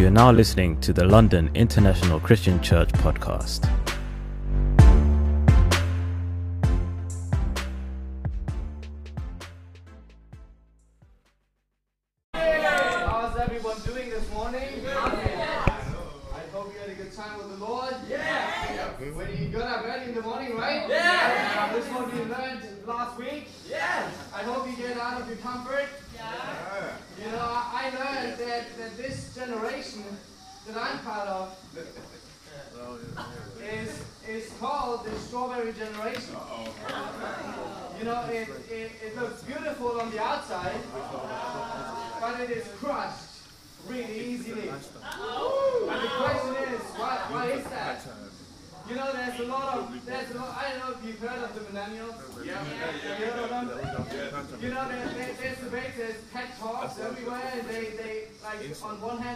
You 0.00 0.06
are 0.06 0.10
now 0.10 0.32
listening 0.32 0.80
to 0.80 0.94
the 0.94 1.04
London 1.04 1.50
International 1.52 2.20
Christian 2.20 2.58
Church 2.62 2.88
podcast. 2.88 3.68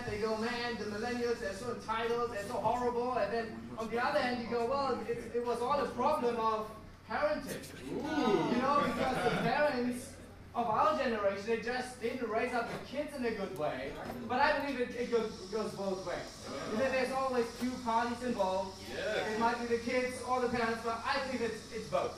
They 0.08 0.18
go, 0.18 0.36
man, 0.36 0.76
the 0.78 0.84
millennials, 0.84 1.40
they're 1.40 1.54
so 1.54 1.72
entitled, 1.74 2.32
they're 2.32 2.44
so 2.44 2.54
horrible, 2.54 3.14
and 3.14 3.32
then 3.32 3.46
on 3.78 3.88
the 3.90 4.04
other 4.04 4.20
hand 4.20 4.42
you 4.42 4.48
go, 4.48 4.66
well, 4.66 4.98
it, 5.08 5.32
it 5.34 5.46
was 5.46 5.60
all 5.60 5.80
a 5.80 5.88
problem 5.88 6.36
of 6.36 6.70
parenting. 7.10 7.60
You 7.86 8.62
know, 8.62 8.82
because 8.84 9.16
the 9.24 9.36
parents 9.42 10.10
of 10.54 10.66
our 10.68 10.96
generation, 10.96 11.42
they 11.46 11.56
just 11.56 12.00
didn't 12.00 12.28
raise 12.28 12.54
up 12.54 12.68
the 12.70 12.96
kids 12.96 13.10
in 13.16 13.24
a 13.24 13.32
good 13.32 13.58
way. 13.58 13.90
But 14.28 14.40
I 14.40 14.60
believe 14.60 14.80
it, 14.80 14.94
it 14.94 15.10
goes, 15.10 15.32
goes 15.50 15.72
both 15.72 16.06
ways. 16.06 16.16
You 16.70 16.78
know, 16.78 16.90
there's 16.90 17.10
always 17.10 17.44
two 17.60 17.72
parties 17.84 18.22
involved. 18.24 18.78
It 19.32 19.40
might 19.40 19.58
be 19.60 19.66
the 19.66 19.82
kids 19.82 20.14
or 20.28 20.40
the 20.40 20.48
parents, 20.48 20.80
but 20.84 21.02
I 21.04 21.18
think 21.26 21.42
it's, 21.42 21.60
it's 21.74 21.88
both. 21.88 22.12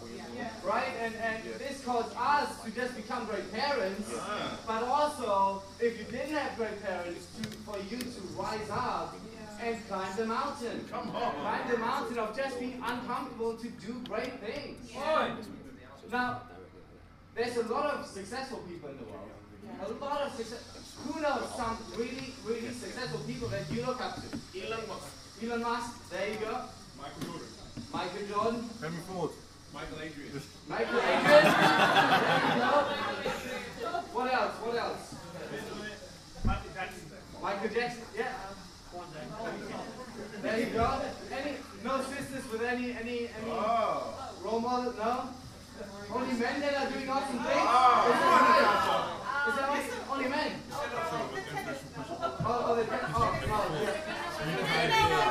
Right? 0.62 0.93
And, 1.00 1.15
and 1.15 1.43
this 1.59 1.83
caused 1.83 2.15
us 2.15 2.62
to 2.65 2.71
just 2.73 2.95
become 2.95 3.25
great 3.25 3.50
parents, 3.55 4.12
uh-huh. 4.12 4.56
but 4.67 4.83
also, 4.83 5.62
if 5.81 5.98
you 5.98 6.05
didn't 6.05 6.34
have 6.34 6.56
great 6.59 6.83
parents, 6.84 7.27
to, 7.41 7.56
for 7.67 7.77
you 7.91 7.98
to 7.98 8.20
rise 8.39 8.70
up 8.70 9.17
and 9.61 9.89
climb 9.89 10.17
the 10.17 10.25
mountain. 10.25 10.86
Come 10.89 11.11
on. 11.11 11.34
Climb 11.34 11.69
the 11.69 11.78
mountain 11.78 12.19
of 12.19 12.36
just 12.36 12.61
being 12.61 12.81
uncomfortable 12.84 13.56
to 13.56 13.69
do 13.69 14.00
great 14.09 14.39
things. 14.41 14.92
Now, 16.12 16.42
there's 17.34 17.56
a 17.56 17.62
lot 17.64 17.87
of 17.87 18.06
successful 18.06 18.59
people 18.69 18.91
in 18.91 18.98
the 18.98 19.05
world. 19.05 19.31
A 19.84 20.05
lot 20.05 20.20
of 20.22 20.33
success. 20.37 20.62
Who 21.05 21.20
knows 21.20 21.53
some 21.56 21.77
really, 21.97 22.33
really 22.44 22.70
successful 22.72 23.20
people 23.27 23.48
that 23.48 23.70
you 23.70 23.84
look 23.84 24.00
up 24.00 24.14
to? 24.17 24.62
Elon 24.62 24.87
Musk. 24.89 25.09
Elon 25.42 25.62
Musk. 25.62 26.11
There 26.11 26.28
you 26.31 26.39
go. 26.39 26.61
Michael 26.97 27.20
Jordan. 27.20 27.48
Michael 27.92 28.27
Jordan. 28.28 28.70
Henry 28.81 29.00
Ford. 29.09 29.31
Michael 29.75 29.98
Adrian. 30.00 30.42
Michael 30.69 31.00
Adrian. 31.00 31.25
there 31.27 31.44
you 32.55 32.61
go. 32.62 34.00
What 34.14 34.33
else? 34.33 34.55
What 34.62 34.77
else? 34.77 35.06
Michael 37.57 37.75
Jackson. 37.75 38.03
Michael 38.12 38.21
Jackson. 38.21 38.21
Yeah. 38.21 38.33
There 40.43 40.61
you 40.61 40.67
go. 40.67 41.01
Any 41.33 41.53
no 41.84 42.03
sisters 42.03 42.44
with 42.53 42.62
any 42.62 42.93
any 42.93 43.28
any 43.28 43.50
oh. 43.50 44.15
role 44.44 44.61
model? 44.61 44.93
No. 44.93 45.28
Only 46.12 46.34
men 46.34 46.61
that 46.61 46.75
are 46.77 46.91
doing 46.93 47.09
awesome 47.09 47.39
things. 47.39 47.49
Oh. 47.49 48.12
Is 48.12 49.55
that 49.56 49.69
right? 49.69 49.81
Is 49.81 49.89
that 49.89 49.97
right? 49.97 50.12
Only 50.12 50.28
men. 50.28 50.53
Oh, 50.69 50.83
oh, 52.44 52.67
oh, 52.69 52.77
they 52.77 52.83
oh, 52.83 52.89
oh, 52.89 53.41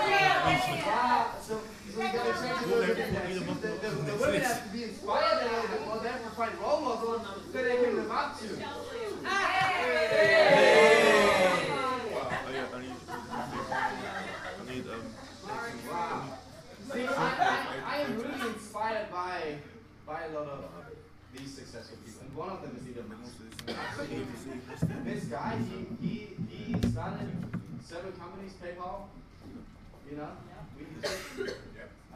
yeah. 0.09 0.45
Wow. 0.45 0.93
Ah, 0.97 1.35
so, 1.41 1.53
so 1.53 1.99
we 1.99 2.05
gotta 2.05 2.33
change 2.33 2.61
a 2.61 2.67
little 2.67 2.95
bit. 2.95 3.07
The, 3.61 3.69
the, 3.69 3.89
the 4.01 4.15
women 4.17 4.41
have 4.41 4.59
to 4.65 4.69
be 4.73 4.83
inspired 4.83 5.41
a 5.41 5.43
little 5.45 5.69
bit 5.69 5.81
more. 5.85 5.99
They 5.99 6.09
have 6.09 6.23
to 6.23 6.29
find 6.31 6.53
role 6.59 6.81
models 6.81 7.21
that 7.53 7.63
they 7.63 7.75
can 7.83 7.95
live 7.95 8.11
up 8.11 8.39
to. 8.39 8.45
Oh, 12.47 12.51
yeah, 12.53 12.65
I 12.73 12.75
need. 12.81 12.95
I 14.59 14.63
need, 14.73 14.85
um. 14.87 15.03
Wow. 15.89 16.37
See, 16.91 17.05
I, 17.07 17.09
I, 17.15 17.67
I 17.87 17.97
am 18.01 18.17
really 18.17 18.53
inspired 18.53 19.11
by 19.11 19.55
by 20.05 20.23
a 20.25 20.29
lot 20.37 20.47
of 20.47 20.65
these 21.35 21.53
successful 21.53 21.97
people, 22.05 22.21
and 22.21 22.35
one 22.35 22.49
of 22.49 22.61
them 22.61 22.77
is 22.77 22.83
Elon 22.95 23.09
Musk. 23.21 23.35
This 25.03 25.23
guy, 25.25 25.57
he 25.69 26.05
he 26.05 26.13
he 26.49 26.89
started 26.91 27.31
several 27.83 28.13
companies, 28.13 28.53
PayPal, 28.61 29.07
you 30.09 30.17
know, 30.17 30.29
we. 30.77 30.85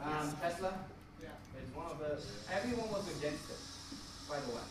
Um, 0.02 0.34
Tesla. 0.40 0.72
It's 1.58 1.76
one 1.76 1.86
of 1.90 1.98
the. 1.98 2.18
Everyone 2.54 2.88
was 2.90 3.06
against 3.18 3.50
it, 3.50 3.60
by 4.28 4.40
the 4.40 4.52
way. 4.54 4.62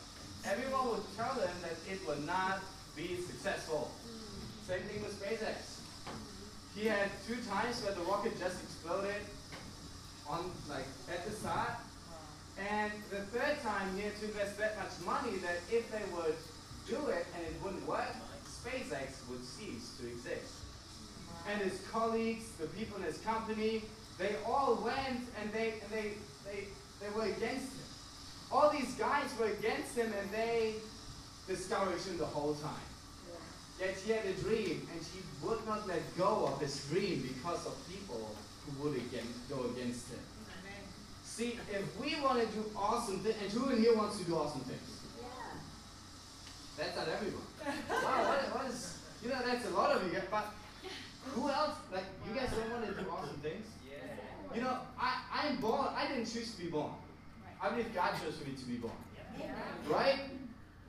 Everyone 0.45 0.89
would 0.89 1.03
tell 1.17 1.35
them 1.35 1.53
that 1.61 1.75
it 1.91 1.99
would 2.07 2.25
not 2.25 2.61
be 2.95 3.17
successful. 3.21 3.91
Same 4.65 4.81
thing 4.81 5.03
with 5.03 5.21
SpaceX. 5.21 5.68
He 6.79 6.87
had 6.87 7.09
two 7.27 7.35
times 7.51 7.83
where 7.83 7.93
the 7.93 8.01
rocket 8.03 8.39
just 8.39 8.63
exploded 8.63 9.19
on 10.29 10.49
like 10.69 10.87
at 11.11 11.25
the 11.25 11.31
start. 11.35 11.75
And 12.57 12.93
the 13.11 13.19
third 13.35 13.61
time 13.61 13.97
he 13.97 14.03
had 14.03 14.17
to 14.21 14.25
invest 14.25 14.57
that 14.59 14.77
much 14.77 14.95
money 15.05 15.37
that 15.39 15.59
if 15.69 15.91
they 15.91 16.03
would 16.15 16.37
do 16.87 17.07
it 17.11 17.27
and 17.35 17.45
it 17.45 17.53
wouldn't 17.61 17.85
work, 17.85 18.15
SpaceX 18.47 19.27
would 19.29 19.43
cease 19.43 19.97
to 19.99 20.07
exist. 20.07 20.53
And 21.51 21.61
his 21.61 21.81
colleagues, 21.91 22.45
the 22.57 22.67
people 22.67 22.95
in 22.99 23.03
his 23.03 23.17
company, 23.17 23.83
they 24.17 24.35
all 24.47 24.75
went 24.75 25.27
and 25.41 25.51
they 25.51 25.73
and 25.83 25.91
they 25.91 26.13
they, 26.45 26.63
they 27.01 27.09
were 27.13 27.25
against 27.25 27.75
him. 27.75 27.89
All 28.53 28.69
these 28.69 28.93
guys 28.93 29.27
were 29.37 29.47
against 29.47 29.97
him 29.97 30.13
and 30.17 30.31
they 30.31 30.75
discouraged 31.45 32.07
him 32.07 32.17
the 32.17 32.25
whole 32.25 32.53
time. 32.53 32.88
Yet 33.79 33.95
he 33.95 34.11
had 34.11 34.25
a 34.25 34.33
dream, 34.33 34.87
and 34.91 35.01
he 35.01 35.21
would 35.41 35.65
not 35.65 35.87
let 35.87 36.01
go 36.17 36.47
of 36.47 36.59
his 36.59 36.83
dream 36.89 37.21
because 37.33 37.65
of 37.65 37.75
people 37.87 38.35
who 38.65 38.83
would 38.83 38.97
again 38.97 39.27
go 39.49 39.71
against 39.71 40.09
him. 40.09 40.19
See, 41.23 41.57
if 41.71 41.99
we 41.99 42.19
want 42.21 42.41
to 42.41 42.47
do 42.47 42.65
awesome 42.75 43.19
things, 43.19 43.37
and 43.41 43.49
who 43.51 43.69
in 43.69 43.81
here 43.81 43.95
wants 43.95 44.17
to 44.17 44.25
do 44.25 44.35
awesome 44.35 44.61
things? 44.61 44.99
Yeah. 45.17 45.27
That's 46.77 46.97
not 46.97 47.07
everyone. 47.07 47.47
Wow, 47.89 48.27
what, 48.27 48.55
what 48.55 48.69
is, 48.69 48.97
you 49.23 49.29
know, 49.29 49.39
that's 49.45 49.65
a 49.65 49.69
lot 49.69 49.95
of 49.95 50.03
you 50.05 50.11
guys, 50.11 50.27
but 50.29 50.51
who 51.31 51.49
else, 51.49 51.75
like, 51.93 52.03
you 52.27 52.35
guys 52.35 52.49
don't 52.51 52.69
want 52.71 52.85
to 52.85 53.01
do 53.01 53.09
awesome 53.09 53.37
things? 53.37 53.65
Yeah. 53.89 54.55
You 54.55 54.61
know, 54.63 54.79
I, 54.99 55.21
I'm 55.31 55.57
born, 55.61 55.87
I 55.95 56.07
didn't 56.07 56.25
choose 56.25 56.53
to 56.55 56.61
be 56.61 56.67
born. 56.69 56.91
I 57.61 57.69
believe 57.69 57.93
God 57.95 58.11
chose 58.21 58.35
for 58.35 58.49
me 58.49 58.55
to 58.55 58.65
be 58.65 58.75
born. 58.75 58.93
Right? 59.87 60.19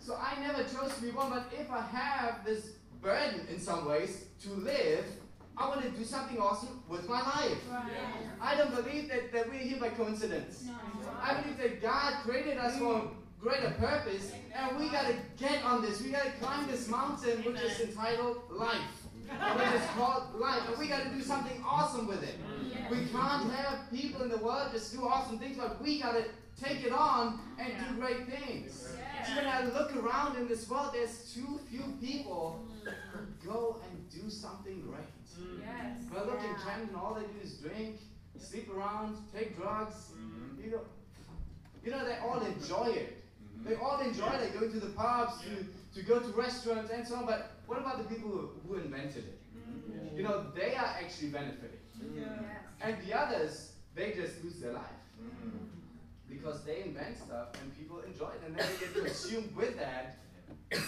So 0.01 0.17
I 0.17 0.41
never 0.41 0.65
chose 0.65 0.97
to 0.97 1.03
be 1.03 1.11
born, 1.11 1.31
but 1.31 1.53
if 1.57 1.71
I 1.71 1.83
have 1.83 2.45
this 2.45 2.71
burden 3.03 3.47
in 3.51 3.59
some 3.59 3.89
ways 3.89 4.27
to 4.43 4.51
live, 4.51 5.05
I 5.57 5.69
want 5.69 5.83
to 5.83 5.91
do 5.91 6.05
something 6.05 6.39
awesome 6.39 6.83
with 6.89 7.09
my 7.09 7.21
life. 7.21 7.59
I 8.41 8.55
don't 8.57 8.75
believe 8.75 9.09
that, 9.11 9.33
that 9.33 9.49
we're 9.49 9.59
here 9.59 9.79
by 9.79 9.91
coincidence. 9.91 10.65
I 11.21 11.41
believe 11.41 11.59
that 11.59 11.83
God 11.83 12.15
created 12.23 12.57
us 12.57 12.79
for 12.79 12.97
a 12.97 13.03
greater 13.41 13.71
purpose, 13.79 14.33
and 14.55 14.79
we 14.79 14.89
got 14.89 15.07
to 15.07 15.15
get 15.39 15.63
on 15.65 15.83
this. 15.83 16.03
We 16.03 16.11
got 16.11 16.25
to 16.25 16.31
climb 16.33 16.67
this 16.67 16.89
mountain, 16.89 17.45
which 17.45 17.61
is 17.61 17.81
entitled 17.81 18.39
life. 18.51 18.81
Which 19.31 19.81
is 19.81 19.87
called 19.97 20.35
life. 20.35 20.63
And 20.69 20.79
we 20.79 20.89
got 20.89 21.05
to 21.05 21.11
do 21.11 21.23
something 21.23 21.63
awesome 21.65 22.07
with 22.07 22.23
it. 22.23 22.37
We 22.91 23.07
can't 23.13 23.51
have 23.53 23.91
people 23.91 24.23
in 24.23 24.29
the 24.29 24.39
world 24.39 24.71
just 24.73 24.93
do 24.93 25.07
awesome 25.07 25.39
things, 25.39 25.57
but 25.57 25.81
we 25.83 26.01
got 26.01 26.13
to 26.13 26.25
take 26.61 26.85
it 26.85 26.93
on 26.93 27.39
and 27.59 27.73
do 27.89 28.01
great 28.01 28.27
things. 28.29 28.89
See, 29.27 29.37
when 29.37 29.47
I 29.47 29.65
look 29.67 29.95
around 29.95 30.37
in 30.37 30.49
this 30.49 30.69
world, 30.69 30.91
there's 30.95 31.33
too 31.33 31.61
few 31.71 31.85
people 32.01 32.67
go 33.45 33.81
and 33.89 34.11
do 34.11 34.31
something 34.31 34.81
great. 34.83 35.01
Well, 36.13 36.27
look 36.27 36.41
in 36.43 36.55
Camden, 36.57 36.95
all 36.95 37.15
they 37.15 37.23
do 37.23 37.41
is 37.43 37.55
drink, 37.55 38.01
sleep 38.39 38.69
around, 38.75 39.17
take 39.35 39.57
drugs. 39.57 40.13
Mm-hmm. 40.13 40.65
You 40.65 40.71
know, 40.73 40.81
you 41.85 41.91
know, 41.91 42.05
they 42.05 42.19
all 42.19 42.41
enjoy 42.41 42.93
it. 42.93 43.23
Mm-hmm. 43.55 43.69
They 43.69 43.75
all 43.77 44.01
enjoy 44.01 44.27
it. 44.27 44.53
They 44.53 44.59
go 44.59 44.69
to 44.69 44.81
the 44.81 44.91
pubs, 44.91 45.35
to, 45.43 45.99
to 46.01 46.07
go 46.07 46.19
to 46.19 46.29
restaurants, 46.29 46.91
and 46.91 47.07
so 47.07 47.17
on. 47.17 47.27
But 47.27 47.53
what 47.67 47.79
about 47.79 47.99
the 47.99 48.15
people 48.15 48.31
who, 48.31 48.51
who 48.67 48.75
invented 48.75 49.25
it? 49.25 49.41
Mm-hmm. 49.57 50.17
You 50.17 50.23
know, 50.25 50.47
they 50.55 50.75
are 50.75 50.97
actually 51.01 51.29
benefiting. 51.29 51.79
And 52.83 52.97
the 53.07 53.19
others, 53.19 53.73
they 53.95 54.13
just 54.13 54.43
lose 54.43 54.61
their 54.61 54.73
life. 54.73 54.85
Because 56.29 56.65
they 56.65 56.83
invent 56.83 57.19
stuff 57.19 57.49
and 57.61 57.77
people 57.77 58.01
enjoy 58.01 58.29
it 58.29 58.41
and 58.47 58.57
then 58.57 58.67
they 58.67 58.87
get 58.87 59.05
consumed 59.05 59.55
with 59.57 59.79
that. 59.79 60.19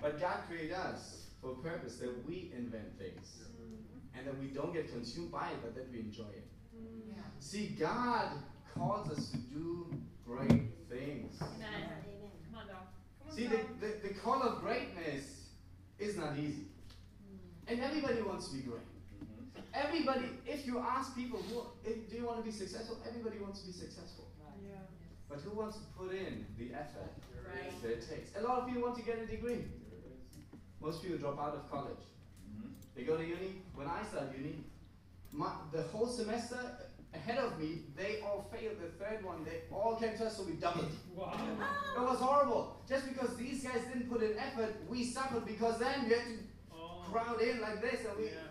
But 0.00 0.20
God 0.20 0.36
created 0.46 0.72
us 0.72 1.23
for 1.44 1.52
a 1.52 1.54
purpose 1.56 1.96
that 1.96 2.26
we 2.26 2.50
invent 2.56 2.98
things 2.98 3.42
mm-hmm. 3.42 4.18
and 4.18 4.26
that 4.26 4.38
we 4.38 4.46
don't 4.46 4.72
get 4.72 4.90
consumed 4.90 5.30
by 5.30 5.48
it, 5.48 5.56
but 5.62 5.74
that 5.74 5.92
we 5.92 6.00
enjoy 6.00 6.22
it. 6.22 6.48
Mm-hmm. 6.74 7.20
See, 7.38 7.76
God 7.78 8.30
calls 8.74 9.10
us 9.10 9.30
to 9.30 9.36
do 9.36 9.86
great 10.26 10.72
things. 10.88 11.36
Amen. 11.42 11.90
Come 12.50 12.60
on, 12.60 12.66
dog. 12.66 12.76
Come 13.20 13.30
on, 13.30 13.36
See, 13.36 13.46
the, 13.46 13.60
the, 13.80 14.08
the 14.08 14.14
call 14.14 14.42
of 14.42 14.62
greatness 14.62 15.50
is 15.98 16.16
not 16.16 16.38
easy. 16.38 16.64
Mm. 17.22 17.72
And 17.72 17.80
everybody 17.82 18.22
wants 18.22 18.48
to 18.48 18.56
be 18.56 18.62
great. 18.62 18.80
Mm-hmm. 18.80 19.60
Everybody, 19.74 20.30
if 20.46 20.66
you 20.66 20.78
ask 20.78 21.14
people, 21.14 21.40
who, 21.50 21.66
if, 21.84 22.10
do 22.10 22.16
you 22.16 22.24
want 22.24 22.38
to 22.38 22.44
be 22.44 22.52
successful? 22.52 22.98
Everybody 23.06 23.38
wants 23.38 23.60
to 23.60 23.66
be 23.66 23.72
successful. 23.72 24.28
Yeah. 24.66 24.76
But 25.28 25.40
who 25.40 25.50
wants 25.58 25.76
to 25.76 25.84
put 25.98 26.12
in 26.14 26.46
the 26.58 26.74
effort 26.74 27.12
Right. 27.44 27.82
that 27.82 27.90
it 27.90 28.08
takes? 28.08 28.30
A 28.38 28.42
lot 28.42 28.60
of 28.60 28.66
people 28.66 28.82
want 28.82 28.96
to 28.96 29.02
get 29.02 29.18
a 29.18 29.26
degree. 29.26 29.64
Most 30.84 31.02
people 31.02 31.16
drop 31.18 31.40
out 31.40 31.54
of 31.54 31.70
college. 31.70 32.02
Mm-hmm. 32.46 32.68
They 32.94 33.04
go 33.04 33.16
to 33.16 33.24
uni. 33.24 33.62
When 33.74 33.86
I 33.86 34.02
started 34.02 34.34
uni, 34.38 34.56
my, 35.32 35.50
the 35.72 35.82
whole 35.84 36.06
semester 36.06 36.58
ahead 37.14 37.38
of 37.38 37.58
me, 37.58 37.84
they 37.96 38.20
all 38.22 38.46
failed 38.52 38.76
the 38.82 38.88
third 39.02 39.24
one. 39.24 39.44
They 39.44 39.62
all 39.72 39.96
came 39.96 40.14
to 40.18 40.26
us, 40.26 40.36
so 40.36 40.42
we 40.44 40.52
doubled. 40.52 40.90
Wow. 41.16 41.32
It 41.96 42.00
was 42.00 42.18
horrible. 42.18 42.82
Just 42.88 43.08
because 43.08 43.36
these 43.36 43.62
guys 43.64 43.80
didn't 43.90 44.10
put 44.10 44.22
in 44.22 44.36
effort, 44.36 44.74
we 44.88 45.04
suffered 45.04 45.46
because 45.46 45.78
then 45.78 46.04
we 46.04 46.10
had 46.14 46.24
to 46.24 46.32
Oh. 46.76 47.02
crowd 47.10 47.40
in 47.40 47.60
like 47.60 47.80
this, 47.80 48.04
and 48.04 48.18
we 48.18 48.24
Yeah. 48.26 48.50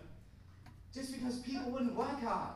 just 0.93 1.11
because 1.13 1.39
people 1.41 1.69
wouldn't 1.71 1.95
work 1.95 2.19
hard. 2.21 2.55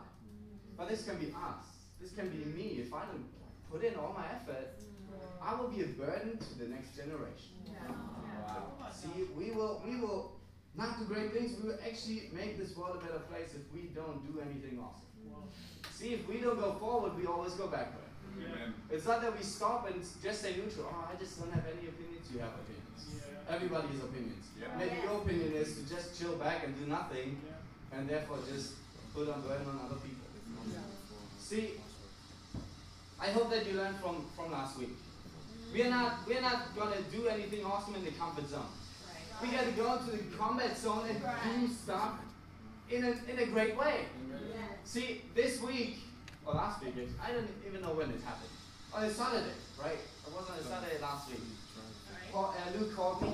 But 0.77 0.89
this 0.89 1.03
can 1.05 1.17
be 1.19 1.27
us. 1.27 1.65
This 2.01 2.13
can 2.13 2.29
be 2.29 2.45
me. 2.45 2.67
If 2.83 2.93
I 2.93 3.05
don't 3.05 3.25
put 3.69 3.83
in 3.83 3.95
all 3.95 4.13
my 4.13 4.25
effort, 4.27 4.79
mm. 4.79 5.19
I 5.41 5.53
will 5.59 5.67
be 5.67 5.83
a 5.83 5.87
burden 5.87 6.37
to 6.37 6.57
the 6.57 6.67
next 6.67 6.95
generation. 6.95 7.57
Wow. 8.47 8.89
See, 8.93 9.23
we 9.37 9.51
will 9.51 9.81
we 9.85 9.99
will 9.99 10.31
not 10.75 10.99
do 10.99 11.05
great 11.05 11.33
things. 11.33 11.57
We 11.61 11.69
will 11.69 11.79
actually 11.85 12.29
make 12.33 12.57
this 12.57 12.75
world 12.77 12.97
a 13.01 13.05
better 13.05 13.19
place 13.29 13.49
if 13.55 13.65
we 13.73 13.89
don't 13.93 14.21
do 14.25 14.39
anything 14.41 14.79
awesome. 14.79 15.03
See, 15.91 16.13
if 16.13 16.27
we 16.29 16.37
don't 16.37 16.59
go 16.59 16.73
forward, 16.73 17.17
we 17.17 17.25
always 17.25 17.53
go 17.53 17.67
backward. 17.67 18.05
Amen. 18.37 18.73
It's 18.91 19.05
not 19.07 19.21
that 19.23 19.35
we 19.35 19.43
stop 19.43 19.89
and 19.89 19.97
just 20.21 20.41
say 20.41 20.51
neutral. 20.55 20.85
Oh, 20.93 21.09
I 21.11 21.17
just 21.17 21.39
don't 21.39 21.51
have 21.51 21.65
any 21.65 21.87
opinions. 21.89 22.29
You 22.31 22.39
have 22.39 22.53
opinions. 22.53 23.01
Yeah. 23.17 23.55
Everybody 23.55 23.87
has 23.87 24.03
opinions. 24.03 24.45
Yeah. 24.61 24.77
Maybe 24.77 24.95
your 25.01 25.17
opinion 25.17 25.53
is 25.53 25.73
to 25.77 25.89
just 25.89 26.19
chill 26.19 26.35
back 26.37 26.63
and 26.65 26.77
do 26.79 26.85
nothing, 26.85 27.41
Yeah. 27.41 27.97
and 27.97 28.07
therefore 28.07 28.37
just 28.53 28.73
put 29.15 29.27
on 29.27 29.41
burden 29.41 29.65
on 29.67 29.79
other 29.85 29.95
people. 29.95 30.27
See, 31.39 31.79
I 33.19 33.27
hope 33.31 33.49
that 33.49 33.65
you 33.65 33.73
learned 33.73 33.95
from, 33.97 34.25
from 34.35 34.51
last 34.51 34.77
week. 34.77 34.93
We 35.73 35.83
are 35.83 35.89
not 35.89 36.27
we're 36.27 36.41
not 36.41 36.75
gonna 36.75 37.01
do 37.11 37.27
anything 37.27 37.65
awesome 37.65 37.95
in 37.95 38.05
the 38.05 38.11
comfort 38.11 38.49
zone. 38.49 38.71
We 39.41 39.49
gotta 39.49 39.71
go 39.71 39.93
into 39.97 40.11
the 40.11 40.23
combat 40.35 40.77
zone 40.77 41.05
and 41.09 41.19
do 41.19 41.73
stuff 41.73 42.13
in 42.89 43.03
a 43.03 43.11
in 43.31 43.39
a 43.39 43.45
great 43.47 43.77
way. 43.77 44.05
See, 44.85 45.21
this 45.35 45.61
week 45.61 45.99
or 46.45 46.53
last 46.53 46.83
week, 46.83 46.93
I 47.21 47.33
don't 47.33 47.49
even 47.67 47.81
know 47.81 47.93
when 47.93 48.09
it 48.09 48.21
happened. 48.23 48.49
On 48.93 49.03
a 49.03 49.11
Saturday, 49.11 49.59
right? 49.77 49.99
It 49.99 50.31
was 50.33 50.49
on 50.49 50.57
a 50.57 50.63
Saturday 50.63 50.99
last 51.01 51.29
week. 51.29 51.41
Paul, 52.31 52.55
uh, 52.55 52.79
Luke 52.79 52.95
called 52.95 53.21
me. 53.21 53.33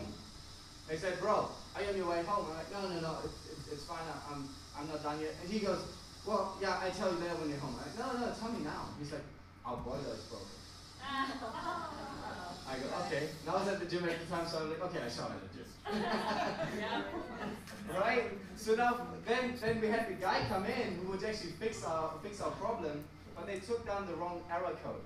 He 0.90 0.98
said, 0.98 1.20
"Bro, 1.20 1.50
are 1.76 1.82
you 1.82 1.90
on 1.90 1.98
your 1.98 2.10
way 2.10 2.24
home?" 2.24 2.48
I'm 2.50 2.58
like, 2.58 2.72
"No, 2.74 2.82
no, 2.90 3.00
no, 3.00 3.18
it's, 3.24 3.38
it's, 3.54 3.74
it's 3.74 3.86
fine. 3.86 4.02
I'm 4.30 4.50
I'm 4.78 4.88
not 4.88 5.04
done 5.04 5.22
yet." 5.22 5.36
And 5.42 5.52
he 5.52 5.60
goes, 5.60 5.80
"Well, 6.26 6.58
yeah, 6.60 6.82
I 6.82 6.90
tell 6.90 7.14
you 7.14 7.20
later 7.20 7.36
when 7.36 7.50
you're 7.50 7.60
home." 7.60 7.78
I'm 7.78 7.86
like, 7.86 7.98
"No, 8.02 8.26
no, 8.26 8.34
tell 8.34 8.52
me 8.52 8.66
now." 8.66 8.90
He's 9.00 9.12
like, 9.14 9.24
"Our 9.66 9.78
boiler 9.78 10.14
is 10.18 10.26
broken." 10.28 10.63
I 12.70 12.80
go, 12.80 12.86
"Okay." 13.06 13.30
And 13.46 13.50
I 13.50 13.60
was 13.60 13.68
at 13.68 13.80
the 13.80 13.86
gym 13.86 14.04
at 14.10 14.20
the 14.20 14.26
time, 14.34 14.48
so 14.48 14.60
I'm 14.60 14.70
like, 14.70 14.82
"Okay, 14.82 15.00
I 15.06 15.10
shower 15.10 15.32
at 15.32 15.42
the 15.44 15.52
gym." 15.54 15.68
right? 18.00 18.24
So 18.56 18.76
now, 18.76 19.08
then, 19.26 19.56
then 19.60 19.82
we 19.82 19.88
had 19.88 20.08
the 20.08 20.14
guy 20.14 20.42
come 20.48 20.66
in 20.66 20.96
who 20.96 21.12
would 21.12 21.24
actually 21.24 21.52
fix 21.60 21.84
our 21.84 22.14
fix 22.24 22.42
our 22.42 22.52
problem, 22.52 23.04
but 23.36 23.48
they 23.48 23.60
took 23.60 23.86
down 23.86 24.08
the 24.08 24.16
wrong 24.16 24.42
error 24.50 24.76
code. 24.84 25.04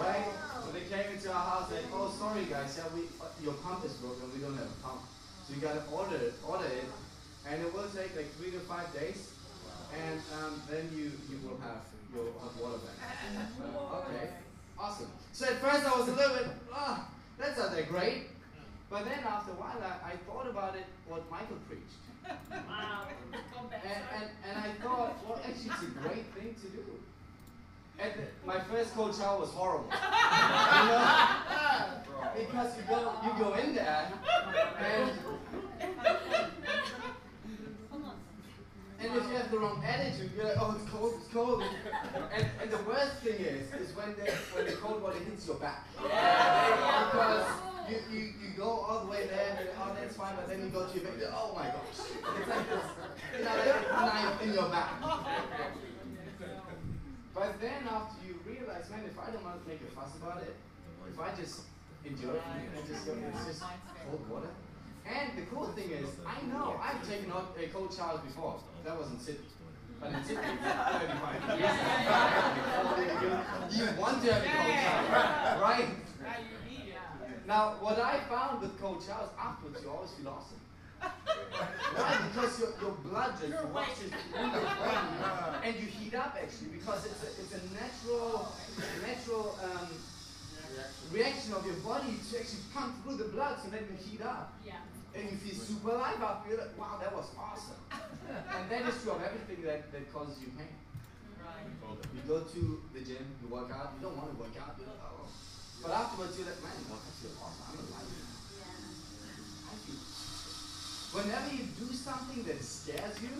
Right? 0.00 0.24
So 0.64 0.72
they 0.72 0.86
came 0.88 1.12
into 1.12 1.28
our 1.28 1.44
house 1.44 1.70
and 1.70 1.84
oh 1.92 2.08
sorry 2.18 2.44
guys, 2.46 2.78
yeah 2.78 2.88
we 2.94 3.02
uh, 3.20 3.28
your 3.42 3.54
pump 3.54 3.84
is 3.84 3.92
broken, 3.94 4.32
we 4.32 4.40
don't 4.40 4.56
have 4.56 4.66
a 4.66 4.80
pump. 4.82 5.02
So 5.46 5.54
you 5.54 5.60
gotta 5.60 5.82
order 5.92 6.16
it, 6.16 6.34
order 6.46 6.64
it, 6.64 6.88
and 7.48 7.60
it 7.60 7.74
will 7.74 7.88
take 7.92 8.16
like 8.16 8.32
three 8.36 8.50
to 8.52 8.60
five 8.60 8.88
days, 8.94 9.32
and 9.92 10.20
um, 10.40 10.62
then 10.70 10.88
you 10.94 11.12
you 11.28 11.36
will 11.44 11.60
have 11.60 11.84
your 12.14 12.32
hot 12.40 12.56
water 12.56 12.78
back. 12.80 12.96
Uh, 13.60 14.08
okay, 14.08 14.30
awesome. 14.78 15.10
So 15.32 15.46
at 15.46 15.60
first 15.60 15.84
I 15.86 15.98
was 15.98 16.08
a 16.08 16.12
little 16.12 16.36
bit 16.36 16.46
ah 16.72 17.08
that's 17.38 17.58
not 17.58 17.72
that 17.74 17.88
great, 17.88 18.28
but 18.90 19.04
then 19.04 19.18
after 19.26 19.52
a 19.52 19.54
while 19.54 19.76
I, 19.82 20.12
I 20.12 20.16
thought 20.26 20.48
about 20.48 20.76
it 20.76 20.86
what 21.08 21.28
Michael 21.30 21.58
preached, 21.68 22.02
Wow. 22.50 23.06
And, 23.32 24.02
and, 24.16 24.30
and 24.48 24.58
I 24.58 24.70
thought 24.82 25.16
well 25.26 25.40
actually 25.44 25.70
it's 25.70 25.82
a 25.82 25.86
great 26.00 26.26
thing 26.34 26.54
to 26.54 26.68
do. 26.68 26.84
And 27.98 28.12
the, 28.12 28.46
my 28.46 28.58
first 28.60 28.94
cold 28.94 29.14
shower 29.14 29.40
was 29.40 29.50
horrible. 29.50 29.88
you 29.92 30.88
know? 30.88 31.18
Because 32.36 32.76
you 32.76 32.82
go 32.88 33.12
you 33.24 33.30
go 33.38 33.54
in 33.54 33.74
there 33.74 34.10
and 34.80 35.10
and 39.04 39.16
if 39.16 39.28
you 39.28 39.36
have 39.36 39.50
the 39.50 39.58
wrong 39.58 39.82
attitude, 39.84 40.30
you're 40.36 40.46
like, 40.46 40.56
oh 40.58 40.76
it's 40.80 40.90
cold, 40.90 41.14
it's 41.20 41.32
cold. 41.32 41.62
And, 42.34 42.46
and 42.62 42.70
the 42.70 42.82
worst 42.88 43.18
thing 43.22 43.34
is 43.38 43.72
is 43.74 43.94
when 43.96 44.14
the 44.16 44.30
when 44.54 44.66
the 44.66 44.72
cold 44.72 45.02
water 45.02 45.18
hits 45.18 45.46
your 45.46 45.56
back. 45.56 45.84
Because 45.94 47.46
you, 47.90 47.98
you, 48.10 48.20
you 48.40 48.48
go 48.56 48.64
all 48.64 49.04
the 49.04 49.10
way 49.10 49.26
there 49.26 49.50
and 49.50 49.58
you're, 49.60 49.74
oh 49.78 49.92
that's 49.94 50.16
fine, 50.16 50.34
but 50.36 50.48
then 50.48 50.62
you 50.62 50.68
go 50.68 50.86
to 50.86 50.94
your 50.94 51.04
back, 51.04 51.14
you're, 51.20 51.30
oh 51.30 51.52
my 51.54 51.66
gosh. 51.68 52.00
It's 52.00 52.48
like 52.48 52.68
this 52.68 52.86
you 53.38 53.44
know, 53.44 53.54
like 53.54 53.84
a 53.86 54.06
knife 54.06 54.42
in 54.42 54.52
your 54.54 54.68
back. 54.70 54.90
But 57.34 57.60
then 57.60 57.82
after 57.90 58.16
you 58.26 58.38
realize, 58.46 58.88
man, 58.90 59.04
if 59.04 59.18
I 59.18 59.30
don't 59.30 59.44
want 59.44 59.62
to 59.62 59.68
make 59.68 59.80
a 59.82 59.90
fuss 59.90 60.16
about 60.16 60.42
it, 60.42 60.54
if 61.10 61.20
I 61.20 61.34
just 61.34 61.62
enjoy 62.04 62.34
it 62.34 62.42
and 62.46 62.86
just 62.88 63.06
go, 63.06 63.12
it's 63.12 63.44
just 63.46 63.62
cold 64.06 64.30
water. 64.30 64.50
And 65.06 65.36
the 65.38 65.42
cool 65.54 65.66
thing 65.68 65.90
is, 65.90 66.08
I 66.26 66.40
know 66.46 66.80
I've 66.82 67.06
taken 67.08 67.30
out 67.30 67.56
a 67.60 67.66
cold 67.68 67.92
shower 67.94 68.18
before. 68.24 68.58
That 68.84 68.98
was 68.98 69.10
in 69.10 69.18
Sydney. 69.18 69.46
But 70.00 70.12
in 70.12 70.24
Sydney, 70.24 70.42
it's 70.44 70.62
35 70.64 71.40
degrees. 72.96 73.78
You 73.78 74.00
want 74.00 74.22
to 74.24 74.32
have 74.32 74.42
a 74.42 74.48
cold 74.48 74.74
shower, 74.80 75.60
right? 75.60 75.88
Now, 77.46 77.76
what 77.80 77.98
I 77.98 78.20
found 78.20 78.62
with 78.62 78.80
cold 78.80 79.02
showers, 79.06 79.28
afterwards 79.38 79.82
you 79.84 79.90
always 79.90 80.10
feel 80.12 80.28
awesome. 80.28 80.60
Why? 81.94 82.28
Because 82.32 82.58
your, 82.58 82.70
your 82.80 82.92
blood 83.04 83.34
just 83.38 83.52
rushes 83.74 84.10
through 84.32 84.50
your 84.50 84.64
body 84.64 85.08
and 85.64 85.74
you 85.76 85.86
heat 85.86 86.14
up 86.14 86.34
actually 86.40 86.68
because 86.72 87.04
it's 87.04 87.22
a, 87.22 87.26
it's 87.42 87.52
a 87.52 87.60
natural 87.76 88.48
natural 89.06 89.58
um, 89.62 89.88
reaction 91.12 91.52
of 91.52 91.66
your 91.66 91.76
body 91.84 92.16
to 92.30 92.38
actually 92.40 92.64
pump 92.72 93.04
through 93.04 93.16
the 93.18 93.24
blood 93.24 93.58
so 93.62 93.68
then 93.68 93.84
you 93.90 93.96
heat 94.00 94.22
up 94.22 94.54
Yeah. 94.64 94.80
And 95.14 95.30
you 95.30 95.36
feel 95.38 95.54
super 95.54 95.90
alive 95.94 96.20
after 96.20 96.50
you're 96.50 96.58
like, 96.58 96.74
wow, 96.78 96.98
that 97.00 97.14
was 97.14 97.30
awesome. 97.38 97.78
And 98.24 98.66
that 98.70 98.88
is 98.88 99.02
true 99.02 99.12
of 99.12 99.22
everything 99.22 99.62
that, 99.64 99.92
that 99.92 100.10
causes 100.12 100.40
you 100.40 100.48
pain. 100.58 100.74
Right. 101.38 101.70
You 102.16 102.22
go 102.26 102.40
to 102.40 102.62
the 102.94 103.00
gym, 103.04 103.22
you 103.38 103.46
work 103.52 103.70
out, 103.70 103.94
you 103.94 104.00
don't 104.02 104.16
want 104.16 104.32
to 104.32 104.38
work 104.40 104.56
out, 104.58 104.74
you're 104.78 104.88
like, 104.88 104.98
oh. 105.06 105.28
But 105.82 105.92
afterwards 105.92 106.34
you're 106.38 106.48
like, 106.48 106.58
man, 106.64 106.72
I 106.72 106.98
feel 107.20 107.36
awesome, 107.38 107.68
I'm 107.68 107.78
alive. 107.84 108.10
I 109.70 109.74
feel 109.86 110.00
Whenever 111.14 111.50
you 111.54 111.64
do 111.78 111.94
something 111.94 112.42
that 112.48 112.58
scares 112.64 113.22
you, 113.22 113.34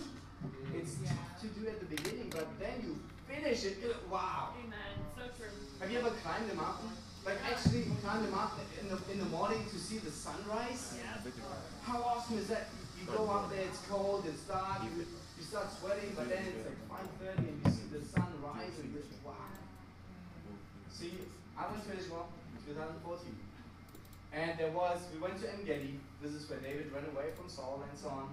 it's 0.76 0.95
tough 1.02 1.40
to 1.40 1.49
do 1.59 1.66
at 1.66 1.81
the 1.81 1.88
beginning, 1.90 2.28
but 2.31 2.47
then 2.61 2.78
you 2.85 3.00
finish 3.26 3.64
it, 3.64 3.78
you're 3.81 3.90
like, 3.90 4.12
wow. 4.12 4.54
Amen. 4.62 4.95
So 5.16 5.23
true. 5.35 5.50
Have 5.81 5.90
you 5.90 5.99
ever 5.99 6.11
climbed 6.23 6.52
a 6.52 6.54
mountain? 6.54 6.93
Like 7.25 7.40
actually 7.49 7.88
climb 8.04 8.23
the 8.23 8.31
mountain 8.31 8.69
in 8.81 8.88
the, 8.93 8.99
in 9.11 9.19
the 9.19 9.31
morning 9.33 9.64
to 9.73 9.78
see 9.78 9.99
the 9.99 10.11
sunrise? 10.11 11.00
Yeah. 11.00 11.33
How 11.83 12.02
awesome 12.02 12.38
is 12.38 12.49
that? 12.49 12.69
You, 13.00 13.09
go 13.09 13.28
out 13.28 13.50
there, 13.50 13.64
it's 13.64 13.81
cold, 13.88 14.25
it's 14.28 14.45
dark, 14.45 14.85
you, 14.85 15.04
you 15.04 15.45
start 15.45 15.69
sweating, 15.73 16.12
but 16.16 16.28
then 16.28 16.45
it's 16.45 16.64
like 16.64 17.00
5.30 17.37 17.49
and 17.49 17.61
you 17.64 17.71
see 17.71 17.88
the 17.93 18.04
sun 18.04 18.28
rise 18.40 18.76
and 18.81 18.93
you're 18.93 19.04
wow. 19.25 19.37
See, 20.93 21.12
I 21.57 21.71
went 21.71 21.85
to 21.85 21.97
Israel 21.97 22.28
in 22.57 22.75
2014. 22.75 23.28
And 24.33 24.59
there 24.59 24.71
was, 24.71 25.00
we 25.14 25.21
went 25.21 25.40
to 25.40 25.49
En 25.49 25.64
Gedi. 25.64 26.00
This 26.21 26.33
is 26.33 26.49
where 26.50 26.59
David 26.59 26.93
ran 26.93 27.04
away 27.14 27.31
from 27.37 27.49
Saul 27.49 27.85
and 27.88 27.99
so 27.99 28.09
on. 28.09 28.28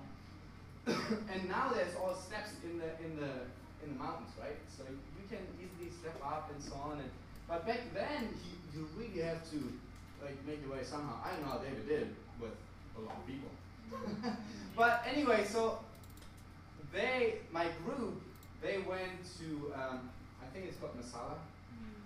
and 1.31 1.48
now 1.48 1.69
there's 1.69 1.93
all 1.95 2.15
steps 2.15 2.57
in 2.65 2.79
the 2.81 2.89
in 3.05 3.13
the 3.21 3.45
in 3.86 3.93
the 3.93 4.00
mountains, 4.01 4.33
right? 4.41 4.57
So 4.65 4.81
you 4.89 5.25
can 5.29 5.45
easily 5.62 5.93
step 5.93 6.17
up 6.25 6.50
and 6.50 6.57
so 6.57 6.74
on. 6.81 6.98
And 6.98 7.12
but 7.51 7.67
back 7.67 7.81
then, 7.93 8.29
you, 8.48 8.79
you 8.79 8.88
really 8.96 9.27
have 9.27 9.43
to 9.51 9.58
like 10.24 10.38
make 10.48 10.62
your 10.65 10.77
way 10.77 10.84
somehow. 10.84 11.15
I 11.22 11.31
don't 11.31 11.41
know 11.41 11.51
how 11.51 11.58
David 11.58 11.86
did 11.86 12.15
with 12.39 12.55
a 12.98 13.01
lot 13.01 13.17
of 13.17 13.27
people. 13.27 13.51
but 14.77 15.03
anyway, 15.05 15.43
so 15.43 15.79
they, 16.93 17.39
my 17.51 17.65
group, 17.84 18.22
they 18.62 18.77
went 18.77 19.20
to 19.39 19.74
um, 19.75 20.10
I 20.41 20.53
think 20.53 20.67
it's 20.67 20.77
called 20.77 20.96
Masada, 20.96 21.36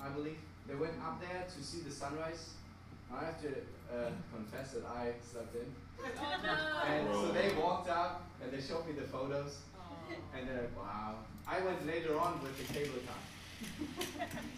I 0.01 0.09
believe. 0.09 0.37
They 0.67 0.73
went 0.73 0.93
up 1.05 1.21
there 1.21 1.45
to 1.45 1.63
see 1.63 1.81
the 1.81 1.91
sunrise. 1.91 2.55
I 3.13 3.25
have 3.25 3.39
to 3.43 3.49
uh, 3.49 4.09
confess 4.33 4.71
that 4.71 4.85
I 4.85 5.13
slept 5.21 5.53
in. 5.53 5.69
Oh 6.01 6.35
no. 6.41 6.91
And 6.91 7.07
so 7.13 7.31
they 7.31 7.53
walked 7.53 7.87
out 7.87 8.23
and 8.41 8.51
they 8.51 8.59
showed 8.59 8.87
me 8.87 8.93
the 8.93 9.07
photos. 9.07 9.57
And 10.35 10.47
they're 10.47 10.61
like, 10.61 10.77
wow. 10.77 11.15
I 11.47 11.61
went 11.61 11.85
later 11.85 12.17
on 12.19 12.41
with 12.41 12.57
the 12.57 12.73
cable 12.73 12.99
car. 13.05 13.15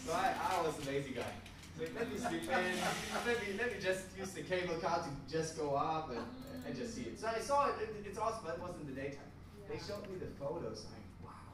So 0.06 0.14
I, 0.14 0.34
I 0.34 0.62
was 0.62 0.76
a 0.82 0.90
lazy 0.90 1.12
guy. 1.12 1.34
So 1.78 1.86
let 1.96 2.12
me 2.12 2.18
sleep 2.18 2.44
in. 2.44 2.50
Let 2.50 3.38
me, 3.42 3.54
let 3.58 3.68
me 3.70 3.78
just 3.82 4.06
use 4.18 4.32
the 4.32 4.42
cable 4.42 4.76
car 4.82 5.06
to 5.06 5.12
just 5.32 5.58
go 5.58 5.76
up 5.76 6.10
and, 6.10 6.26
and 6.66 6.76
just 6.76 6.96
see 6.96 7.14
it. 7.14 7.20
So 7.20 7.28
I 7.28 7.40
saw 7.40 7.68
it. 7.70 7.76
it 7.82 7.94
it's 8.06 8.18
awesome, 8.18 8.42
but 8.46 8.56
it 8.56 8.62
was 8.62 8.74
in 8.82 8.88
the 8.88 9.00
daytime. 9.00 9.30
They 9.70 9.78
showed 9.78 10.02
me 10.10 10.18
the 10.18 10.32
photos. 10.42 10.88
I'm 10.88 10.98
like, 10.98 11.08
wow. 11.22 11.54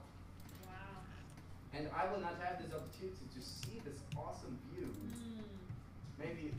Wow. 0.63 1.03
And 1.75 1.89
I 1.91 2.07
will 2.11 2.21
not 2.21 2.39
have 2.39 2.61
this 2.63 2.71
opportunity 2.71 3.27
to 3.35 3.41
see 3.41 3.81
this 3.83 3.99
awesome 4.15 4.57
view. 4.71 4.87
Mm. 4.87 5.43
Maybe, 6.19 6.53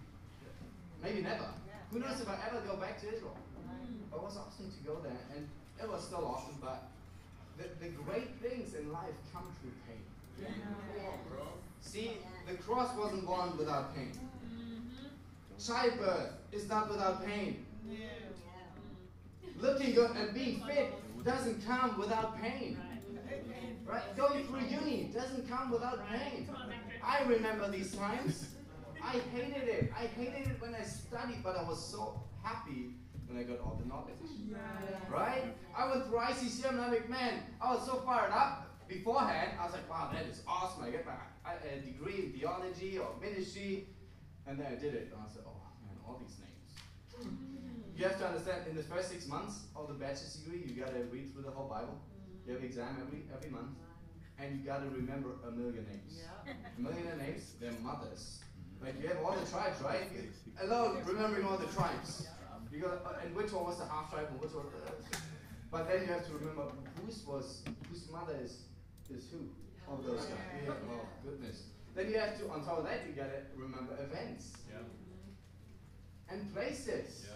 maybe 1.02 1.22
never. 1.22 1.48
Who 1.90 2.00
knows 2.00 2.20
if 2.20 2.28
I 2.28 2.36
ever 2.50 2.60
go 2.66 2.76
back 2.76 3.00
to 3.00 3.06
Israel? 3.06 3.38
But 4.10 4.18
it 4.18 4.22
was 4.24 4.36
awesome 4.36 4.66
to 4.66 4.80
go 4.84 4.98
there, 5.02 5.22
and 5.34 5.48
it 5.80 5.88
was 5.88 6.04
still 6.04 6.26
awesome. 6.26 6.58
But 6.60 6.90
the, 7.56 7.70
the 7.80 7.90
great 8.02 8.34
things 8.42 8.74
in 8.74 8.92
life 8.92 9.14
come 9.32 9.46
through 9.62 9.72
pain. 9.86 10.02
See, 11.80 12.18
the 12.48 12.54
cross 12.54 12.96
wasn't 12.96 13.28
won 13.28 13.56
without 13.56 13.94
pain. 13.94 14.10
Mm-hmm. 14.44 15.64
Childbirth 15.64 16.32
is 16.50 16.68
not 16.68 16.90
without 16.90 17.24
pain. 17.24 17.64
Looking 19.60 19.94
good 19.94 20.10
and 20.16 20.34
being 20.34 20.60
fit 20.66 20.92
doesn't 21.24 21.64
come 21.64 21.98
without 21.98 22.40
pain. 22.40 22.78
Right? 23.86 24.16
Going 24.16 24.44
through 24.44 24.60
uni 24.60 25.10
doesn't 25.14 25.48
come 25.48 25.70
without 25.70 26.08
pain. 26.08 26.46
Come 26.46 26.56
on, 26.56 26.68
Patrick. 26.68 27.00
I 27.04 27.22
remember 27.28 27.70
these 27.70 27.94
times. 27.94 28.48
I 29.02 29.18
hated 29.32 29.68
it. 29.68 29.92
I 29.96 30.06
hated 30.06 30.48
it 30.48 30.60
when 30.60 30.74
I 30.74 30.82
studied, 30.82 31.42
but 31.44 31.56
I 31.56 31.62
was 31.62 31.84
so 31.84 32.22
happy 32.42 32.94
when 33.28 33.38
I 33.38 33.42
got 33.44 33.60
all 33.60 33.78
the 33.80 33.86
knowledge. 33.88 34.14
Right? 35.10 35.54
I 35.76 35.88
went 35.88 36.06
through 36.06 36.18
ICC 36.18 36.68
and 36.68 36.80
I'm 36.80 36.90
like, 36.90 37.08
man, 37.08 37.40
I 37.60 37.74
was 37.74 37.86
so 37.86 37.96
fired 38.06 38.32
up 38.32 38.73
beforehand. 38.88 39.52
I 39.60 39.64
was 39.64 39.72
like, 39.74 39.88
wow, 39.88 40.10
that 40.12 40.26
is 40.26 40.42
awesome. 40.46 40.84
I 40.84 40.90
get 40.90 41.06
my 41.06 41.12
I- 41.44 41.54
a 41.74 41.80
degree 41.80 42.26
in 42.26 42.32
theology 42.32 42.98
or 42.98 43.08
ministry. 43.20 43.88
And 44.46 44.58
then 44.58 44.66
I 44.66 44.74
did 44.74 44.94
it. 44.94 45.10
And 45.12 45.20
I 45.24 45.32
said, 45.32 45.42
oh 45.46 45.56
man, 45.86 45.96
all 46.06 46.20
these 46.20 46.36
names. 46.38 47.30
You 47.96 48.04
have 48.04 48.18
to 48.18 48.26
understand, 48.26 48.66
in 48.68 48.76
the 48.76 48.82
first 48.82 49.08
six 49.10 49.26
months 49.28 49.66
of 49.76 49.88
the 49.88 49.94
bachelor's 49.94 50.34
degree, 50.42 50.64
you 50.66 50.74
got 50.80 50.92
to 50.92 51.00
read 51.04 51.32
through 51.32 51.42
the 51.42 51.50
whole 51.50 51.68
Bible. 51.68 51.98
You 52.46 52.52
have 52.54 52.62
exam 52.62 52.98
every 53.00 53.22
every 53.34 53.48
month, 53.50 53.78
and 54.38 54.58
you 54.58 54.66
got 54.66 54.82
to 54.82 54.88
remember 54.90 55.30
a 55.48 55.50
million 55.50 55.86
names. 55.88 56.20
A 56.76 56.80
million 56.80 57.16
names, 57.18 57.54
their 57.60 57.72
mothers. 57.82 58.40
Like 58.82 59.00
you 59.00 59.08
have 59.08 59.18
all 59.24 59.32
the 59.34 59.46
tribes, 59.48 59.80
right? 59.80 60.10
You, 60.12 60.28
alone 60.60 60.98
remembering 61.06 61.46
all 61.46 61.56
the 61.56 61.68
tribes. 61.72 62.26
You 62.70 62.80
got, 62.80 63.06
uh, 63.06 63.24
and 63.24 63.34
which 63.34 63.52
one 63.52 63.64
was 63.64 63.78
the 63.78 63.86
half 63.86 64.10
tribe 64.12 64.26
and 64.30 64.40
which 64.40 64.52
one? 64.52 64.66
Uh, 64.66 64.90
but 65.70 65.88
then 65.88 66.00
you 66.02 66.06
have 66.08 66.26
to 66.26 66.34
remember 66.34 66.64
whose 67.00 67.24
was 67.24 67.62
whose 67.88 68.10
mother 68.10 68.36
is 68.42 68.62
is 69.16 69.30
who 69.30 69.48
of 69.92 70.04
those 70.04 70.26
guys. 70.26 70.38
Yeah, 70.64 70.72
oh 70.90 71.06
goodness. 71.24 71.64
Then 71.94 72.10
you 72.10 72.18
have 72.18 72.38
to, 72.38 72.50
on 72.50 72.64
top 72.64 72.78
of 72.78 72.84
that, 72.84 73.06
you 73.06 73.14
gotta 73.14 73.42
remember 73.56 73.94
events 74.02 74.58
and 76.30 76.52
places. 76.52 77.26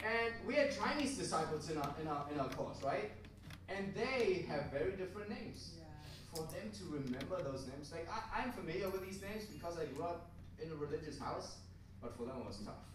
And 0.00 0.32
we 0.46 0.54
had 0.54 0.70
Chinese 0.76 1.18
disciples 1.18 1.70
in 1.70 1.76
our, 1.78 1.94
in 2.00 2.08
our, 2.08 2.26
in 2.32 2.40
our 2.40 2.48
course, 2.50 2.82
right? 2.82 3.10
And 3.68 3.92
they 3.94 4.46
have 4.48 4.70
very 4.72 4.92
different 4.92 5.28
names. 5.30 5.72
For 6.34 6.42
them 6.42 6.70
to 6.78 6.84
remember 6.92 7.42
those 7.42 7.66
names, 7.66 7.90
like 7.90 8.06
I, 8.10 8.42
I'm 8.42 8.52
familiar 8.52 8.88
with 8.90 9.04
these 9.04 9.20
names 9.22 9.44
because 9.46 9.78
I 9.78 9.86
grew 9.86 10.04
up 10.04 10.30
in 10.62 10.70
a 10.70 10.74
religious 10.74 11.18
house, 11.18 11.56
but 12.02 12.16
for 12.16 12.24
them 12.26 12.36
it 12.40 12.46
was 12.46 12.58
tough. 12.58 12.86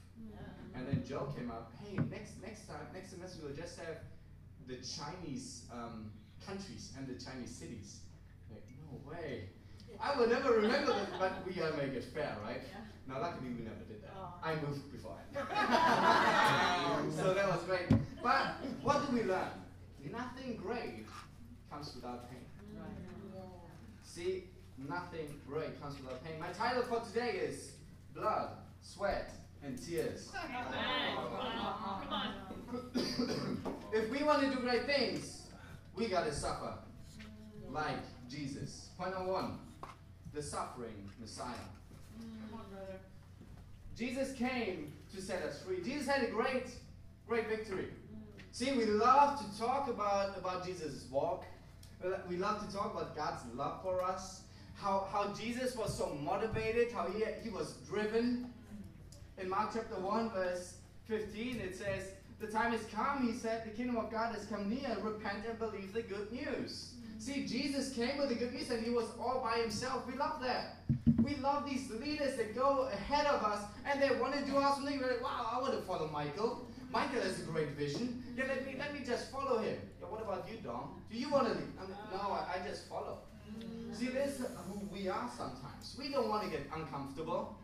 And 0.76 0.88
then 0.88 1.04
Joe 1.08 1.34
came 1.36 1.52
up, 1.52 1.74
hey, 1.84 1.98
next 2.10 2.42
next 2.42 2.68
time, 2.68 2.86
next 2.94 3.12
semester 3.12 3.40
we'll 3.44 3.56
just 3.56 3.78
have 3.80 3.98
the 4.68 4.78
Chinese 4.78 5.66
um, 5.74 6.12
countries 6.46 6.92
and 6.98 7.08
the 7.08 7.24
Chinese 7.24 7.50
cities. 7.50 8.00
Like, 8.52 8.64
no 8.90 9.00
way. 9.10 9.50
I 10.02 10.18
will 10.18 10.28
never 10.28 10.54
remember 10.54 10.94
that, 10.94 11.20
but 11.20 11.46
we 11.46 11.54
gotta 11.54 11.78
make 11.78 11.94
it 11.94 12.04
fair, 12.04 12.36
right? 12.44 12.62
Now, 13.08 13.22
luckily, 13.22 13.50
we 13.50 13.64
never 13.64 13.84
did 13.88 14.04
that. 14.04 14.14
Oh. 14.18 14.34
I 14.44 14.56
moved 14.56 14.92
beforehand. 14.92 15.28
so 17.16 17.34
that 17.34 17.48
was 17.50 17.64
great. 17.64 17.88
But 18.22 18.56
what 18.82 19.08
do 19.08 19.16
we 19.16 19.24
learn? 19.24 19.52
Nothing 20.12 20.58
great 20.62 21.06
comes 21.70 21.94
without 21.96 22.30
pain. 22.30 22.40
See, 24.04 24.44
nothing 24.78 25.40
great 25.48 25.82
comes 25.82 26.00
without 26.00 26.24
pain. 26.24 26.40
My 26.40 26.52
title 26.52 26.84
for 26.84 27.00
today 27.00 27.40
is 27.44 27.72
Blood, 28.14 28.50
Sweat, 28.82 29.32
and 29.64 29.82
Tears. 29.82 30.32
Amen. 30.36 31.16
Wow. 31.16 32.02
Come 32.04 32.14
on. 32.14 32.34
if 33.94 34.10
we 34.12 34.24
want 34.24 34.44
to 34.44 34.52
do 34.52 34.62
great 34.62 34.86
things, 34.86 35.43
we 35.96 36.08
gotta 36.08 36.34
suffer 36.34 36.74
like 37.70 38.00
Jesus. 38.30 38.90
Point 38.98 39.14
number 39.14 39.32
one 39.32 39.60
the 40.34 40.42
suffering 40.42 41.10
Messiah. 41.20 41.54
Come 42.18 42.60
on, 42.60 42.66
brother. 42.72 43.00
Jesus 43.96 44.34
came 44.34 44.92
to 45.14 45.22
set 45.22 45.44
us 45.44 45.62
free. 45.62 45.82
Jesus 45.84 46.08
had 46.08 46.24
a 46.24 46.32
great, 46.32 46.70
great 47.28 47.48
victory. 47.48 47.90
See, 48.52 48.72
we 48.72 48.86
love 48.86 49.40
to 49.40 49.60
talk 49.60 49.88
about, 49.90 50.38
about 50.38 50.66
Jesus' 50.66 51.06
walk. 51.12 51.46
We 52.28 52.38
love 52.38 52.68
to 52.68 52.76
talk 52.76 52.94
about 52.94 53.16
God's 53.16 53.44
love 53.54 53.82
for 53.84 54.04
us. 54.04 54.42
How, 54.76 55.08
how 55.12 55.34
Jesus 55.34 55.76
was 55.76 55.96
so 55.96 56.18
motivated, 56.22 56.92
how 56.92 57.08
he, 57.08 57.24
he 57.44 57.50
was 57.50 57.74
driven. 57.88 58.52
In 59.38 59.50
Mark 59.50 59.72
chapter 59.74 59.96
1, 59.96 60.32
verse 60.32 60.76
15, 61.08 61.60
it 61.60 61.76
says, 61.76 62.10
The 62.44 62.52
time 62.52 62.74
has 62.74 62.84
come, 62.94 63.26
he 63.26 63.32
said, 63.32 63.64
the 63.64 63.70
kingdom 63.70 63.96
of 63.96 64.12
God 64.12 64.36
has 64.36 64.44
come 64.48 64.70
near. 64.70 64.98
Repent 65.02 65.46
and 65.48 65.58
believe 65.58 65.94
the 65.94 66.02
good 66.02 66.30
news. 66.30 66.92
Mm-hmm. 66.92 67.18
See, 67.18 67.46
Jesus 67.48 67.94
came 67.94 68.18
with 68.18 68.28
the 68.28 68.36
good 68.36 68.54
news 68.54 68.70
and 68.70 68.84
he 68.84 68.92
was 68.92 69.06
all 69.18 69.40
by 69.42 69.62
himself. 69.62 70.06
We 70.06 70.18
love 70.18 70.42
that. 70.42 70.80
We 71.24 71.36
love 71.36 71.66
these 71.66 71.90
leaders 71.90 72.36
that 72.36 72.54
go 72.54 72.90
ahead 72.92 73.28
of 73.28 73.46
us 73.46 73.64
and 73.90 74.02
they 74.02 74.14
want 74.20 74.34
to 74.34 74.44
do 74.44 74.58
awesome 74.58 74.86
things. 74.86 75.02
We're 75.02 75.12
like, 75.12 75.24
wow, 75.24 75.52
I 75.54 75.62
want 75.62 75.74
to 75.74 75.82
follow 75.84 76.10
Michael. 76.12 76.68
Michael 76.92 77.22
has 77.22 77.40
a 77.40 77.44
great 77.44 77.78
vision. 77.78 78.22
Yeah, 78.36 78.44
let 78.50 78.66
me 78.66 78.76
let 78.78 78.94
me 78.94 79.06
just 79.06 79.32
follow 79.32 79.60
him. 79.60 79.78
Yeah, 80.02 80.08
what 80.08 80.22
about 80.22 80.46
you, 80.52 80.58
Dom? 80.58 81.02
Do 81.10 81.18
you 81.18 81.30
want 81.30 81.48
to 81.48 81.54
lead? 81.54 81.72
I'm 81.82 81.90
no, 82.12 82.34
I, 82.34 82.58
I 82.60 82.68
just 82.68 82.90
follow. 82.90 83.20
Mm-hmm. 83.58 83.94
See, 83.94 84.08
this 84.08 84.42
is 84.42 84.48
who 84.68 84.82
we 84.92 85.08
are 85.08 85.32
sometimes. 85.38 85.96
We 85.98 86.10
don't 86.10 86.28
want 86.28 86.44
to 86.44 86.50
get 86.50 86.68
uncomfortable. 86.76 87.58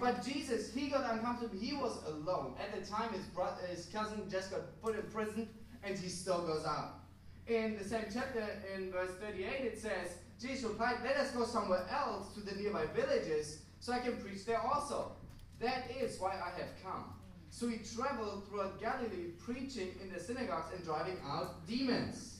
But 0.00 0.24
Jesus, 0.24 0.72
he 0.72 0.88
got 0.88 1.12
uncomfortable. 1.12 1.58
He 1.58 1.74
was 1.74 1.98
alone. 2.06 2.54
At 2.60 2.78
the 2.78 2.88
time, 2.88 3.12
his 3.12 3.26
brother, 3.26 3.66
his 3.68 3.86
cousin 3.86 4.28
just 4.30 4.50
got 4.50 4.80
put 4.82 4.94
in 4.94 5.02
prison, 5.10 5.48
and 5.82 5.98
he 5.98 6.08
still 6.08 6.42
goes 6.42 6.64
out. 6.64 7.00
In 7.46 7.76
the 7.78 7.84
same 7.84 8.04
chapter, 8.12 8.46
in 8.76 8.90
verse 8.92 9.10
38, 9.20 9.46
it 9.64 9.78
says, 9.80 10.18
Jesus 10.40 10.64
replied, 10.64 10.96
Let 11.02 11.16
us 11.16 11.30
go 11.32 11.44
somewhere 11.44 11.86
else 11.90 12.32
to 12.34 12.40
the 12.40 12.54
nearby 12.54 12.86
villages, 12.94 13.62
so 13.80 13.92
I 13.92 13.98
can 13.98 14.16
preach 14.16 14.44
there 14.44 14.60
also. 14.60 15.12
That 15.60 15.90
is 16.00 16.20
why 16.20 16.32
I 16.32 16.58
have 16.58 16.70
come. 16.84 17.14
So 17.50 17.68
he 17.68 17.78
traveled 17.78 18.46
throughout 18.48 18.80
Galilee, 18.80 19.32
preaching 19.38 19.88
in 20.02 20.12
the 20.12 20.20
synagogues 20.20 20.72
and 20.74 20.84
driving 20.84 21.16
out 21.26 21.66
demons. 21.66 22.36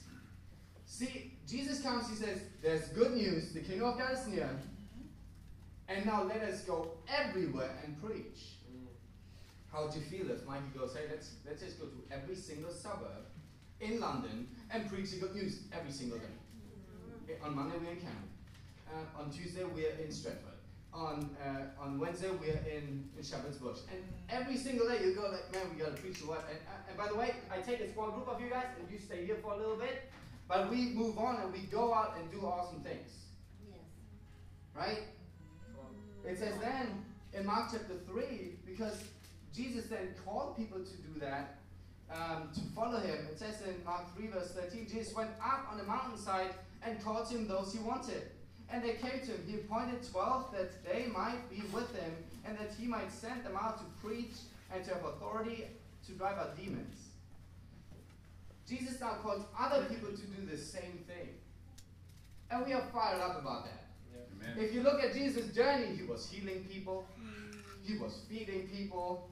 See, 0.85 1.33
Jesus 1.47 1.81
comes, 1.81 2.09
he 2.09 2.15
says, 2.15 2.41
There's 2.61 2.87
good 2.89 3.13
news, 3.13 3.51
the 3.51 3.61
kingdom 3.61 3.89
of 3.89 3.97
God 3.97 4.13
is 4.13 4.27
near. 4.27 4.49
And 5.89 6.05
now 6.05 6.23
let 6.23 6.41
us 6.41 6.61
go 6.61 6.91
everywhere 7.07 7.71
and 7.83 7.99
preach. 8.01 8.59
How 9.71 9.85
would 9.85 9.93
you 9.95 10.01
feel 10.01 10.29
if 10.29 10.45
Mikey 10.45 10.77
goes, 10.77 10.95
hey, 10.95 11.05
let's, 11.09 11.31
let's 11.45 11.61
just 11.61 11.79
go 11.79 11.85
to 11.87 12.15
every 12.15 12.35
single 12.35 12.71
suburb 12.71 13.25
in 13.81 13.99
London 13.99 14.47
and 14.71 14.87
preach 14.89 15.11
the 15.11 15.17
good 15.17 15.35
news 15.35 15.61
every 15.73 15.91
single 15.91 16.19
day? 16.19 16.25
Okay, 17.23 17.39
On 17.43 17.55
Monday, 17.55 17.77
we're 17.77 17.91
in 17.91 17.97
Camden. 17.97 18.29
Uh, 18.87 19.21
on 19.21 19.31
Tuesday, 19.31 19.63
we're 19.63 19.91
in 20.03 20.11
Stratford. 20.11 20.53
On, 20.93 21.29
uh, 21.43 21.83
on 21.83 21.99
Wednesday, 21.99 22.29
we're 22.31 22.59
in, 22.69 23.09
in 23.15 23.23
Shepherd's 23.23 23.57
Bush. 23.57 23.79
And 23.91 24.01
every 24.29 24.57
single 24.57 24.87
day, 24.87 25.03
you 25.03 25.13
go 25.13 25.29
like, 25.29 25.51
man, 25.53 25.71
we 25.71 25.79
got 25.83 25.95
to 25.95 26.01
preach 26.01 26.19
the 26.19 26.27
word. 26.27 26.41
And, 26.49 26.59
uh, 26.67 26.89
and 26.89 26.97
by 26.97 27.07
the 27.07 27.15
way, 27.15 27.35
I 27.51 27.61
take 27.61 27.79
a 27.81 27.93
small 27.93 28.09
group 28.11 28.27
of 28.27 28.41
you 28.41 28.49
guys, 28.49 28.65
and 28.79 28.91
you 28.91 28.97
stay 28.97 29.25
here 29.25 29.37
for 29.41 29.53
a 29.53 29.57
little 29.57 29.75
bit. 29.75 30.09
But 30.47 30.71
we 30.71 30.89
move 30.89 31.19
on 31.19 31.41
and 31.41 31.53
we 31.53 31.59
go 31.59 31.93
out 31.93 32.17
and 32.19 32.31
do 32.31 32.45
awesome 32.45 32.81
things. 32.81 33.11
Yes. 33.69 33.77
Right? 34.75 35.03
It 36.29 36.37
says 36.37 36.53
then 36.61 37.03
in 37.33 37.43
Mark 37.43 37.69
chapter 37.71 37.95
3, 38.07 38.59
because 38.65 39.03
Jesus 39.53 39.87
then 39.87 40.13
called 40.23 40.55
people 40.55 40.77
to 40.77 40.95
do 40.97 41.19
that, 41.19 41.55
um, 42.13 42.49
to 42.53 42.61
follow 42.75 42.99
him. 42.99 43.27
It 43.31 43.39
says 43.39 43.55
in 43.67 43.83
Mark 43.83 44.15
3, 44.15 44.27
verse 44.27 44.51
13, 44.51 44.87
Jesus 44.87 45.15
went 45.15 45.31
up 45.43 45.67
on 45.71 45.79
a 45.79 45.83
mountainside 45.83 46.51
and 46.83 47.03
called 47.03 47.29
to 47.29 47.35
him 47.37 47.47
those 47.47 47.73
he 47.73 47.79
wanted. 47.79 48.29
And 48.71 48.83
they 48.83 48.93
came 48.93 49.21
to 49.21 49.31
him. 49.31 49.43
He 49.47 49.55
appointed 49.55 50.07
12 50.11 50.51
that 50.53 50.85
they 50.85 51.07
might 51.07 51.49
be 51.49 51.63
with 51.73 51.95
him 51.95 52.13
and 52.45 52.55
that 52.59 52.69
he 52.79 52.85
might 52.85 53.11
send 53.11 53.43
them 53.43 53.57
out 53.59 53.79
to 53.79 54.07
preach 54.07 54.35
and 54.71 54.83
to 54.85 54.93
have 54.93 55.03
authority 55.03 55.65
to 56.05 56.11
drive 56.11 56.37
out 56.37 56.55
demons. 56.55 57.07
Jesus 58.67 59.01
now 59.01 59.15
calls 59.23 59.41
other 59.59 59.85
people 59.85 60.09
to 60.09 60.21
do 60.21 60.45
the 60.45 60.57
same 60.57 61.03
thing. 61.07 61.29
And 62.51 62.67
we 62.67 62.73
are 62.73 62.83
fired 62.93 63.19
up 63.19 63.41
about 63.41 63.65
that. 63.65 63.88
If 64.57 64.73
you 64.73 64.81
look 64.81 65.01
at 65.03 65.13
Jesus' 65.13 65.53
journey, 65.53 65.95
he 65.95 66.03
was 66.03 66.29
healing 66.29 66.65
people. 66.69 67.05
Hmm. 67.17 67.59
He 67.83 67.97
was 67.97 68.21
feeding 68.29 68.67
people. 68.67 69.29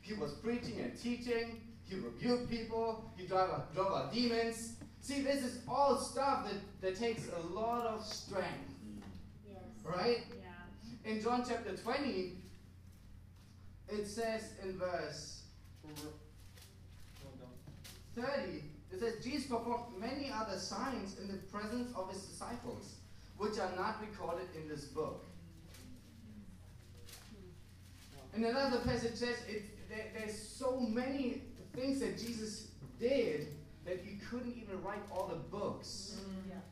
He 0.00 0.14
was 0.14 0.32
preaching 0.32 0.80
and 0.80 0.98
teaching. 1.00 1.60
He 1.84 1.96
rebuked 1.96 2.48
people. 2.50 3.10
He 3.16 3.26
drove 3.26 3.50
out, 3.50 3.74
drove 3.74 3.92
out 3.92 4.12
demons. 4.12 4.76
See, 5.00 5.20
this 5.22 5.42
is 5.44 5.60
all 5.68 5.96
stuff 5.96 6.44
that, 6.46 6.54
that 6.80 6.98
takes 6.98 7.22
a 7.36 7.40
lot 7.54 7.86
of 7.86 8.04
strength, 8.04 8.70
Yes. 9.48 9.58
right? 9.84 10.24
Yeah. 10.40 11.10
In 11.10 11.20
John 11.20 11.44
chapter 11.46 11.76
20, 11.76 12.34
it 13.88 14.06
says 14.06 14.52
in 14.62 14.78
verse 14.78 15.42
30, 18.14 18.62
it 18.92 19.00
says, 19.00 19.14
Jesus 19.24 19.46
performed 19.48 19.98
many 19.98 20.30
other 20.32 20.58
signs 20.58 21.18
in 21.18 21.28
the 21.28 21.38
presence 21.50 21.92
of 21.96 22.10
his 22.12 22.22
disciples, 22.22 22.96
which 23.42 23.58
are 23.58 23.72
not 23.76 24.00
recorded 24.00 24.46
in 24.54 24.68
this 24.68 24.84
book. 24.84 25.24
In 28.36 28.44
another 28.44 28.78
passage 28.78 29.16
says 29.16 29.36
it, 29.48 29.88
there, 29.88 30.06
there's 30.16 30.38
so 30.38 30.78
many 30.78 31.42
things 31.74 31.98
that 31.98 32.16
Jesus 32.16 32.68
did 33.00 33.48
that 33.84 34.04
you 34.04 34.12
couldn't 34.30 34.56
even 34.56 34.80
write 34.84 35.02
all 35.10 35.26
the 35.26 35.40
books 35.56 36.20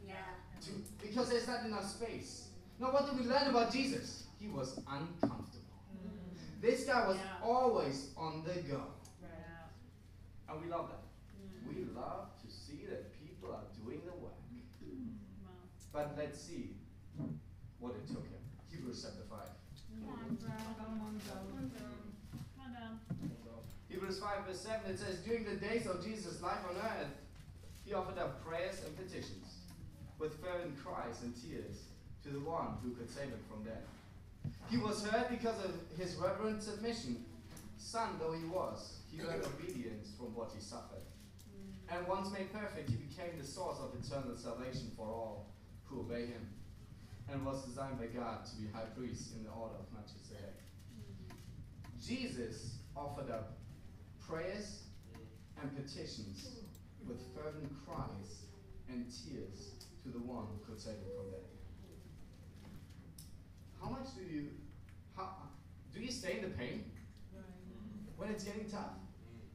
Yeah. 0.06 0.14
to, 0.60 0.70
because 1.02 1.28
there's 1.28 1.48
not 1.48 1.66
enough 1.66 1.86
space. 1.90 2.50
Now, 2.78 2.92
what 2.92 3.10
do 3.10 3.20
we 3.20 3.28
learn 3.28 3.48
about 3.48 3.72
Jesus? 3.72 4.24
He 4.38 4.46
was 4.46 4.76
uncomfortable. 4.88 5.74
This 6.60 6.84
guy 6.84 7.08
was 7.08 7.16
Yeah. 7.16 7.42
always 7.42 8.10
on 8.16 8.44
the 8.44 8.54
go. 8.62 8.82
Yeah. 9.20 9.28
And 10.48 10.62
we 10.62 10.68
love 10.70 10.88
that. 10.88 11.02
Mm. 11.34 11.74
We 11.74 11.84
love 11.92 12.28
to 12.42 12.48
see 12.50 12.86
that 12.88 13.12
people 13.18 13.52
are 13.52 13.64
doing 13.84 14.02
the 14.06 14.12
work. 14.12 14.34
Wow. 15.44 15.50
But 15.92 16.14
let's 16.16 16.40
see 16.40 16.70
what 17.78 17.92
it 17.92 18.06
took 18.06 18.24
him. 18.26 18.38
Hebrews 18.70 19.02
chapter 19.02 19.26
5. 19.28 19.38
Come 19.90 20.14
on, 20.14 20.36
bro. 20.36 20.50
Come 20.78 21.00
on, 21.00 21.18
bro. 21.18 21.80
Down. 22.70 23.00
Hebrews 23.88 24.20
5 24.20 24.46
verse 24.46 24.60
7 24.60 24.90
it 24.90 24.98
says, 24.98 25.18
During 25.18 25.44
the 25.44 25.56
days 25.56 25.86
of 25.86 26.04
Jesus' 26.04 26.40
life 26.40 26.60
on 26.68 26.76
earth, 26.76 27.10
he 27.84 27.92
offered 27.92 28.18
up 28.18 28.44
prayers 28.44 28.82
and 28.86 28.96
petitions 28.96 29.58
with 30.18 30.40
fervent 30.40 30.78
cries 30.84 31.22
and 31.22 31.34
tears 31.34 31.88
to 32.22 32.30
the 32.30 32.40
one 32.40 32.78
who 32.84 32.90
could 32.90 33.10
save 33.10 33.28
him 33.28 33.40
from 33.50 33.64
death. 33.64 33.82
He 34.70 34.76
was 34.76 35.04
heard 35.04 35.28
because 35.28 35.58
of 35.64 35.72
his 35.98 36.14
reverent 36.14 36.62
submission. 36.62 37.24
Son 37.78 38.10
though 38.20 38.32
he 38.32 38.44
was, 38.44 39.00
he 39.10 39.22
learned 39.22 39.42
obedience 39.44 40.10
from 40.16 40.34
what 40.36 40.52
he 40.54 40.60
suffered. 40.60 41.02
And 41.90 42.06
once 42.06 42.30
made 42.30 42.52
perfect, 42.52 42.90
he 42.90 42.96
became 42.96 43.36
the 43.38 43.44
source 43.44 43.78
of 43.80 43.92
eternal 43.98 44.36
salvation 44.36 44.92
for 44.96 45.06
all 45.06 45.46
who 45.90 46.00
obey 46.00 46.26
him, 46.26 46.48
and 47.28 47.44
was 47.44 47.64
designed 47.64 47.98
by 47.98 48.06
God 48.06 48.44
to 48.46 48.56
be 48.56 48.68
high 48.72 48.88
priest 48.96 49.34
in 49.36 49.44
the 49.44 49.50
order 49.50 49.74
of 49.74 49.92
Melchizedek. 49.92 50.62
Mm-hmm. 50.94 51.34
Jesus 52.00 52.76
offered 52.96 53.30
up 53.30 53.58
prayers 54.26 54.84
and 55.60 55.74
petitions 55.76 56.48
with 57.06 57.18
fervent 57.34 57.72
cries 57.84 58.46
and 58.88 59.06
tears 59.06 59.72
to 60.02 60.08
the 60.08 60.18
one 60.18 60.44
who 60.46 60.72
could 60.72 60.80
save 60.80 60.94
him 60.94 61.10
from 61.16 61.30
death. 61.30 61.50
How 63.80 63.90
much 63.90 64.14
do 64.14 64.22
you, 64.22 64.48
how, 65.16 65.28
do 65.92 66.00
you 66.00 66.10
stay 66.10 66.38
in 66.38 66.42
the 66.42 66.56
pain 66.56 66.84
when 68.16 68.30
it's 68.30 68.44
getting 68.44 68.68
tough? 68.68 69.00
Mm. 69.24 69.48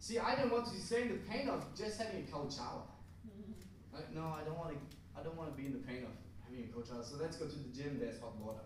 See, 0.00 0.18
I 0.18 0.34
don't 0.34 0.52
want 0.52 0.66
to 0.66 0.80
stay 0.80 1.02
in 1.02 1.08
the 1.08 1.14
pain 1.14 1.48
of 1.48 1.64
just 1.76 1.98
having 1.98 2.26
a 2.28 2.30
cold 2.30 2.52
shower. 2.52 2.82
Mm-hmm. 3.26 3.96
Like, 3.96 4.14
no, 4.14 4.26
I 4.26 4.44
don't 4.44 4.58
want 4.58 4.70
to. 4.70 4.96
I 5.18 5.22
don't 5.24 5.36
want 5.36 5.50
to 5.50 5.56
be 5.56 5.66
in 5.66 5.72
the 5.72 5.82
pain 5.82 6.04
of 6.04 6.14
having 6.44 6.64
a 6.64 6.72
cold 6.72 6.86
shower. 6.86 7.02
So 7.02 7.16
let's 7.20 7.36
go 7.36 7.46
to 7.46 7.58
the 7.58 7.72
gym. 7.74 7.98
There's 8.00 8.20
hot 8.20 8.36
water. 8.38 8.62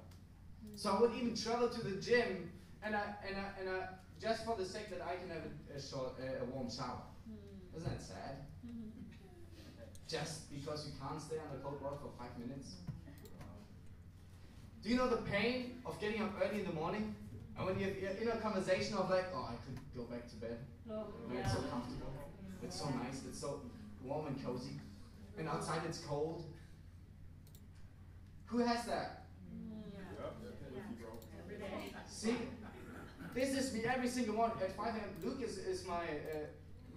Mm. 0.64 0.78
So 0.78 0.92
I 0.92 1.00
would 1.00 1.14
even 1.14 1.34
travel 1.34 1.68
to 1.68 1.80
the 1.82 2.00
gym, 2.00 2.50
and 2.82 2.94
I 2.94 3.16
and 3.26 3.36
I 3.36 3.46
and 3.60 3.66
I 3.70 3.78
just 4.20 4.44
for 4.44 4.56
the 4.56 4.64
sake 4.64 4.90
that 4.90 5.00
I 5.00 5.16
can 5.16 5.28
have 5.28 5.44
a, 5.48 5.76
a 5.76 5.80
short 5.80 6.20
a, 6.20 6.42
a 6.42 6.46
warm 6.46 6.70
shower. 6.70 7.02
Mm. 7.24 7.76
Isn't 7.76 7.88
that 7.88 8.02
sad? 8.02 8.44
Mm-hmm. 8.66 9.08
Just 10.06 10.52
because 10.52 10.86
you 10.86 10.92
can't 11.00 11.20
stay 11.20 11.36
under 11.40 11.62
cold 11.62 11.80
water 11.80 11.96
for 12.02 12.12
five 12.18 12.36
minutes. 12.38 12.76
Do 14.82 14.88
you 14.90 14.96
know 14.96 15.08
the 15.08 15.22
pain 15.30 15.78
of 15.86 16.00
getting 16.00 16.20
up 16.22 16.32
early 16.42 16.60
in 16.60 16.66
the 16.66 16.72
morning? 16.72 17.14
And 17.56 17.66
when 17.66 17.78
you're, 17.78 17.90
you're 17.90 18.10
in 18.10 18.28
a 18.28 18.40
conversation 18.40 18.96
of 18.96 19.08
like, 19.10 19.26
oh, 19.32 19.48
I 19.48 19.54
could 19.62 19.78
go 19.96 20.02
back 20.10 20.28
to 20.30 20.36
bed. 20.36 20.58
Oh, 20.90 21.06
And 21.30 21.38
It's 21.38 21.52
so 21.52 21.60
comfortable. 21.70 22.12
It's 22.64 22.80
so 22.80 22.88
nice. 22.88 23.22
It's 23.28 23.38
so 23.38 23.60
warm 24.02 24.26
and 24.26 24.44
cozy. 24.44 24.80
And 25.38 25.48
outside 25.48 25.80
it's 25.88 25.98
cold. 25.98 26.44
Who 28.46 28.58
has 28.58 28.84
that? 28.86 29.24
See, 32.06 32.36
this 33.34 33.54
is 33.54 33.72
me 33.72 33.84
every 33.84 34.08
single 34.08 34.34
morning 34.34 34.56
at 34.62 34.76
5 34.76 34.86
a.m. 34.94 35.00
Luke 35.24 35.40
is, 35.42 35.58
is 35.58 35.86
my, 35.86 36.04
uh, 36.04 36.46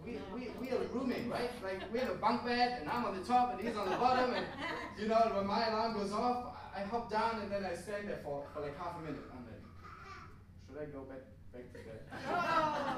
we, 0.04 0.20
we, 0.34 0.50
we 0.60 0.70
are 0.70 0.84
rooming, 0.94 1.30
right? 1.30 1.50
Like 1.64 1.82
we 1.92 2.00
have 2.00 2.10
a 2.10 2.16
bunk 2.16 2.46
bed 2.46 2.80
and 2.82 2.90
I'm 2.90 3.06
on 3.06 3.18
the 3.18 3.26
top 3.26 3.54
and 3.54 3.68
he's 3.68 3.76
on 3.76 3.90
the 3.90 3.96
bottom 3.96 4.34
and, 4.34 4.46
you 5.00 5.08
know, 5.08 5.32
when 5.34 5.48
my 5.48 5.68
alarm 5.68 5.94
goes 5.94 6.12
off, 6.12 6.58
I 6.76 6.82
hop 6.82 7.10
down 7.10 7.40
and 7.42 7.52
then 7.52 7.66
I 7.66 7.74
stand 7.74 8.10
there 8.10 8.20
for, 8.24 8.44
for 8.54 8.60
like 8.60 8.78
half 8.78 8.98
a 9.00 9.02
minute. 9.02 9.24
I'm 9.32 9.46
like, 9.46 9.64
should 10.68 10.78
I 10.78 10.86
go 10.92 11.04
back, 11.04 11.22
back 11.56 11.72
to 11.72 11.80
bed? 11.80 12.00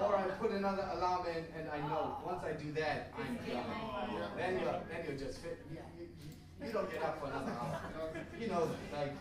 or 0.01 0.15
I 0.17 0.19
put 0.39 0.51
another 0.51 0.87
alarm 0.93 1.27
in 1.27 1.43
and 1.57 1.69
I 1.69 1.77
know 1.87 2.17
once 2.25 2.43
I 2.43 2.53
do 2.53 2.71
that, 2.73 3.13
I'm 3.17 3.35
done. 3.37 3.65
Then 4.37 4.59
you're, 4.59 4.79
then 4.89 5.05
you're 5.07 5.17
just 5.17 5.39
fit. 5.41 5.59
You, 5.71 5.77
you, 5.97 6.03
you- 6.03 6.67
you 6.67 6.73
don't 6.73 6.89
get 6.91 7.03
up 7.03 7.19
for 7.21 7.27
another 7.27 7.51
hour. 7.51 7.79
You 8.39 8.47
know, 8.47 8.67
like, 8.91 9.13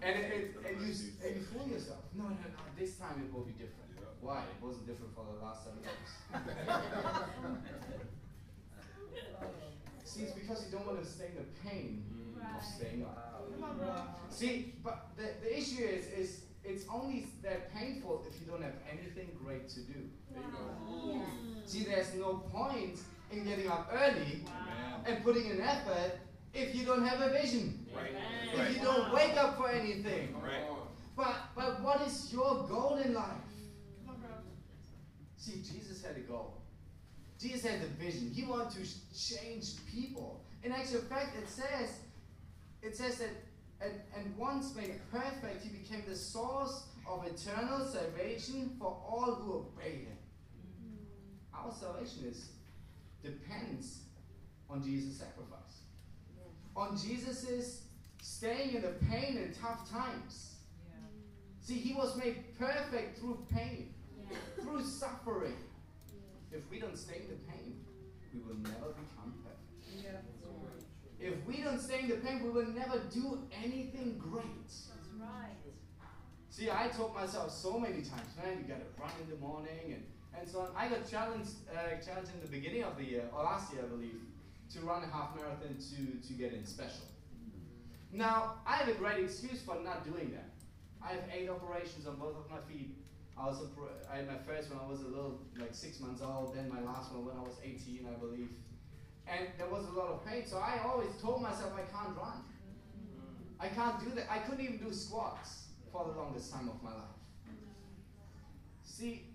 and 0.00 0.16
it, 0.16 0.32
it, 0.32 0.56
and 0.64 0.80
you 0.86 0.92
s- 0.92 1.10
and 1.26 1.34
you 1.34 1.42
fool 1.42 1.66
yourself. 1.66 1.98
No, 2.14 2.22
no, 2.22 2.28
no. 2.30 2.36
This 2.78 2.94
time 2.94 3.20
it 3.26 3.34
will 3.34 3.42
be 3.42 3.50
different. 3.52 3.90
Why? 4.20 4.42
It 4.42 4.62
wasn't 4.64 4.86
different 4.86 5.12
for 5.12 5.24
the 5.26 5.44
last 5.44 5.64
seven 5.64 5.80
days. 5.82 6.30
See, 10.04 10.22
it's 10.22 10.32
because 10.32 10.64
you 10.66 10.72
don't 10.78 10.86
want 10.86 11.02
to 11.02 11.06
stay 11.08 11.26
in 11.26 11.34
the 11.36 11.68
pain 11.68 12.04
of 12.40 12.64
staying 12.64 13.04
up. 13.04 14.20
See, 14.30 14.74
but 14.84 15.08
the, 15.16 15.30
the 15.42 15.58
issue 15.58 15.82
is, 15.84 16.06
is 16.06 16.40
it's 16.68 16.84
only 16.92 17.26
that 17.42 17.72
painful 17.74 18.24
if 18.28 18.38
you 18.40 18.46
don't 18.46 18.62
have 18.62 18.74
anything 18.90 19.28
great 19.44 19.68
to 19.70 19.80
do. 19.80 20.00
See, 21.64 21.84
there's 21.84 22.14
no 22.14 22.34
point 22.52 22.98
in 23.32 23.44
getting 23.44 23.68
up 23.68 23.90
early 23.92 24.42
Wow. 24.46 25.00
and 25.06 25.22
putting 25.24 25.46
in 25.50 25.60
effort 25.60 26.12
if 26.54 26.74
you 26.74 26.84
don't 26.84 27.04
have 27.06 27.20
a 27.20 27.30
vision. 27.30 27.86
Right. 27.94 28.12
If 28.68 28.76
you 28.76 28.82
don't 28.82 29.12
wake 29.12 29.36
up 29.36 29.56
for 29.56 29.68
anything. 29.70 30.34
Right. 30.42 30.64
But 31.16 31.34
but 31.54 31.82
what 31.82 32.00
is 32.06 32.32
your 32.32 32.66
goal 32.68 33.00
in 33.04 33.14
life? 33.14 33.26
On. 34.08 34.16
See, 35.36 35.56
Jesus 35.62 36.02
had 36.04 36.16
a 36.16 36.20
goal. 36.20 36.54
Jesus 37.40 37.64
had 37.70 37.80
a 37.82 37.86
vision. 38.02 38.30
He 38.30 38.44
wanted 38.44 38.70
to 38.84 38.84
change 39.36 39.76
people. 39.92 40.44
In 40.62 40.72
actual 40.72 41.00
fact, 41.02 41.36
it 41.36 41.48
says, 41.48 42.00
it 42.82 42.96
says 42.96 43.18
that, 43.18 43.30
and, 43.80 43.92
and 44.16 44.36
once 44.36 44.74
made 44.74 44.92
perfect, 45.12 45.62
he 45.62 45.70
became 45.70 46.02
the 46.08 46.16
source 46.16 46.84
of 47.06 47.24
eternal 47.26 47.84
salvation 47.86 48.74
for 48.78 48.86
all 49.08 49.34
who 49.34 49.52
obey 49.54 49.98
him. 49.98 50.18
Mm. 50.82 51.64
Our 51.64 51.72
salvation 51.72 52.24
is 52.28 52.50
depends 53.22 54.00
on 54.70 54.82
Jesus' 54.82 55.18
sacrifice. 55.18 55.82
On 56.76 56.96
Jesus' 56.96 57.82
staying 58.22 58.74
in 58.74 58.82
the 58.82 58.94
pain 59.10 59.36
and 59.36 59.54
tough 59.54 59.90
times. 59.90 60.56
See, 61.60 61.74
he 61.74 61.94
was 61.94 62.16
made 62.16 62.56
perfect 62.58 63.18
through 63.18 63.46
pain, 63.52 63.92
through 64.60 64.82
suffering. 64.82 65.56
If 66.50 66.62
we 66.70 66.78
don't 66.78 66.96
stay 66.96 67.16
in 67.16 67.28
the 67.28 67.52
pain, 67.52 67.84
we 68.32 68.40
will 68.40 68.56
never 68.56 68.94
become 68.94 69.34
perfect. 69.44 70.37
If 71.20 71.34
we 71.46 71.62
don't 71.62 71.80
stay 71.80 72.00
in 72.00 72.08
the 72.08 72.16
pain, 72.16 72.42
we 72.42 72.50
will 72.50 72.68
never 72.68 72.98
do 73.12 73.40
anything 73.64 74.18
great. 74.18 74.66
That's 74.66 75.08
right. 75.20 75.56
See, 76.50 76.70
I 76.70 76.88
told 76.88 77.14
myself 77.14 77.50
so 77.52 77.78
many 77.78 78.02
times, 78.02 78.30
man, 78.36 78.58
you 78.58 78.64
gotta 78.68 78.86
run 78.98 79.10
in 79.22 79.28
the 79.30 79.36
morning 79.36 79.94
and, 79.94 80.02
and 80.38 80.48
so 80.48 80.60
on. 80.60 80.70
I 80.76 80.88
got 80.88 81.08
challenged, 81.08 81.50
uh, 81.72 82.00
challenged 82.04 82.32
in 82.34 82.40
the 82.40 82.48
beginning 82.48 82.84
of 82.84 82.96
the 82.96 83.04
year, 83.04 83.24
or 83.32 83.42
last 83.42 83.72
year, 83.72 83.82
I 83.84 83.88
believe, 83.88 84.20
to 84.74 84.80
run 84.80 85.02
a 85.02 85.06
half 85.06 85.34
marathon 85.34 85.76
to, 85.76 86.28
to 86.28 86.32
get 86.34 86.52
in 86.52 86.64
special. 86.64 87.06
Now, 88.12 88.54
I 88.66 88.76
have 88.76 88.88
a 88.88 88.94
great 88.94 89.24
excuse 89.24 89.60
for 89.60 89.76
not 89.82 90.04
doing 90.04 90.30
that. 90.32 90.50
I 91.02 91.12
have 91.12 91.24
eight 91.32 91.48
operations 91.48 92.06
on 92.06 92.16
both 92.16 92.36
of 92.36 92.50
my 92.50 92.58
feet. 92.72 92.96
I 93.36 93.46
was 93.46 93.62
I 94.10 94.16
had 94.16 94.26
my 94.26 94.38
first 94.38 94.70
one 94.70 94.80
I 94.84 94.90
was 94.90 95.02
a 95.02 95.08
little 95.08 95.40
like 95.58 95.72
six 95.72 96.00
months 96.00 96.22
old, 96.22 96.56
then 96.56 96.68
my 96.68 96.80
last 96.80 97.12
one 97.12 97.26
when 97.26 97.36
I 97.36 97.40
was 97.40 97.54
18, 97.62 98.06
I 98.06 98.18
believe. 98.18 98.50
And 99.30 99.48
there 99.58 99.68
was 99.68 99.84
a 99.86 99.90
lot 99.90 100.08
of 100.08 100.26
pain, 100.26 100.46
so 100.46 100.58
I 100.58 100.80
always 100.86 101.10
told 101.20 101.42
myself 101.42 101.72
I 101.74 101.84
can't 101.92 102.16
run. 102.16 102.40
Mm. 102.96 103.60
I 103.60 103.68
can't 103.68 104.00
do 104.02 104.10
that. 104.16 104.26
I 104.30 104.38
couldn't 104.38 104.64
even 104.64 104.78
do 104.78 104.92
squats 104.92 105.66
for 105.92 106.04
the 106.06 106.18
longest 106.18 106.52
time 106.52 106.68
of 106.68 106.82
my 106.82 106.90
life. 106.90 107.18
See, 108.84 109.26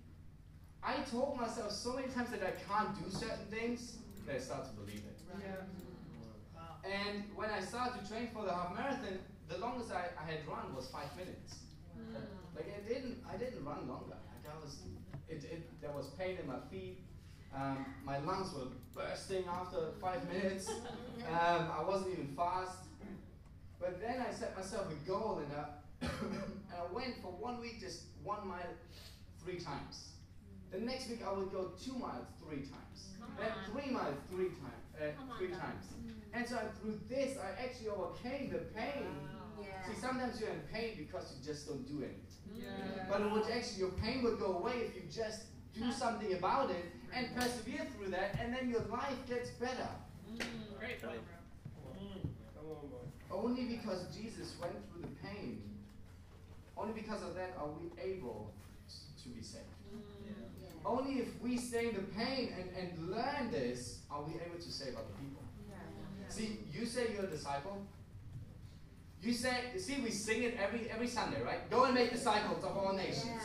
I 0.83 0.97
told 1.09 1.37
myself 1.39 1.71
so 1.71 1.93
many 1.93 2.07
times 2.07 2.31
that 2.31 2.43
I 2.43 2.51
can't 2.67 2.91
do 3.01 3.09
certain 3.09 3.45
things 3.49 3.97
that 4.25 4.35
I 4.35 4.39
start 4.39 4.65
to 4.65 4.71
believe 4.71 4.99
it. 4.99 5.21
Wow. 6.55 6.83
And 6.83 7.23
when 7.35 7.49
I 7.49 7.61
started 7.61 8.03
to 8.03 8.09
train 8.09 8.29
for 8.33 8.43
the 8.45 8.53
half 8.53 8.75
marathon, 8.75 9.19
the 9.47 9.57
longest 9.59 9.91
I, 9.91 10.09
I 10.19 10.25
had 10.29 10.47
run 10.47 10.75
was 10.75 10.89
five 10.89 11.15
minutes. 11.15 11.59
Mm. 11.97 12.15
Like 12.55 12.67
it 12.67 12.87
didn't. 12.87 13.23
I 13.29 13.37
didn't 13.37 13.63
run 13.63 13.87
longer. 13.87 14.17
Like 14.17 14.53
I 14.53 14.59
was. 14.59 14.79
It, 15.29 15.43
it 15.45 15.81
there 15.81 15.91
was 15.91 16.07
pain 16.19 16.37
in 16.41 16.47
my 16.47 16.59
feet. 16.69 16.99
Um, 17.55 17.85
my 18.05 18.17
lungs 18.19 18.53
were 18.53 18.67
bursting 18.95 19.45
after 19.47 19.91
five 20.01 20.27
minutes. 20.27 20.69
Um, 20.69 21.69
I 21.77 21.83
wasn't 21.85 22.13
even 22.13 22.27
fast. 22.35 22.77
But 23.79 23.99
then 24.01 24.25
I 24.27 24.31
set 24.33 24.55
myself 24.55 24.87
a 24.91 25.07
goal 25.07 25.41
and 25.43 25.51
I, 25.53 26.05
and 26.07 26.41
I 26.71 26.93
went 26.93 27.21
for 27.21 27.31
one 27.31 27.59
week 27.59 27.79
just 27.81 28.03
one 28.23 28.47
mile 28.47 28.73
three 29.43 29.59
times. 29.59 30.09
The 30.71 30.79
next 30.79 31.09
week 31.09 31.19
I 31.25 31.31
would 31.33 31.51
go 31.51 31.71
two 31.83 31.93
miles 31.93 32.25
three 32.41 32.61
times. 32.61 33.13
Come 33.19 33.29
Then 33.37 33.51
on. 33.51 33.71
three 33.71 33.91
miles 33.91 34.15
three 34.31 34.49
times. 34.49 34.83
Uh, 34.95 35.05
Come 35.19 35.31
on, 35.31 35.37
three 35.37 35.49
guys. 35.49 35.59
times. 35.59 35.85
And 36.33 36.47
so 36.47 36.57
through 36.81 36.99
this 37.09 37.37
I 37.37 37.61
actually 37.61 37.89
overcame 37.89 38.49
the 38.51 38.59
pain. 38.73 39.03
Yeah. 39.61 39.67
See, 39.93 39.99
sometimes 39.99 40.39
you're 40.39 40.49
in 40.49 40.61
pain 40.73 40.95
because 40.97 41.35
you 41.37 41.45
just 41.45 41.67
don't 41.67 41.85
do 41.85 41.97
anything. 41.97 42.19
Yeah. 42.55 43.05
But 43.09 43.21
it 43.21 43.31
would 43.31 43.49
actually, 43.51 43.79
your 43.79 43.91
pain 43.91 44.23
would 44.23 44.39
go 44.39 44.57
away 44.57 44.73
if 44.87 44.95
you 44.95 45.03
just 45.11 45.43
do 45.77 45.91
something 45.91 46.33
about 46.33 46.69
it 46.69 46.85
and 47.15 47.35
persevere 47.35 47.85
through 47.95 48.09
that, 48.11 48.37
and 48.39 48.53
then 48.53 48.69
your 48.69 48.81
life 48.91 49.17
gets 49.27 49.51
better. 49.51 49.89
Mm. 50.31 50.79
Great 50.79 51.01
point, 51.01 51.19
bro. 51.25 52.01
Come 52.55 52.71
on, 52.71 52.89
boy. 52.89 52.97
Only 53.31 53.65
because 53.65 54.15
Jesus 54.15 54.55
went 54.59 54.73
through 54.91 55.01
the 55.01 55.27
pain, 55.27 55.61
only 56.77 56.93
because 56.93 57.21
of 57.23 57.35
that 57.35 57.55
are 57.59 57.67
we 57.67 57.91
able 58.01 58.53
to 59.23 59.29
be 59.29 59.41
saved. 59.41 59.65
Mm. 59.93 60.85
Only 60.85 61.19
if 61.19 61.41
we 61.41 61.57
stay 61.57 61.89
in 61.89 61.95
the 61.95 62.01
pain 62.01 62.53
and, 62.59 62.69
and 62.77 63.09
learn 63.09 63.51
this 63.51 63.99
are 64.11 64.21
we 64.23 64.33
able 64.33 64.57
to 64.57 64.71
save 64.71 64.95
other 64.95 65.13
people. 65.19 65.43
See, 66.29 66.57
you 66.73 66.87
say 66.87 67.13
you're 67.13 67.25
a 67.25 67.27
disciple. 67.27 67.85
You 69.21 69.33
say, 69.33 69.55
see, 69.77 70.01
we 70.01 70.09
sing 70.09 70.41
it 70.41 70.57
every 70.59 70.89
every 70.89 71.07
Sunday, 71.07 71.43
right? 71.43 71.69
Go 71.69 71.83
and 71.83 71.93
make 71.93 72.11
disciples 72.11 72.63
of 72.63 72.75
all 72.75 72.93
nations. 72.93 73.41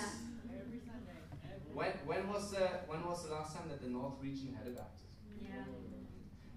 Every 1.80 1.92
Sunday. 1.92 2.04
When, 2.06 2.24
when 2.24 2.28
was 2.32 2.50
the 2.50 2.68
when 2.86 3.04
was 3.04 3.24
the 3.24 3.34
last 3.34 3.56
time 3.56 3.68
that 3.68 3.80
the 3.80 3.88
North 3.88 4.14
region 4.20 4.56
had 4.56 4.66
a 4.66 4.70
baptism? 4.70 5.08
Yeah. 5.40 5.64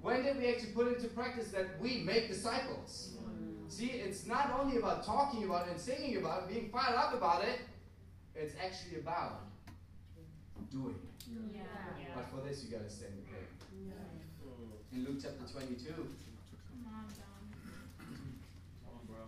When 0.02 0.24
did 0.24 0.38
we 0.38 0.48
actually 0.48 0.72
put 0.72 0.88
into 0.88 1.08
practice 1.10 1.50
that 1.50 1.80
we 1.80 2.00
make 2.00 2.28
disciples? 2.28 3.14
Mm. 3.18 3.72
See, 3.72 3.88
it's 3.88 4.26
not 4.26 4.52
only 4.60 4.78
about 4.78 5.06
talking 5.06 5.44
about 5.44 5.68
it 5.68 5.72
and 5.72 5.80
singing 5.80 6.18
about 6.18 6.44
it, 6.44 6.50
being 6.50 6.70
fired 6.70 6.96
up 6.96 7.14
about 7.14 7.44
it. 7.44 7.60
It's 8.36 8.56
actually 8.64 9.00
about 9.00 9.42
doing 10.72 10.96
it. 10.96 11.28
Yeah. 11.54 11.62
But 12.16 12.26
for 12.30 12.48
this, 12.48 12.64
you 12.64 12.72
gotta 12.72 12.90
stay 12.90 13.08
in 13.08 13.16
the 13.18 13.28
pain. 13.30 13.48
Mm. 14.94 14.98
In 14.98 15.06
Luke 15.06 15.20
chapter 15.22 15.46
22, 15.52 15.94
Come 15.94 16.06
on, 16.88 17.06
Don. 17.08 17.42
Come 18.00 18.94
on, 18.94 19.06
bro. 19.08 19.24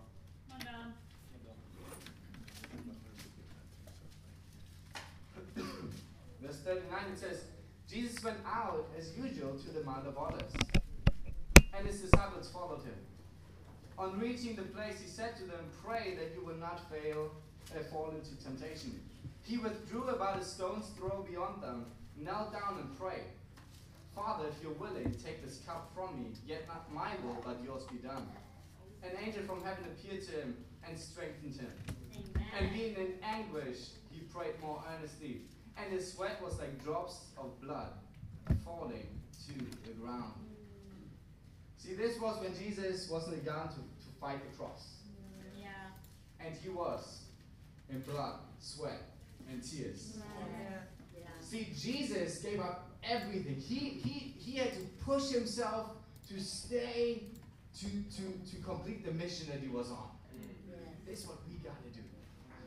Come 0.50 0.58
on, 0.58 0.64
Don. 0.64 0.94
verse 6.44 6.53
39, 6.64 6.98
it 7.12 7.18
says, 7.18 7.44
Jesus 7.88 8.24
went 8.24 8.38
out 8.46 8.88
as 8.98 9.12
usual 9.16 9.54
to 9.58 9.70
the 9.70 9.84
Mount 9.84 10.06
of 10.06 10.16
Olives, 10.16 10.54
and 11.76 11.86
his 11.86 12.00
disciples 12.00 12.50
followed 12.50 12.82
him. 12.84 12.94
On 13.98 14.18
reaching 14.18 14.56
the 14.56 14.62
place, 14.62 14.98
he 15.00 15.08
said 15.08 15.36
to 15.36 15.44
them, 15.44 15.60
Pray 15.84 16.16
that 16.16 16.32
you 16.34 16.44
will 16.44 16.56
not 16.56 16.90
fail, 16.90 17.30
uh, 17.76 17.82
fall 17.92 18.10
into 18.10 18.34
temptation. 18.42 18.98
He 19.42 19.58
withdrew 19.58 20.08
about 20.08 20.40
a 20.40 20.44
stone's 20.44 20.86
throw 20.96 21.26
beyond 21.28 21.62
them, 21.62 21.84
knelt 22.16 22.52
down 22.52 22.78
and 22.80 22.98
prayed, 22.98 23.28
Father, 24.14 24.46
if 24.48 24.54
you're 24.62 24.72
willing, 24.72 25.14
take 25.24 25.44
this 25.44 25.60
cup 25.66 25.90
from 25.94 26.22
me, 26.22 26.30
yet 26.46 26.66
not 26.66 26.92
my 26.92 27.10
will, 27.24 27.36
but 27.44 27.58
yours 27.62 27.82
be 27.92 27.98
done. 27.98 28.26
An 29.02 29.10
angel 29.22 29.42
from 29.42 29.62
heaven 29.62 29.84
appeared 29.84 30.24
to 30.26 30.32
him 30.32 30.56
and 30.88 30.98
strengthened 30.98 31.56
him. 31.56 31.72
And 32.58 32.72
being 32.72 32.94
in 32.94 33.14
anguish, 33.22 33.90
he 34.10 34.20
prayed 34.32 34.54
more 34.62 34.82
earnestly, 34.96 35.42
and 35.76 35.92
his 35.92 36.12
sweat 36.12 36.40
was 36.42 36.58
like 36.58 36.82
drops 36.82 37.26
of 37.36 37.60
blood 37.60 37.88
falling 38.64 39.08
to 39.46 39.52
the 39.86 39.92
ground. 40.00 40.34
See, 41.76 41.94
this 41.94 42.18
was 42.18 42.40
when 42.40 42.54
Jesus 42.56 43.10
wasn't 43.10 43.44
gone 43.44 43.68
to, 43.68 43.74
to 43.74 44.20
fight 44.20 44.38
the 44.50 44.56
cross. 44.56 44.94
Mm, 45.06 45.62
yeah. 45.62 46.46
And 46.46 46.54
he 46.56 46.70
was 46.70 47.24
in 47.90 48.00
blood, 48.00 48.36
sweat, 48.58 49.02
and 49.50 49.62
tears. 49.62 50.18
See, 51.40 51.68
Jesus 51.78 52.38
gave 52.38 52.60
up 52.60 52.88
everything. 53.02 53.56
He, 53.56 53.76
he, 53.76 54.34
he 54.38 54.58
had 54.58 54.72
to 54.72 54.80
push 55.04 55.28
himself 55.30 55.90
to 56.28 56.40
stay, 56.40 57.24
to, 57.78 57.86
to, 57.86 58.50
to 58.50 58.62
complete 58.64 59.04
the 59.04 59.12
mission 59.12 59.48
that 59.48 59.60
he 59.60 59.68
was 59.68 59.90
on. 59.90 60.08
Mm. 60.34 61.06
This 61.06 61.20
is 61.20 61.26
what 61.26 61.38
we 61.46 61.56
got 61.56 61.76
to 61.82 61.90
do. 61.90 61.93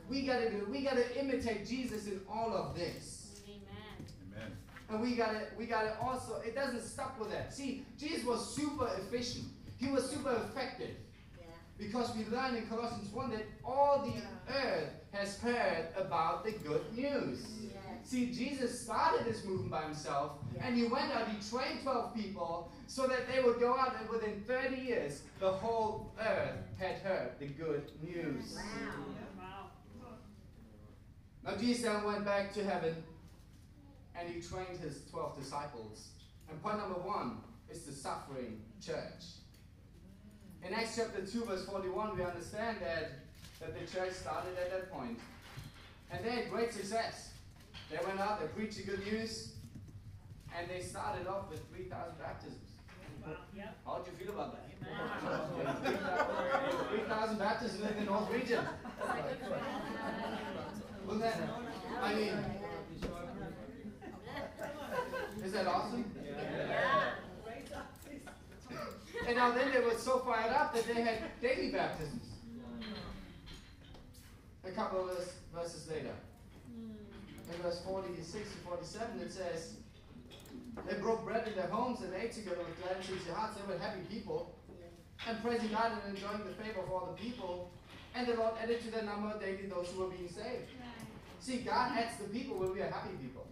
We 0.10 0.26
got 0.26 0.40
to 0.40 0.50
do. 0.50 0.68
We 0.70 0.82
got 0.82 0.96
to 0.96 1.20
imitate 1.20 1.68
Jesus 1.68 2.08
in 2.08 2.22
all 2.30 2.54
of 2.54 2.76
this. 2.76 3.42
Amen. 3.46 4.08
Amen. 4.34 4.52
And 4.90 5.02
we 5.02 5.16
got 5.16 5.32
to 5.32 5.42
we 5.58 5.66
got 5.66 5.82
to 5.82 6.00
also 6.02 6.42
it 6.46 6.56
doesn't 6.56 6.82
stop 6.82 7.20
with 7.20 7.32
that. 7.32 7.54
See, 7.54 7.86
Jesus 8.00 8.26
was 8.26 8.56
super 8.56 8.90
efficient. 8.98 9.46
He 9.78 9.90
was 9.90 10.10
super 10.10 10.34
effective 10.50 10.96
because 11.78 12.16
we 12.16 12.26
learn 12.26 12.56
in 12.56 12.66
Colossians 12.68 13.14
1 13.14 13.30
that 13.32 13.46
all 13.64 14.04
the 14.04 14.54
earth 14.54 14.90
has 15.12 15.38
heard 15.40 15.88
about 15.96 16.44
the 16.44 16.52
good 16.52 16.82
news. 16.96 17.46
See, 18.04 18.32
Jesus 18.32 18.80
started 18.80 19.26
this 19.26 19.44
movement 19.44 19.70
by 19.70 19.84
himself, 19.84 20.34
and 20.62 20.76
he 20.76 20.84
went 20.84 21.12
out, 21.14 21.28
he 21.28 21.38
trained 21.50 21.84
12 21.84 22.16
people 22.16 22.72
so 22.88 23.06
that 23.06 23.28
they 23.28 23.44
would 23.44 23.60
go 23.60 23.78
out, 23.78 23.96
and 24.00 24.10
within 24.10 24.42
30 24.48 24.78
years, 24.82 25.24
the 25.40 25.50
whole 25.50 26.14
earth 26.20 26.56
had 26.80 27.00
heard 27.00 27.32
the 27.40 27.48
good 27.48 27.92
news. 28.02 28.56
Wow. 28.56 29.17
Now 31.48 31.56
Jesus 31.56 31.84
then 31.84 32.04
went 32.04 32.26
back 32.26 32.54
to 32.56 32.64
heaven 32.64 32.94
and 34.20 34.30
he 34.30 34.42
trained 34.42 34.78
his 34.82 35.04
12 35.10 35.40
disciples. 35.40 36.10
And 36.50 36.62
point 36.62 36.78
number 36.78 37.00
one 37.00 37.38
is 37.72 37.84
the 37.84 37.94
suffering 37.94 38.60
church. 38.86 39.24
In 40.68 40.74
Acts 40.74 40.98
chapter 40.98 41.26
2, 41.26 41.46
verse 41.46 41.66
41, 41.66 42.18
we 42.18 42.24
understand 42.24 42.78
that, 42.82 43.12
that 43.62 43.80
the 43.80 43.86
church 43.90 44.12
started 44.12 44.58
at 44.62 44.72
that 44.72 44.92
point. 44.92 45.20
And 46.12 46.26
they 46.26 46.32
had 46.32 46.50
great 46.50 46.74
success. 46.74 47.32
They 47.90 47.98
went 48.06 48.20
out, 48.20 48.42
they 48.42 48.48
preached 48.48 48.78
the 48.78 48.84
good 48.84 49.06
news, 49.06 49.54
and 50.58 50.70
they 50.70 50.82
started 50.82 51.28
off 51.28 51.50
with 51.50 51.62
3,000 51.74 52.20
baptisms. 52.20 52.58
Yep. 53.56 53.78
How 53.86 53.98
would 53.98 54.08
you 54.08 54.14
feel 54.26 54.34
about 54.34 54.56
that? 54.56 54.64
3,000 56.90 57.38
baptisms 57.38 57.92
in 57.92 58.06
the 58.06 58.12
North 58.12 58.32
region. 58.32 58.66
Wasn't 61.08 61.24
that, 61.24 61.40
I 62.02 62.14
mean, 62.14 62.34
is 65.42 65.54
that 65.54 65.66
awesome? 65.66 66.04
Yeah. 66.22 67.12
And 69.26 69.38
now 69.38 69.52
then 69.52 69.72
they 69.74 69.80
were 69.80 69.96
so 69.98 70.20
fired 70.20 70.52
up 70.52 70.74
that 70.74 70.86
they 70.86 71.02
had 71.02 71.20
daily 71.42 71.72
baptisms. 71.72 72.24
A 74.66 74.72
couple 74.72 75.10
of 75.10 75.16
verse, 75.16 75.34
verses 75.56 75.90
later. 75.90 76.14
In 76.76 77.62
verse 77.64 77.82
46 77.86 78.52
to 78.52 78.58
47 78.58 79.22
it 79.22 79.32
says, 79.32 79.76
They 80.90 80.98
broke 80.98 81.24
bread 81.24 81.48
in 81.48 81.56
their 81.56 81.68
homes 81.68 82.02
and 82.02 82.14
ate 82.14 82.34
together 82.34 82.58
with 82.58 82.84
glad 82.84 82.98
and 82.98 83.06
sincere 83.06 83.34
hearts. 83.34 83.58
They 83.58 83.74
were 83.74 83.80
happy 83.80 84.02
people. 84.10 84.54
And 85.26 85.42
praising 85.42 85.70
God 85.70 85.94
and 85.94 86.16
enjoying 86.16 86.44
the 86.44 86.54
favor 86.62 86.82
of 86.82 86.92
all 86.92 87.16
the 87.16 87.22
people. 87.22 87.72
And 88.14 88.28
the 88.28 88.36
Lord 88.36 88.54
added 88.62 88.82
to 88.84 88.92
their 88.92 89.04
number 89.04 89.40
daily 89.40 89.68
those 89.68 89.88
who 89.90 90.02
were 90.04 90.10
being 90.10 90.30
saved. 90.30 90.70
See, 91.40 91.58
God 91.58 91.98
adds 91.98 92.18
the 92.18 92.30
people 92.30 92.60
when 92.60 92.74
we 92.74 92.82
are 92.82 92.90
happy 92.90 93.16
people. 93.22 93.48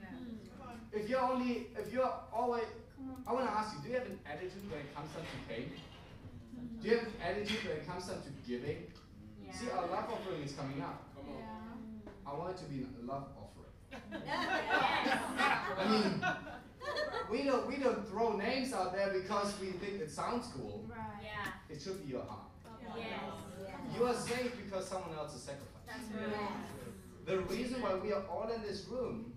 Yeah. 0.00 0.98
If 1.00 1.08
you're 1.08 1.20
only, 1.20 1.68
if 1.76 1.92
you're 1.92 2.12
always, 2.32 2.64
I 3.26 3.32
want 3.32 3.46
to 3.46 3.52
ask 3.52 3.76
you, 3.76 3.82
do 3.82 3.88
you 3.88 3.94
have 3.98 4.06
an 4.06 4.18
attitude 4.26 4.70
when 4.70 4.80
it 4.80 4.94
comes 4.94 5.10
down 5.10 5.22
to 5.24 5.48
pay? 5.48 5.62
Mm-hmm. 5.62 6.82
Do 6.82 6.88
you 6.88 6.96
have 6.96 7.06
an 7.06 7.14
attitude 7.22 7.64
when 7.68 7.76
it 7.78 7.86
comes 7.86 8.06
down 8.06 8.22
to 8.22 8.30
giving? 8.48 8.86
See, 9.52 9.70
our 9.70 9.86
love 9.86 10.10
offering 10.12 10.42
is 10.42 10.52
coming 10.52 10.82
up. 10.82 11.02
I 12.26 12.34
want 12.34 12.56
it 12.56 12.58
to 12.58 12.64
be 12.64 12.82
a 12.82 13.06
love 13.06 13.28
offering. 13.38 14.22
I 15.78 15.88
mean, 15.88 16.24
we 17.30 17.44
don't 17.44 17.66
we 17.68 17.76
don't 17.76 18.06
throw 18.08 18.36
names 18.36 18.72
out 18.72 18.92
there 18.92 19.12
because 19.12 19.58
we 19.60 19.68
think 19.68 20.00
it 20.00 20.10
sounds 20.10 20.48
cool. 20.56 20.84
Right. 20.88 21.22
Yeah. 21.22 21.74
It 21.74 21.80
should 21.80 22.04
be 22.04 22.12
your 22.12 22.24
heart. 22.24 22.50
Yes. 22.98 23.08
You 23.96 24.06
are 24.06 24.14
saved 24.14 24.56
because 24.64 24.88
someone 24.88 25.16
else 25.16 25.34
is 25.36 25.42
sacrificed. 25.42 25.86
That's 25.86 26.32
right. 26.32 26.50
The 27.26 27.38
reason 27.38 27.82
why 27.82 27.94
we 27.96 28.12
are 28.12 28.22
all 28.30 28.48
in 28.54 28.62
this 28.62 28.86
room 28.88 29.32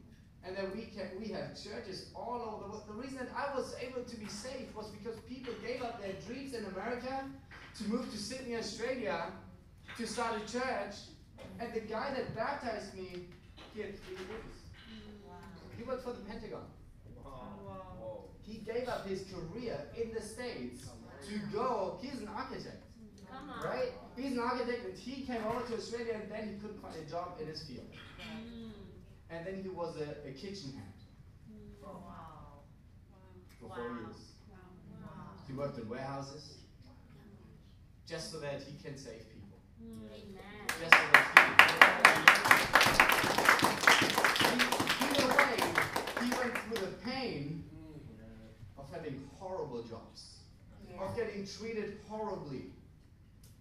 and 0.45 0.56
that 0.56 0.75
we 0.75 0.84
can 0.84 1.10
we 1.19 1.28
have 1.30 1.62
churches 1.62 2.12
all 2.15 2.41
over 2.41 2.63
the 2.63 2.69
world. 2.69 2.84
The 2.88 2.93
reason 2.93 3.17
that 3.17 3.30
I 3.36 3.54
was 3.56 3.75
able 3.82 4.04
to 4.04 4.15
be 4.15 4.28
saved 4.28 4.75
was 4.75 4.88
because 4.88 5.19
people 5.21 5.54
gave 5.65 5.82
up 5.82 5.99
their 6.02 6.13
dreams 6.28 6.54
in 6.54 6.65
America 6.65 7.25
to 7.78 7.84
move 7.86 8.10
to 8.12 8.17
Sydney, 8.17 8.56
Australia, 8.56 9.32
to 9.97 10.08
start 10.08 10.36
a 10.38 10.52
church. 10.52 10.95
And 11.60 11.73
the 11.73 11.82
guy 11.82 12.13
that 12.13 12.36
baptized 12.36 12.93
me, 12.93 13.25
he 13.73 13.82
had 13.82 13.99
three 14.04 14.15
degrees. 14.15 14.60
Mm, 14.88 15.78
he 15.78 15.84
worked 15.84 16.04
for 16.04 16.13
the 16.13 16.21
Pentagon. 16.21 16.65
Whoa. 17.23 18.25
He 18.41 18.60
gave 18.60 18.88
up 18.88 19.08
his 19.08 19.25
career 19.34 19.80
in 19.99 20.13
the 20.13 20.21
States 20.21 20.89
to 21.28 21.39
go. 21.52 21.97
He's 22.02 22.21
an 22.21 22.30
architect, 22.30 22.84
Come 23.39 23.49
on. 23.49 23.62
right? 23.63 23.91
He's 24.17 24.32
an 24.34 24.39
architect 24.39 24.84
and 24.86 24.97
he 24.97 25.23
came 25.23 25.43
over 25.45 25.62
to 25.67 25.75
Australia 25.75 26.13
and 26.21 26.30
then 26.32 26.47
he 26.49 26.56
couldn't 26.62 26.82
find 26.82 26.95
a 26.95 27.04
job 27.10 27.38
in 27.41 27.47
his 27.47 27.63
field. 27.63 27.88
Mm. 28.19 28.71
And 29.30 29.45
then 29.45 29.62
he 29.63 29.69
was 29.69 29.95
a, 29.97 30.15
a 30.28 30.32
kitchen 30.34 30.73
hand 30.73 30.93
mm. 31.49 31.56
oh, 31.86 32.02
Wow. 32.06 32.63
for 33.60 33.69
four 33.75 33.89
Wow. 33.89 33.95
years. 34.02 34.15
Wow. 35.02 35.10
He 35.47 35.54
worked 35.54 35.78
in 35.78 35.88
warehouses 35.88 36.58
just 38.08 38.32
so 38.32 38.39
that 38.39 38.62
he 38.63 38.75
can 38.84 38.97
save 38.97 39.30
people. 39.32 39.60
Mm, 39.82 40.10
amen. 40.10 40.67
Just 40.82 40.91
so 40.91 40.97
that 41.13 41.25
he, 41.39 41.45
he, 44.99 45.06
in 45.15 45.23
a 45.23 45.25
way, 45.38 45.56
he 46.23 46.28
went 46.38 46.54
through 46.58 46.82
the 46.88 46.93
pain 47.06 47.63
of 48.78 48.86
having 48.91 49.15
horrible 49.39 49.84
jobs, 49.84 50.21
of 50.99 51.15
getting 51.15 51.45
treated 51.45 51.97
horribly. 52.08 52.63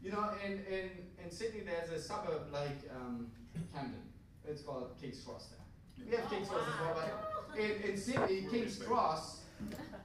You 0.03 0.13
know, 0.13 0.31
in, 0.45 0.53
in, 0.73 0.91
in 1.23 1.31
Sydney, 1.31 1.61
there's 1.61 1.91
a 1.91 2.01
suburb 2.01 2.53
like 2.53 2.89
um, 2.95 3.31
Camden. 3.75 4.03
It's 4.47 4.63
called 4.63 4.93
King's 5.01 5.21
Cross 5.21 5.49
there. 5.49 6.07
We 6.09 6.17
have 6.17 6.31
King's 6.31 6.49
Cross 6.49 6.63
as 6.63 6.81
well, 6.81 6.97
but 7.53 7.61
in, 7.61 7.91
in 7.91 7.97
Sydney, 7.97 8.47
King's 8.51 8.77
Cross 8.77 9.41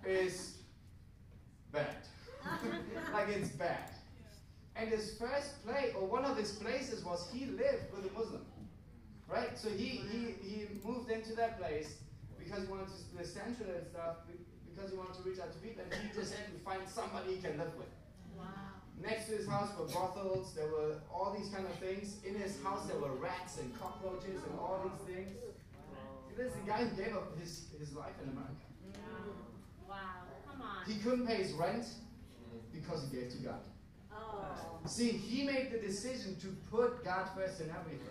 is 0.05 0.57
bad. 1.71 1.95
like 3.13 3.29
it's 3.29 3.49
bad. 3.49 3.89
And 4.75 4.89
his 4.89 5.17
first 5.17 5.63
place, 5.65 5.93
or 5.95 6.07
one 6.07 6.25
of 6.25 6.35
his 6.35 6.51
places, 6.53 7.05
was 7.05 7.29
he 7.31 7.45
lived 7.45 7.93
with 7.95 8.11
a 8.11 8.13
Muslim. 8.17 8.41
Right? 9.27 9.57
So 9.57 9.69
he, 9.69 10.01
he, 10.11 10.35
he 10.41 10.65
moved 10.83 11.09
into 11.09 11.33
that 11.35 11.59
place 11.59 11.97
because 12.37 12.63
he 12.63 12.67
wanted 12.67 12.87
to 12.87 13.17
live 13.17 13.27
central 13.27 13.69
and 13.69 13.87
stuff, 13.87 14.17
because 14.73 14.91
he 14.91 14.97
wanted 14.97 15.13
to 15.15 15.29
reach 15.29 15.39
out 15.39 15.51
to 15.53 15.59
people, 15.59 15.83
and 15.83 15.93
he 15.93 16.19
just 16.19 16.33
had 16.33 16.51
to 16.51 16.59
find 16.65 16.81
somebody 16.87 17.35
he 17.35 17.41
can 17.41 17.57
live 17.57 17.75
with. 17.77 17.87
Wow. 18.97 19.09
Next 19.09 19.29
to 19.29 19.37
his 19.37 19.47
house 19.47 19.69
were 19.77 19.85
brothels, 19.85 20.53
there 20.53 20.67
were 20.67 20.95
all 21.13 21.35
these 21.37 21.49
kind 21.49 21.65
of 21.65 21.75
things. 21.75 22.17
In 22.25 22.35
his 22.35 22.61
house 22.63 22.87
there 22.87 22.99
were 22.99 23.13
rats 23.15 23.59
and 23.59 23.77
cockroaches 23.79 24.41
and 24.49 24.59
all 24.59 24.81
these 24.83 25.15
things. 25.15 25.29
This 26.35 26.47
is 26.47 26.53
the 26.53 26.71
guy 26.71 26.85
who 26.85 26.95
gave 26.95 27.15
up 27.15 27.37
his, 27.39 27.65
his 27.79 27.93
life 27.93 28.13
in 28.23 28.29
America. 28.29 28.53
Wow. 29.87 29.95
Come 30.49 30.61
on. 30.61 30.85
He 30.87 30.99
couldn't 30.99 31.27
pay 31.27 31.35
his 31.35 31.51
rent 31.53 31.85
because 32.73 33.07
he 33.07 33.15
gave 33.15 33.29
to 33.31 33.37
God. 33.37 33.59
Oh. 34.11 34.45
See, 34.85 35.11
he 35.11 35.43
made 35.43 35.71
the 35.71 35.77
decision 35.77 36.35
to 36.37 36.47
put 36.71 37.03
God 37.03 37.29
first 37.35 37.61
in 37.61 37.69
everything. 37.69 38.07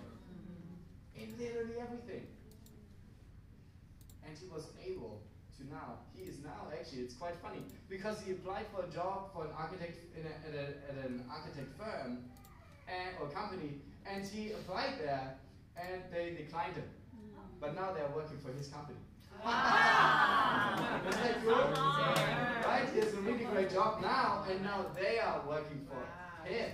In 1.16 1.34
literally 1.38 1.80
everything. 1.80 2.26
And 4.24 4.38
he 4.38 4.46
was 4.46 4.68
able 4.86 5.20
to 5.58 5.68
now, 5.68 5.98
he 6.14 6.21
now 6.44 6.68
actually, 6.72 7.02
it's 7.02 7.14
quite 7.14 7.36
funny, 7.42 7.62
because 7.88 8.20
he 8.20 8.32
applied 8.32 8.66
for 8.74 8.84
a 8.84 8.88
job 8.88 9.32
for 9.32 9.44
an 9.44 9.50
architect 9.56 9.98
in 10.16 10.26
a, 10.26 10.34
at, 10.46 10.54
a, 10.54 10.66
at 10.90 11.04
an 11.06 11.24
architect 11.30 11.68
firm 11.78 12.18
and, 12.88 13.16
or 13.20 13.28
company, 13.28 13.78
and 14.06 14.24
he 14.24 14.52
applied 14.52 14.98
there 15.00 15.34
and 15.76 16.02
they 16.12 16.34
declined 16.36 16.74
him. 16.74 16.84
Mm. 17.14 17.60
But 17.60 17.74
now 17.74 17.92
they're 17.92 18.12
working 18.14 18.38
for 18.38 18.52
his 18.52 18.68
company. 18.68 18.98
Ah. 19.44 21.00
Isn't 21.08 21.22
that 21.22 21.42
cool? 21.42 21.52
Right? 21.52 22.88
He 22.92 23.00
has 23.00 23.14
a 23.14 23.20
really 23.20 23.44
great 23.44 23.70
job 23.70 24.00
now, 24.02 24.44
and 24.48 24.62
now 24.62 24.86
they 24.94 25.18
are 25.18 25.42
working 25.46 25.86
for 25.88 26.48
him. 26.48 26.70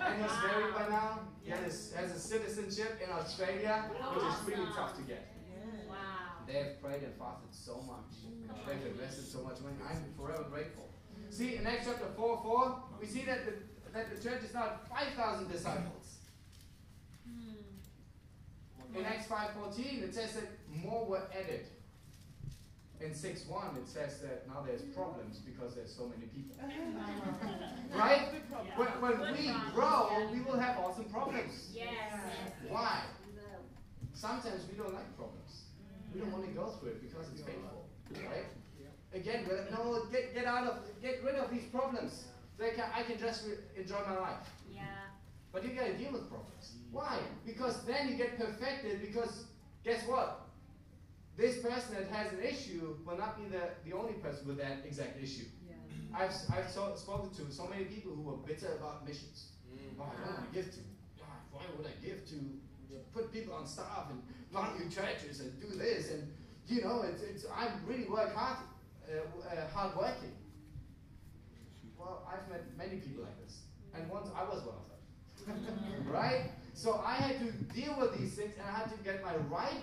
And 0.00 0.22
he's 0.22 0.32
married 0.42 0.74
by 0.74 0.88
now. 0.88 1.20
He 1.42 1.50
has, 1.50 1.92
has 1.96 2.10
a 2.10 2.18
citizenship 2.18 3.00
in 3.02 3.10
Australia, 3.10 3.90
which 4.14 4.24
is 4.24 4.58
really 4.58 4.72
tough 4.74 4.96
to 4.96 5.02
get. 5.02 5.33
Wow. 6.46 6.52
They 6.52 6.58
have 6.58 6.82
prayed 6.82 7.02
and 7.02 7.14
fasted 7.16 7.52
so 7.52 7.80
much. 7.86 8.12
They've 8.66 8.86
invested 8.92 9.24
so 9.26 9.42
much 9.42 9.60
money. 9.60 9.76
I'm 9.88 10.04
forever 10.16 10.44
grateful. 10.50 10.88
See, 11.30 11.56
in 11.56 11.66
Acts 11.66 11.86
chapter 11.86 12.06
4 12.16 12.40
4, 12.42 12.82
we 13.00 13.06
see 13.06 13.22
that 13.24 13.44
the, 13.46 13.52
that 13.92 14.14
the 14.14 14.22
church 14.22 14.42
is 14.44 14.54
now 14.54 14.72
5,000 14.88 15.50
disciples. 15.50 16.18
In 18.94 19.04
Acts 19.04 19.26
5.14, 19.26 20.02
it 20.04 20.14
says 20.14 20.34
that 20.34 20.48
more 20.68 21.04
were 21.06 21.22
added. 21.36 21.66
In 23.00 23.10
6.1, 23.10 23.76
it 23.76 23.88
says 23.88 24.20
that 24.20 24.46
now 24.46 24.62
there's 24.64 24.82
problems 24.82 25.38
because 25.38 25.74
there's 25.74 25.92
so 25.92 26.06
many 26.06 26.26
people. 26.26 26.56
Right? 27.94 28.28
When, 28.76 28.88
when 29.00 29.32
we 29.32 29.52
grow, 29.72 30.28
we 30.32 30.40
will 30.40 30.58
have 30.58 30.78
awesome 30.78 31.04
problems. 31.04 31.70
Yes. 31.74 31.90
Why? 32.68 33.02
Sometimes 34.14 34.62
we 34.70 34.76
don't 34.78 34.94
like 34.94 35.16
problems. 35.16 35.43
We 36.14 36.20
don't 36.20 36.32
want 36.32 36.44
to 36.44 36.50
go 36.52 36.66
through 36.78 36.90
it 36.90 37.02
because 37.02 37.26
it's 37.32 37.42
painful. 37.42 37.88
Right? 38.14 38.46
Again, 39.12 39.44
we're 39.48 39.58
like, 39.58 39.70
no, 39.72 40.06
get, 40.12 40.34
get 40.34 40.44
out 40.44 40.66
of, 40.66 41.02
get 41.02 41.24
rid 41.24 41.34
of 41.34 41.50
these 41.50 41.64
problems. 41.64 42.24
So 42.56 42.64
I 42.64 42.70
can, 42.70 42.84
I 42.94 43.02
can 43.02 43.18
just 43.18 43.46
re- 43.46 43.82
enjoy 43.82 43.98
my 44.06 44.18
life. 44.18 44.46
Yeah. 44.72 44.82
But 45.52 45.64
you 45.64 45.70
gotta 45.70 45.94
deal 45.94 46.12
with 46.12 46.28
problems. 46.28 46.74
Mm. 46.76 46.92
Why? 46.92 47.18
Because 47.44 47.84
then 47.84 48.08
you 48.08 48.14
get 48.14 48.38
perfected. 48.38 49.00
Because 49.00 49.46
guess 49.84 50.06
what? 50.06 50.42
This 51.36 51.58
person 51.58 51.94
that 51.94 52.08
has 52.08 52.32
an 52.32 52.42
issue 52.42 52.96
will 53.04 53.18
not 53.18 53.36
be 53.36 53.48
the, 53.48 53.70
the 53.84 53.96
only 53.96 54.12
person 54.14 54.46
with 54.46 54.58
that 54.58 54.84
exact 54.84 55.20
issue. 55.20 55.46
Yeah. 55.66 55.74
I've, 56.16 56.34
I've 56.56 56.70
so, 56.70 56.92
spoken 56.94 57.30
to 57.30 57.52
so 57.52 57.66
many 57.66 57.84
people 57.84 58.12
who 58.14 58.30
are 58.30 58.36
bitter 58.46 58.72
about 58.78 59.06
missions. 59.06 59.50
Oh, 59.98 60.04
I 60.04 60.26
don't 60.26 60.34
want 60.34 60.52
to 60.52 60.54
give 60.54 60.70
to. 60.70 60.78
God, 61.18 61.38
why 61.50 61.62
would 61.76 61.86
I 61.86 61.94
give 62.04 62.24
to 62.30 62.34
put 63.12 63.32
people 63.32 63.54
on 63.54 63.66
staff 63.66 64.06
and 64.10 64.22
plant 64.52 64.78
new 64.78 64.90
churches 64.90 65.40
and 65.40 65.60
do 65.60 65.76
this 65.76 66.10
and 66.10 66.28
you 66.66 66.82
know 66.82 67.02
it's, 67.02 67.22
it's 67.22 67.44
I 67.54 67.68
really 67.86 68.04
work 68.08 68.34
hard, 68.34 68.58
uh, 69.08 69.48
uh, 69.48 69.68
hard 69.74 69.96
working. 69.96 70.32
Well, 71.98 72.26
I've 72.30 72.48
met 72.50 72.62
many 72.76 73.00
people 73.00 73.24
like 73.24 73.38
this, 73.44 73.60
and 73.94 74.08
once 74.10 74.28
I 74.34 74.44
was 74.44 74.62
one 74.62 74.76
of 74.76 75.46
them, 75.46 75.66
right? 76.12 76.50
So 76.74 77.02
I 77.04 77.14
had 77.14 77.38
to 77.40 77.52
deal 77.74 77.96
with 77.98 78.18
these 78.18 78.34
things, 78.34 78.52
and 78.58 78.66
I 78.68 78.78
had 78.80 78.90
to 78.90 78.98
get 79.04 79.22
my 79.22 79.36
right, 79.48 79.80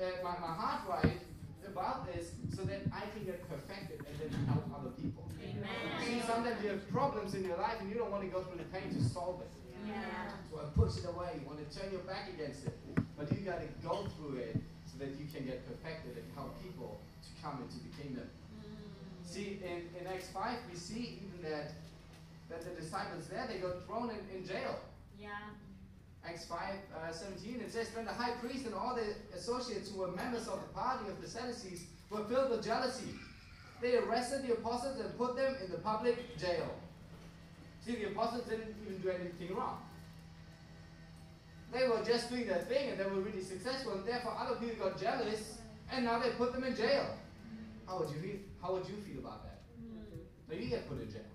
uh, 0.00 0.04
my, 0.22 0.30
my 0.40 0.54
heart 0.54 0.82
right 0.88 1.20
about 1.66 2.12
this, 2.12 2.32
so 2.54 2.62
that 2.62 2.82
I 2.92 3.02
can 3.14 3.24
get 3.24 3.48
perfected 3.48 4.00
and 4.06 4.14
then 4.20 4.46
help 4.46 4.64
other 4.78 4.90
people. 4.90 5.30
See, 5.40 6.12
Amen. 6.12 6.22
sometimes 6.26 6.62
you 6.62 6.70
have 6.70 6.88
problems 6.90 7.34
in 7.34 7.44
your 7.44 7.56
life, 7.56 7.76
and 7.80 7.88
you 7.88 7.96
don't 7.96 8.10
want 8.10 8.22
to 8.22 8.28
go 8.28 8.42
through 8.42 8.58
the 8.58 8.64
pain 8.64 8.92
to 8.94 9.02
solve 9.02 9.40
it. 9.40 9.50
Yeah. 9.86 10.32
So 10.50 10.60
I 10.60 10.64
push 10.78 10.98
it 10.98 11.06
away. 11.08 11.40
You 11.40 11.46
want 11.46 11.58
to 11.58 11.68
turn 11.78 11.90
your 11.92 12.02
back 12.02 12.28
against 12.32 12.66
it. 12.66 12.76
But 13.16 13.30
you 13.32 13.38
got 13.44 13.60
to 13.60 13.68
go 13.86 14.06
through 14.16 14.38
it 14.38 14.56
so 14.86 14.98
that 14.98 15.14
you 15.18 15.26
can 15.32 15.46
get 15.46 15.66
perfected 15.66 16.16
and 16.16 16.26
help 16.34 16.60
people 16.62 17.00
to 17.22 17.30
come 17.42 17.62
into 17.62 17.78
the 17.84 17.92
kingdom. 18.02 18.28
See, 19.24 19.58
in, 19.64 19.88
in 19.98 20.06
Acts 20.06 20.28
5, 20.28 20.58
we 20.70 20.76
see 20.78 21.18
even 21.22 21.50
that, 21.50 21.72
that 22.50 22.62
the 22.62 22.80
disciples 22.80 23.26
there, 23.26 23.46
they 23.48 23.58
got 23.58 23.84
thrown 23.86 24.10
in, 24.10 24.20
in 24.36 24.46
jail. 24.46 24.78
Yeah. 25.18 25.30
Acts 26.26 26.46
5, 26.46 26.58
uh, 26.96 27.12
17, 27.12 27.60
it 27.60 27.72
says, 27.72 27.90
Then 27.90 28.04
the 28.04 28.12
high 28.12 28.32
priest 28.40 28.64
and 28.66 28.74
all 28.74 28.94
the 28.94 29.14
associates 29.36 29.90
who 29.90 30.00
were 30.00 30.12
members 30.12 30.48
of 30.48 30.60
the 30.60 30.72
party 30.74 31.08
of 31.10 31.20
the 31.20 31.28
Sadducees 31.28 31.84
were 32.10 32.24
filled 32.24 32.50
with 32.50 32.64
jealousy. 32.64 33.10
They 33.82 33.96
arrested 33.96 34.46
the 34.46 34.54
apostles 34.54 35.00
and 35.00 35.16
put 35.18 35.36
them 35.36 35.56
in 35.62 35.70
the 35.70 35.78
public 35.78 36.38
jail. 36.38 36.70
See, 37.84 37.96
the 37.96 38.06
apostles 38.06 38.44
didn't 38.48 38.74
even 38.82 38.98
do 38.98 39.10
anything 39.10 39.54
wrong. 39.54 39.82
They 41.72 41.86
were 41.86 42.02
just 42.04 42.30
doing 42.30 42.46
their 42.46 42.62
thing 42.62 42.90
and 42.90 42.98
they 42.98 43.04
were 43.04 43.20
really 43.20 43.42
successful, 43.42 43.92
and 43.92 44.06
therefore 44.06 44.34
other 44.38 44.56
people 44.56 44.88
got 44.88 44.98
jealous, 45.00 45.58
and 45.92 46.04
now 46.04 46.18
they 46.18 46.30
put 46.30 46.52
them 46.52 46.64
in 46.64 46.74
jail. 46.74 47.06
How 47.86 47.98
would 47.98 48.08
you 48.10 48.20
feel? 48.20 48.36
How 48.62 48.72
would 48.72 48.88
you 48.88 48.96
feel 48.96 49.18
about 49.18 49.42
that? 49.44 49.60
Mm-hmm. 49.78 50.16
Now 50.48 50.56
you 50.56 50.70
get 50.70 50.88
put 50.88 51.02
in 51.02 51.10
jail. 51.10 51.28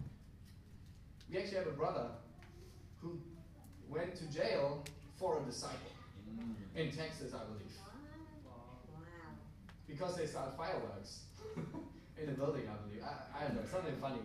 We 1.29 1.37
actually 1.37 1.57
have 1.57 1.67
a 1.67 1.71
brother 1.71 2.07
who 3.01 3.19
went 3.87 4.15
to 4.15 4.25
jail 4.33 4.83
for 5.17 5.39
a 5.39 5.45
disciple 5.45 5.91
mm. 6.33 6.55
in 6.75 6.91
Texas, 6.91 7.33
I 7.33 7.45
believe, 7.45 7.77
because 9.87 10.15
they 10.15 10.25
started 10.25 10.57
fireworks 10.57 11.25
in 12.17 12.29
a 12.29 12.31
building, 12.31 12.63
I 12.67 12.87
believe. 12.87 13.03
I, 13.03 13.43
I 13.43 13.47
don't 13.47 13.57
know, 13.57 13.69
something 13.69 13.95
funny. 14.01 14.19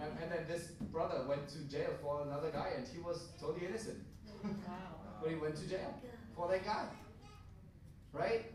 And, 0.00 0.12
and 0.22 0.30
then 0.30 0.46
this 0.48 0.68
brother 0.92 1.24
went 1.28 1.48
to 1.48 1.58
jail 1.68 1.90
for 2.02 2.22
another 2.22 2.50
guy, 2.50 2.72
and 2.76 2.86
he 2.86 2.98
was 3.00 3.28
totally 3.40 3.66
innocent. 3.66 3.98
Wow. 4.42 4.50
but 5.22 5.30
he 5.30 5.36
went 5.36 5.56
to 5.56 5.68
jail 5.68 5.94
for 6.36 6.48
that 6.48 6.64
guy. 6.64 6.86
Right? 8.12 8.46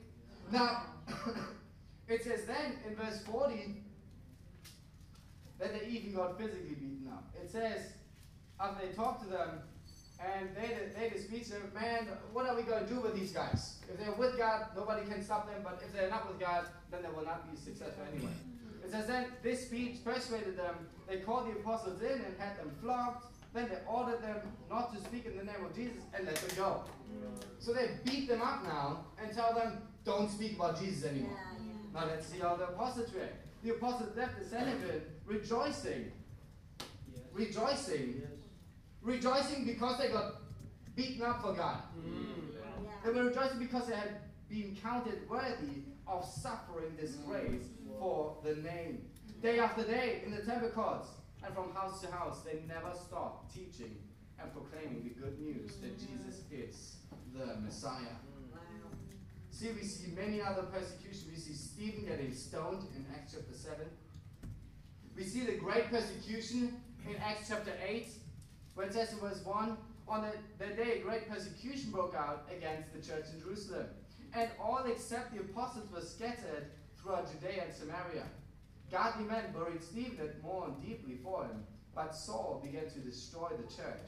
Now, 0.51 0.83
it 2.07 2.23
says 2.23 2.45
then 2.45 2.77
in 2.87 2.95
verse 2.95 3.21
40 3.23 3.83
that 5.59 5.79
they 5.79 5.87
even 5.87 6.13
got 6.13 6.37
physically 6.37 6.75
beaten 6.75 7.09
up. 7.11 7.33
It 7.41 7.49
says, 7.49 7.93
after 8.59 8.85
they 8.85 8.93
talked 8.93 9.23
to 9.23 9.29
them, 9.29 9.59
and 10.19 10.49
they 10.55 10.77
they 10.97 11.09
the 11.09 11.19
speech 11.19 11.45
said, 11.45 11.61
man, 11.73 12.07
what 12.31 12.47
are 12.47 12.55
we 12.55 12.63
going 12.63 12.85
to 12.85 12.93
do 12.93 13.01
with 13.01 13.15
these 13.15 13.31
guys? 13.31 13.79
If 13.91 13.99
they're 13.99 14.13
with 14.13 14.37
God, 14.37 14.67
nobody 14.75 15.05
can 15.05 15.21
stop 15.21 15.51
them, 15.51 15.61
but 15.63 15.81
if 15.85 15.93
they're 15.93 16.09
not 16.09 16.27
with 16.27 16.39
God, 16.39 16.65
then 16.91 17.01
they 17.03 17.09
will 17.09 17.25
not 17.25 17.49
be 17.49 17.57
successful 17.57 18.03
anyway. 18.13 18.31
It 18.83 18.91
says 18.91 19.07
then 19.07 19.27
this 19.41 19.65
speech 19.65 20.03
persuaded 20.03 20.57
them. 20.57 20.75
They 21.13 21.19
called 21.19 21.45
the 21.45 21.59
apostles 21.59 22.01
in 22.01 22.11
and 22.11 22.35
had 22.39 22.57
them 22.57 22.71
flogged. 22.81 23.23
Then 23.53 23.69
they 23.69 23.77
ordered 23.87 24.23
them 24.23 24.37
not 24.67 24.91
to 24.95 24.99
speak 24.99 25.27
in 25.27 25.37
the 25.37 25.43
name 25.43 25.63
of 25.63 25.75
Jesus 25.75 26.01
and 26.15 26.25
let 26.25 26.35
them 26.35 26.57
go. 26.57 26.83
So 27.59 27.71
they 27.71 27.91
beat 28.03 28.27
them 28.27 28.41
up 28.41 28.63
now 28.63 29.05
and 29.21 29.31
tell 29.31 29.53
them, 29.53 29.77
don't 30.03 30.27
speak 30.31 30.55
about 30.55 30.81
Jesus 30.81 31.05
anymore. 31.05 31.37
Now 31.93 32.07
let's 32.07 32.25
see 32.25 32.39
how 32.39 32.55
the 32.55 32.63
apostles 32.63 33.13
react. 33.13 33.35
The 33.63 33.75
apostles 33.75 34.17
left 34.17 34.39
the 34.39 34.45
Sanhedrin 34.45 35.03
rejoicing, 35.27 36.11
rejoicing 37.31 38.23
rejoicing 39.03 39.65
because 39.65 39.99
they 39.99 40.07
got 40.07 40.35
beaten 40.95 41.21
up 41.21 41.43
for 41.43 41.53
God. 41.53 41.83
Mm. 41.99 43.05
They 43.05 43.11
were 43.11 43.25
rejoicing 43.25 43.59
because 43.59 43.87
they 43.87 43.95
had 43.95 44.15
been 44.49 44.75
counted 44.81 45.29
worthy 45.29 45.83
of 46.07 46.25
suffering 46.25 46.95
disgrace 46.99 47.65
mm. 47.87 47.99
for 47.99 48.37
the 48.43 48.55
name. 48.55 49.03
Day 49.43 49.59
after 49.59 49.83
day 49.83 50.21
in 50.25 50.31
the 50.31 50.41
temple 50.41 50.69
courts 50.69 51.09
and 51.43 51.53
from 51.53 51.73
house 51.75 51.99
to 51.99 52.09
house, 52.09 52.43
they 52.43 52.61
never 52.65 52.95
stopped 52.95 53.53
teaching 53.53 53.97
and 54.39 54.49
proclaiming 54.53 55.03
the 55.03 55.21
good 55.21 55.37
news 55.37 55.75
that 55.81 55.99
Jesus 55.99 56.43
is 56.49 56.95
the 57.35 57.57
Messiah. 57.59 58.15
See, 59.51 59.73
we 59.73 59.81
see 59.81 60.13
many 60.15 60.41
other 60.41 60.63
persecutions. 60.63 61.25
We 61.29 61.35
see 61.35 61.55
Stephen 61.55 62.05
getting 62.05 62.33
stoned 62.33 62.87
in 62.95 63.05
Acts 63.13 63.33
chapter 63.33 63.53
7. 63.53 63.85
We 65.13 65.23
see 65.25 65.41
the 65.41 65.57
great 65.57 65.91
persecution 65.91 66.81
in 67.05 67.17
Acts 67.17 67.49
chapter 67.49 67.73
8, 67.85 68.07
where 68.75 68.87
it 68.87 68.93
says 68.93 69.11
in 69.11 69.19
verse 69.19 69.41
1 69.43 69.77
On 70.07 70.21
the, 70.21 70.65
the 70.65 70.73
day, 70.73 70.99
a 70.99 71.03
great 71.03 71.29
persecution 71.29 71.91
broke 71.91 72.15
out 72.15 72.47
against 72.49 72.93
the 72.93 73.01
church 73.01 73.25
in 73.33 73.41
Jerusalem, 73.41 73.87
and 74.33 74.49
all 74.57 74.85
except 74.87 75.33
the 75.33 75.41
apostles 75.41 75.91
were 75.91 75.99
scattered 75.99 76.67
throughout 76.95 77.29
Judea 77.29 77.65
and 77.65 77.73
Samaria. 77.73 78.23
Godly 78.93 79.25
men 79.25 79.45
buried 79.51 79.83
Stephen 79.83 80.19
and 80.21 80.43
mourned 80.43 80.75
deeply 80.85 81.17
for 81.23 81.45
him, 81.45 81.63
but 81.95 82.15
Saul 82.15 82.61
began 82.63 82.87
to 82.91 82.99
destroy 82.99 83.49
the 83.49 83.63
church. 83.63 84.07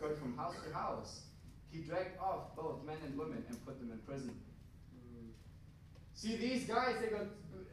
Going 0.00 0.16
from 0.16 0.36
house 0.36 0.56
to 0.66 0.74
house, 0.74 1.20
he 1.70 1.78
dragged 1.78 2.18
off 2.18 2.56
both 2.56 2.84
men 2.84 2.96
and 3.06 3.16
women 3.16 3.44
and 3.48 3.64
put 3.64 3.78
them 3.78 3.92
in 3.92 3.98
prison. 3.98 4.34
See, 6.14 6.36
these 6.36 6.64
guys, 6.64 6.96
they 7.00 7.06
got 7.06 7.26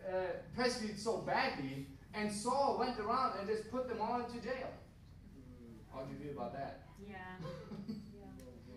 uh, 0.07 0.13
persecuted 0.55 0.99
so 0.99 1.17
badly, 1.17 1.87
and 2.13 2.31
Saul 2.31 2.77
went 2.77 2.99
around 2.99 3.39
and 3.39 3.47
just 3.47 3.71
put 3.71 3.89
them 3.89 3.99
all 3.99 4.21
into 4.21 4.39
jail. 4.39 4.69
How 5.91 6.01
do 6.03 6.13
you 6.13 6.23
feel 6.23 6.37
about 6.37 6.53
that? 6.53 6.83
Yeah. 7.09 7.15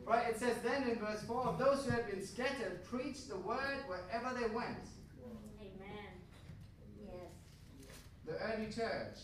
Right, 0.07 0.29
it 0.29 0.39
says 0.39 0.57
then 0.63 0.83
in 0.87 0.99
verse 0.99 1.23
4 1.23 1.47
of 1.47 1.59
those 1.59 1.87
who 1.87 1.91
had 1.91 2.11
been 2.11 2.25
scattered 2.25 2.85
preached 2.85 3.31
the 3.31 3.39
word 3.39 3.79
wherever 3.87 4.39
they 4.39 4.55
went. 4.55 4.85
Amen. 5.59 6.13
Yes. 7.01 7.33
The 8.27 8.33
early 8.39 8.67
church, 8.67 9.19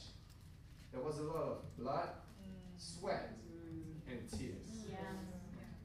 there 0.93 1.03
was 1.03 1.19
a 1.19 1.23
lot 1.23 1.43
of 1.43 1.77
blood, 1.79 2.09
mm. 2.43 2.53
sweat, 2.77 3.31
mm. 3.49 4.11
and 4.11 4.31
tears. 4.31 4.87
Yes. 4.89 4.99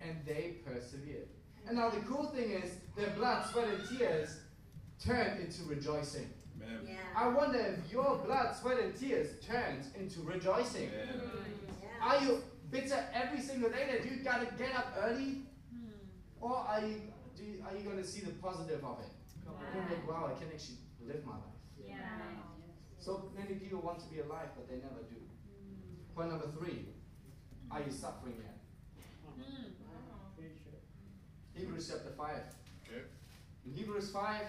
And 0.01 0.17
they 0.25 0.56
persevered. 0.65 1.28
Mm. 1.28 1.69
And 1.69 1.78
now 1.78 1.89
the 1.89 2.01
cool 2.01 2.25
thing 2.25 2.51
is, 2.51 2.71
their 2.95 3.10
blood, 3.12 3.45
sweat, 3.51 3.67
and 3.67 3.97
tears 3.97 4.39
turned 5.04 5.39
into 5.39 5.63
rejoicing. 5.63 6.30
Yeah. 6.60 6.95
I 7.15 7.28
wonder 7.28 7.60
if 7.60 7.91
your 7.91 8.17
blood, 8.25 8.56
sweat, 8.56 8.80
and 8.80 8.95
tears 8.95 9.39
turns 9.45 9.88
into 9.99 10.21
rejoicing. 10.21 10.89
Amen. 10.89 11.21
Are 12.01 12.21
you 12.23 12.41
bitter 12.71 13.06
every 13.13 13.39
single 13.39 13.69
day 13.69 13.88
that 13.91 14.06
you 14.06 14.23
gotta 14.23 14.47
get 14.58 14.75
up 14.75 14.93
early? 14.99 15.43
Or 16.41 16.58
are 16.58 16.82
you, 16.82 17.01
do 17.36 17.43
you, 17.43 17.63
are 17.65 17.75
you 17.75 17.84
going 17.84 17.97
to 17.97 18.04
see 18.04 18.21
the 18.21 18.32
positive 18.34 18.84
of 18.84 18.99
it? 18.99 19.10
You're 19.73 19.84
like, 19.84 20.08
wow, 20.08 20.32
I 20.32 20.38
can 20.38 20.47
actually 20.54 20.78
live 21.06 21.25
my 21.25 21.34
life. 21.34 21.54
Yeah. 23.05 23.13
So 23.13 23.31
many 23.37 23.55
people 23.59 23.81
want 23.81 23.99
to 23.99 24.05
be 24.07 24.19
alive, 24.19 24.49
but 24.55 24.67
they 24.69 24.75
never 24.75 25.03
do. 25.09 25.15
Point 26.15 26.29
number 26.29 26.47
three 26.57 26.85
Are 27.71 27.81
you 27.81 27.91
suffering 27.91 28.35
yet? 28.37 28.57
Hebrews 31.55 31.89
chapter 31.91 32.11
5. 32.17 32.29
Okay. 32.87 33.01
In 33.65 33.73
Hebrews 33.73 34.11
5, 34.11 34.41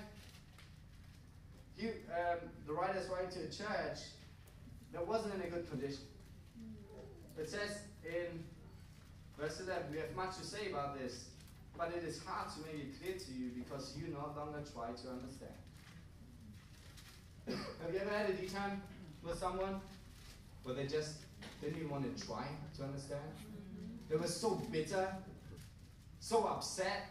he, 1.76 1.88
um, 1.88 1.94
the 2.66 2.72
writer's 2.72 3.08
writing 3.08 3.30
to 3.30 3.40
a 3.40 3.50
church 3.50 3.98
that 4.92 5.06
wasn't 5.06 5.34
in 5.34 5.42
a 5.42 5.48
good 5.48 5.68
condition. 5.70 6.04
It 7.38 7.48
says 7.48 7.78
in 8.04 8.44
verse 9.38 9.60
11, 9.60 9.92
we 9.92 9.98
have 9.98 10.14
much 10.16 10.36
to 10.38 10.44
say 10.44 10.70
about 10.70 10.98
this, 10.98 11.28
but 11.76 11.92
it 11.94 12.02
is 12.04 12.20
hard 12.24 12.48
to 12.54 12.60
make 12.60 12.82
it 12.82 13.00
clear 13.00 13.18
to 13.18 13.32
you 13.32 13.50
because 13.54 13.94
you 13.96 14.08
no 14.08 14.32
longer 14.36 14.62
try 14.72 14.88
to 14.88 15.08
understand. 15.10 15.52
Have 17.54 17.94
you 17.94 18.00
ever 18.00 18.10
had 18.10 18.30
a 18.30 18.32
D 18.32 18.48
time 18.48 18.82
with 19.22 19.38
someone 19.38 19.80
where 20.64 20.74
they 20.74 20.86
just 20.86 21.18
didn't 21.60 21.76
even 21.76 21.90
want 21.90 22.16
to 22.16 22.26
try 22.26 22.46
to 22.76 22.82
understand? 22.82 23.22
Mm-hmm. 23.22 24.10
They 24.10 24.16
were 24.16 24.26
so 24.26 24.56
bitter, 24.72 25.08
so 26.20 26.44
upset, 26.44 27.10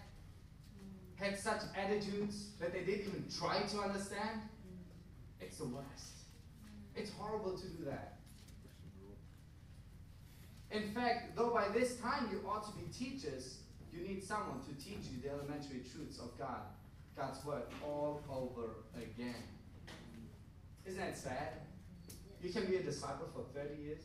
had 1.15 1.39
such 1.39 1.61
attitudes 1.75 2.49
that 2.59 2.73
they 2.73 2.81
didn't 2.81 3.07
even 3.07 3.25
try 3.39 3.61
to 3.61 3.79
understand? 3.79 4.41
Mm-hmm. 4.41 5.41
It's 5.41 5.57
the 5.57 5.65
worst. 5.65 5.85
Mm-hmm. 5.95 7.01
It's 7.01 7.11
horrible 7.11 7.57
to 7.57 7.67
do 7.67 7.85
that. 7.85 8.17
In 10.71 10.91
fact, 10.91 11.37
though 11.37 11.51
by 11.51 11.69
this 11.69 11.95
time 11.97 12.27
you 12.29 12.41
ought 12.45 12.65
to 12.65 12.77
be 12.77 12.91
teachers, 12.91 13.59
you 13.93 14.05
need 14.05 14.21
someone 14.21 14.59
to 14.67 14.83
teach 14.83 15.05
you 15.09 15.21
the 15.23 15.29
elementary 15.29 15.81
truths 15.89 16.19
of 16.19 16.37
God, 16.37 16.63
God's 17.15 17.45
Word, 17.45 17.63
all 17.81 18.21
over 18.29 18.71
again. 18.97 19.35
Isn't 20.85 20.99
that 20.99 21.17
sad? 21.17 21.53
You 22.41 22.51
can 22.51 22.65
be 22.65 22.75
a 22.77 22.83
disciple 22.83 23.27
for 23.33 23.43
30 23.59 23.81
years 23.81 24.03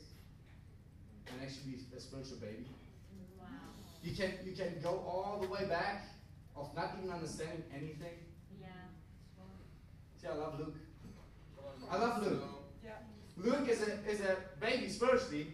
and 1.26 1.42
actually 1.42 1.72
be 1.72 1.96
a 1.96 2.00
spiritual 2.00 2.38
baby. 2.38 2.66
Wow. 3.38 3.46
You 4.02 4.14
can, 4.16 4.32
you 4.44 4.52
can 4.52 4.80
go 4.82 4.90
all 5.06 5.38
the 5.42 5.48
way 5.48 5.66
back 5.68 6.06
of 6.56 6.74
not 6.74 6.96
even 6.98 7.12
understanding 7.12 7.62
anything. 7.72 8.16
Yeah. 8.60 8.68
See, 10.20 10.26
I 10.26 10.34
love 10.34 10.58
Luke. 10.58 10.76
I 11.90 11.96
love 11.98 12.22
Luke. 12.22 12.42
Yeah. 12.84 12.92
Luke 13.36 13.68
is 13.68 13.82
a, 13.82 14.10
is 14.10 14.20
a 14.20 14.36
baby 14.60 14.88
spiritually, 14.88 15.48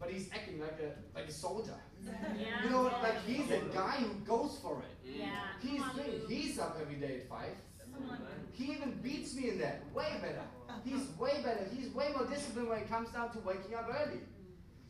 but 0.00 0.10
he's 0.10 0.30
acting 0.32 0.60
like 0.60 0.80
a, 0.80 1.18
like 1.18 1.28
a 1.28 1.32
soldier. 1.32 1.74
Yeah. 2.04 2.64
You 2.64 2.70
know, 2.70 2.82
like 3.02 3.24
he's 3.24 3.50
a 3.50 3.60
guy 3.72 3.96
who 3.98 4.14
goes 4.24 4.58
for 4.60 4.82
it. 4.82 5.18
Yeah. 5.18 5.26
He's 5.60 5.80
on, 5.80 6.00
he's 6.28 6.58
up 6.58 6.76
every 6.80 6.96
day 6.96 7.18
at 7.20 7.28
five. 7.28 7.54
Come 7.94 8.10
on. 8.10 8.18
He 8.52 8.72
even 8.72 8.98
beats 9.02 9.34
me 9.34 9.50
in 9.50 9.58
that. 9.58 9.82
Way 9.94 10.06
better. 10.20 10.42
He's 10.84 11.08
way 11.18 11.42
better. 11.42 11.66
He's 11.74 11.92
way 11.94 12.12
more 12.16 12.26
disciplined 12.26 12.68
when 12.68 12.78
it 12.78 12.88
comes 12.88 13.10
down 13.10 13.30
to 13.32 13.38
waking 13.40 13.74
up 13.74 13.88
early. 13.88 14.20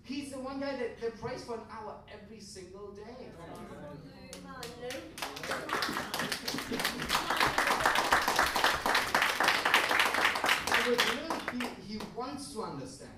He's 0.05 0.33
the 0.33 0.39
one 0.39 0.61
guy 0.61 0.77
that, 0.77 1.01
that 1.01 1.21
prays 1.21 1.45
for 1.45 1.55
an 1.55 1.61
hour 1.71 1.97
every 2.13 2.41
single 2.41 2.93
day. 2.93 3.29
Come 4.33 4.47
on, 4.47 4.63
Luke. 4.83 5.03
And 10.75 10.87
with 10.91 11.03
Luke, 11.15 11.43
he, 11.87 11.93
he 11.93 12.01
wants 12.17 12.53
to 12.55 12.63
understand. 12.63 13.11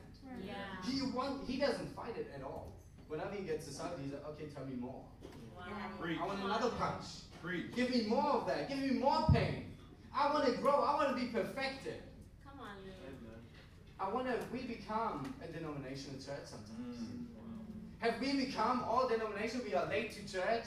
Yeah. 0.44 0.54
He 0.84 1.02
want, 1.14 1.48
he 1.48 1.58
doesn't 1.58 1.94
fight 1.94 2.16
it 2.16 2.30
at 2.36 2.42
all. 2.42 2.72
Whenever 3.08 3.34
he 3.34 3.44
gets 3.44 3.66
decided, 3.66 3.98
he's 4.02 4.12
like, 4.12 4.26
okay, 4.28 4.46
tell 4.54 4.66
me 4.66 4.74
more. 4.76 5.04
Wow. 5.56 5.64
I 6.02 6.26
want 6.26 6.40
another 6.44 6.70
punch. 6.70 7.04
Preach. 7.42 7.74
Give 7.74 7.90
me 7.90 8.06
more 8.08 8.32
of 8.32 8.46
that. 8.46 8.68
Give 8.68 8.78
me 8.78 8.98
more 8.98 9.26
pain. 9.32 9.72
I 10.14 10.32
want 10.32 10.46
to 10.46 10.52
grow. 10.60 10.82
I 10.82 10.94
want 10.94 11.16
to 11.16 11.24
be 11.24 11.30
perfected. 11.30 12.02
Come 13.98 14.08
on, 14.08 14.14
Luke. 14.14 14.26
I 14.26 14.32
wonder 14.32 14.32
if 14.32 14.52
we 14.52 14.60
become 14.74 15.34
a 15.42 15.52
denominational 15.52 16.16
church 16.16 16.46
sometimes. 16.46 16.98
Mm. 16.98 17.24
Have 17.98 18.20
we 18.20 18.44
become 18.46 18.84
all 18.84 19.08
denomination? 19.08 19.62
We 19.64 19.74
are 19.74 19.86
late 19.88 20.12
to 20.12 20.32
church. 20.32 20.66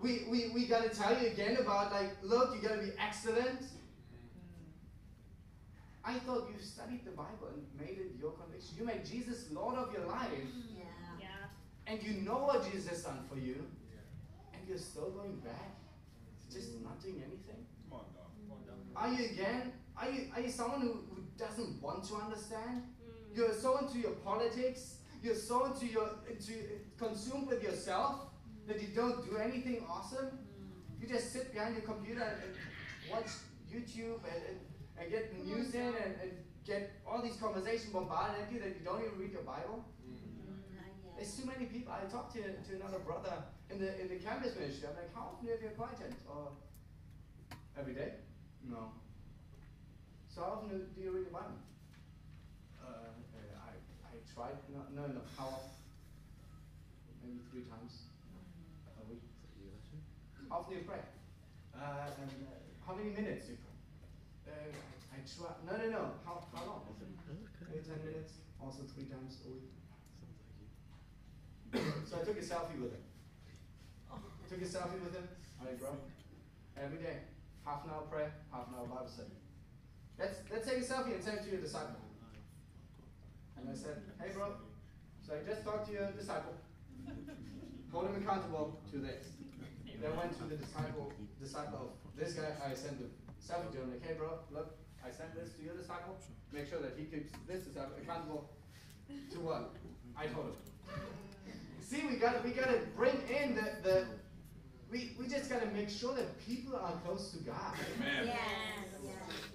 We, 0.00 0.24
we, 0.28 0.48
we 0.52 0.66
got 0.66 0.82
to 0.82 0.88
tell 0.88 1.16
you 1.20 1.28
again 1.28 1.56
about 1.58 1.92
like, 1.92 2.10
look, 2.22 2.54
you 2.56 2.60
got 2.68 2.74
to 2.76 2.82
be 2.82 2.92
excellent. 3.00 3.60
Mm. 3.62 3.68
I 6.04 6.18
thought 6.18 6.48
you 6.52 6.60
studied 6.60 7.04
the 7.04 7.12
Bible 7.12 7.48
and 7.54 7.62
made 7.78 7.98
it 7.98 8.12
your 8.20 8.32
conviction. 8.32 8.74
You 8.78 8.84
made 8.86 9.04
Jesus 9.04 9.46
Lord 9.52 9.76
of 9.76 9.92
your 9.92 10.06
life, 10.06 10.28
mm, 10.30 10.76
Yeah. 10.76 10.84
Yeah. 11.20 11.26
and 11.86 12.02
you 12.02 12.22
know 12.22 12.38
what 12.38 12.64
Jesus 12.70 12.88
has 12.88 13.04
done 13.04 13.20
for 13.30 13.38
you, 13.38 13.64
Yeah. 13.92 14.58
and 14.58 14.68
you're 14.68 14.78
still 14.78 15.10
going 15.10 15.36
back, 15.36 15.76
just 16.52 16.72
mm. 16.80 16.82
not 16.82 17.00
doing 17.00 17.22
anything. 17.24 17.64
Come 17.88 18.00
on, 18.00 18.06
dog. 18.66 18.76
Are 18.96 19.08
you 19.14 19.26
again? 19.30 19.72
Are 19.96 20.10
you 20.10 20.32
are 20.34 20.40
you 20.40 20.50
someone 20.50 20.80
who, 20.80 20.92
who 21.14 21.21
doesn't 21.42 21.82
want 21.82 22.04
to 22.08 22.14
understand? 22.16 22.82
Mm. 22.82 23.36
You're 23.36 23.54
so 23.54 23.78
into 23.78 23.98
your 23.98 24.16
politics. 24.28 24.98
You're 25.22 25.34
so 25.34 25.66
into 25.66 25.86
your 25.86 26.08
into 26.28 26.52
consumed 26.98 27.48
with 27.48 27.62
yourself 27.62 28.14
that 28.66 28.80
you 28.80 28.88
don't 28.94 29.18
do 29.28 29.36
anything 29.36 29.84
awesome. 29.88 30.38
You 31.00 31.08
just 31.08 31.32
sit 31.32 31.52
behind 31.52 31.74
your 31.74 31.84
computer 31.84 32.22
and, 32.22 32.38
and 32.44 32.54
watch 33.10 33.30
YouTube 33.72 34.22
and, 34.32 34.40
and, 34.48 34.58
and 34.98 35.10
get 35.10 35.32
the 35.32 35.40
news 35.44 35.74
in 35.74 35.92
and, 36.04 36.14
and 36.22 36.32
get 36.64 36.90
all 37.06 37.20
these 37.22 37.36
conversations 37.36 37.92
bombarded 37.92 38.42
at 38.42 38.52
you 38.52 38.60
that 38.60 38.68
you 38.78 38.82
don't 38.84 39.02
even 39.04 39.18
read 39.18 39.32
your 39.32 39.42
Bible. 39.42 39.84
Hmm. 40.06 40.54
There's 41.16 41.34
too 41.36 41.46
many 41.46 41.66
people. 41.66 41.92
I 41.92 42.06
talked 42.10 42.34
to, 42.34 42.42
to 42.42 42.70
another 42.80 43.00
brother 43.00 43.34
in 43.70 43.78
the 43.78 44.00
in 44.00 44.08
the 44.08 44.16
campus 44.16 44.54
ministry. 44.54 44.88
I'm 44.88 44.96
like, 44.96 45.14
how 45.14 45.34
often 45.34 45.48
have 45.48 45.62
you 45.62 45.68
applied 45.68 45.96
to 45.98 46.04
it? 46.04 46.14
Or 46.28 46.50
uh, 46.50 47.80
every 47.80 47.94
day? 47.94 48.12
No. 48.68 48.92
So 50.32 50.40
how 50.40 50.64
often 50.64 50.88
do 50.96 50.96
you 50.96 51.12
read 51.12 51.28
the 51.28 51.36
Bible? 51.36 51.60
Uh, 52.80 52.88
uh, 52.88 53.68
I 53.68 53.76
I 54.08 54.16
tried. 54.24 54.56
No, 54.72 54.80
no, 54.96 55.12
no. 55.12 55.20
How 55.36 55.60
often? 55.60 55.76
Maybe 57.20 57.44
three 57.52 57.68
times 57.68 58.08
a 58.96 59.04
week. 59.12 59.20
How 60.48 60.64
often 60.64 60.72
do 60.72 60.80
you 60.80 60.88
pray? 60.88 61.04
Uh, 61.76 62.08
uh, 62.08 62.16
how 62.80 62.96
many 62.96 63.12
minutes 63.12 63.44
do 63.44 63.52
you 63.52 63.60
pray? 63.60 63.76
Uh, 64.48 64.72
I 65.12 65.20
try. 65.20 65.52
No, 65.68 65.76
no, 65.76 65.86
no. 65.92 66.04
How 66.24 66.40
how 66.48 66.64
long? 66.64 66.80
Maybe 67.68 67.84
ten 67.84 68.00
minutes. 68.00 68.40
Also 68.56 68.88
three 68.88 69.12
times 69.12 69.36
a 69.44 69.52
week. 69.52 69.68
so 72.08 72.16
I 72.16 72.24
took 72.24 72.40
a 72.40 72.44
selfie 72.44 72.80
with 72.80 72.96
him. 72.96 73.04
Took 74.48 74.62
a 74.64 74.64
selfie 74.64 75.00
with 75.04 75.12
him. 75.12 75.28
Alright, 75.60 75.78
bro. 75.78 75.92
Every 76.80 76.98
day. 77.04 77.20
Half 77.64 77.84
an 77.84 77.90
hour 77.92 78.02
prayer, 78.08 78.32
half 78.50 78.68
an 78.68 78.74
hour 78.74 78.86
Bible 78.86 79.08
study. 79.08 79.41
Let's 80.22 80.38
let's 80.52 80.68
take 80.68 80.78
a 80.78 80.86
selfie 80.86 81.14
and 81.14 81.22
send 81.24 81.38
it 81.38 81.44
to 81.46 81.50
your 81.50 81.60
disciple. 81.60 81.98
And 83.58 83.68
I 83.68 83.74
said, 83.74 83.96
Hey 84.22 84.30
bro, 84.32 84.54
so 85.26 85.34
I 85.34 85.42
just 85.42 85.64
talked 85.64 85.88
to 85.88 85.92
your 85.92 86.12
disciple. 86.12 86.54
Hold 87.90 88.06
him 88.06 88.22
accountable 88.22 88.78
to 88.92 88.98
this. 88.98 89.34
Then 90.00 90.16
went 90.16 90.38
to 90.38 90.44
the 90.44 90.56
disciple 90.56 91.12
disciple 91.42 91.94
of 92.04 92.20
this 92.20 92.34
guy, 92.34 92.54
I 92.64 92.72
sent 92.74 92.98
the 93.00 93.06
selfie 93.42 93.72
to 93.72 93.78
him, 93.82 93.90
like, 93.90 94.06
hey 94.06 94.14
bro, 94.14 94.38
look, 94.52 94.76
I 95.04 95.10
sent 95.10 95.34
this 95.34 95.54
to 95.58 95.64
your 95.64 95.74
disciple. 95.74 96.16
Make 96.52 96.68
sure 96.68 96.78
that 96.80 96.94
he 96.96 97.04
keeps 97.04 97.32
this 97.48 97.64
disciple 97.64 97.96
accountable 98.00 98.50
to 99.32 99.40
what? 99.40 99.74
I 100.16 100.26
told 100.26 100.46
him. 100.46 100.54
See, 101.80 102.06
we 102.08 102.14
gotta 102.16 102.40
we 102.44 102.50
gotta 102.50 102.78
bring 102.96 103.16
in 103.28 103.56
the, 103.56 103.66
the 103.82 104.06
we, 104.88 105.16
we 105.18 105.26
just 105.26 105.50
gotta 105.50 105.66
make 105.66 105.90
sure 105.90 106.14
that 106.14 106.46
people 106.46 106.76
are 106.76 106.94
close 107.04 107.32
to 107.32 107.38
God. 107.38 107.74
Amen. 107.98 108.26
Yes. 108.26 108.38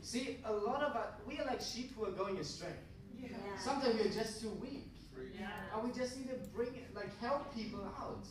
Yes. 0.08 0.26
See, 0.26 0.38
a 0.46 0.54
lot 0.54 0.82
of 0.82 0.96
us 0.96 1.08
we 1.28 1.38
are 1.40 1.46
like 1.46 1.62
sheep 1.62 1.96
who 1.96 2.06
are 2.06 2.12
going 2.12 2.38
astray. 2.38 2.76
Yeah. 3.20 3.30
Sometimes 3.60 3.96
we're 3.96 4.12
just 4.12 4.42
too 4.42 4.52
weak. 4.62 4.94
Yeah. 5.38 5.50
And 5.74 5.84
we 5.84 5.98
just 5.98 6.18
need 6.18 6.30
to 6.30 6.38
bring 6.56 6.70
it, 6.70 6.96
like 6.96 7.18
help 7.20 7.54
people 7.54 7.84
out. 7.84 8.26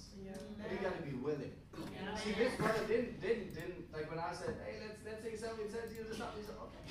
But 0.58 0.72
you 0.72 0.78
gotta 0.78 1.02
be 1.02 1.16
willing. 1.16 1.52
Yeah. 1.92 2.16
See, 2.16 2.32
this 2.32 2.54
brother 2.56 2.80
didn't, 2.88 3.20
didn't, 3.20 3.54
didn't, 3.54 3.92
like 3.92 4.08
when 4.10 4.18
I 4.18 4.32
said, 4.32 4.56
hey, 4.64 4.78
let's, 4.80 4.98
let's 5.04 5.22
take 5.22 5.34
a 5.34 5.36
selfie 5.36 5.62
and 5.62 5.70
send 5.70 5.84
it 5.84 5.90
to 5.90 5.94
you 5.96 6.04
this 6.08 6.16
He 6.16 6.42
said, 6.46 6.54
okay. 6.62 6.84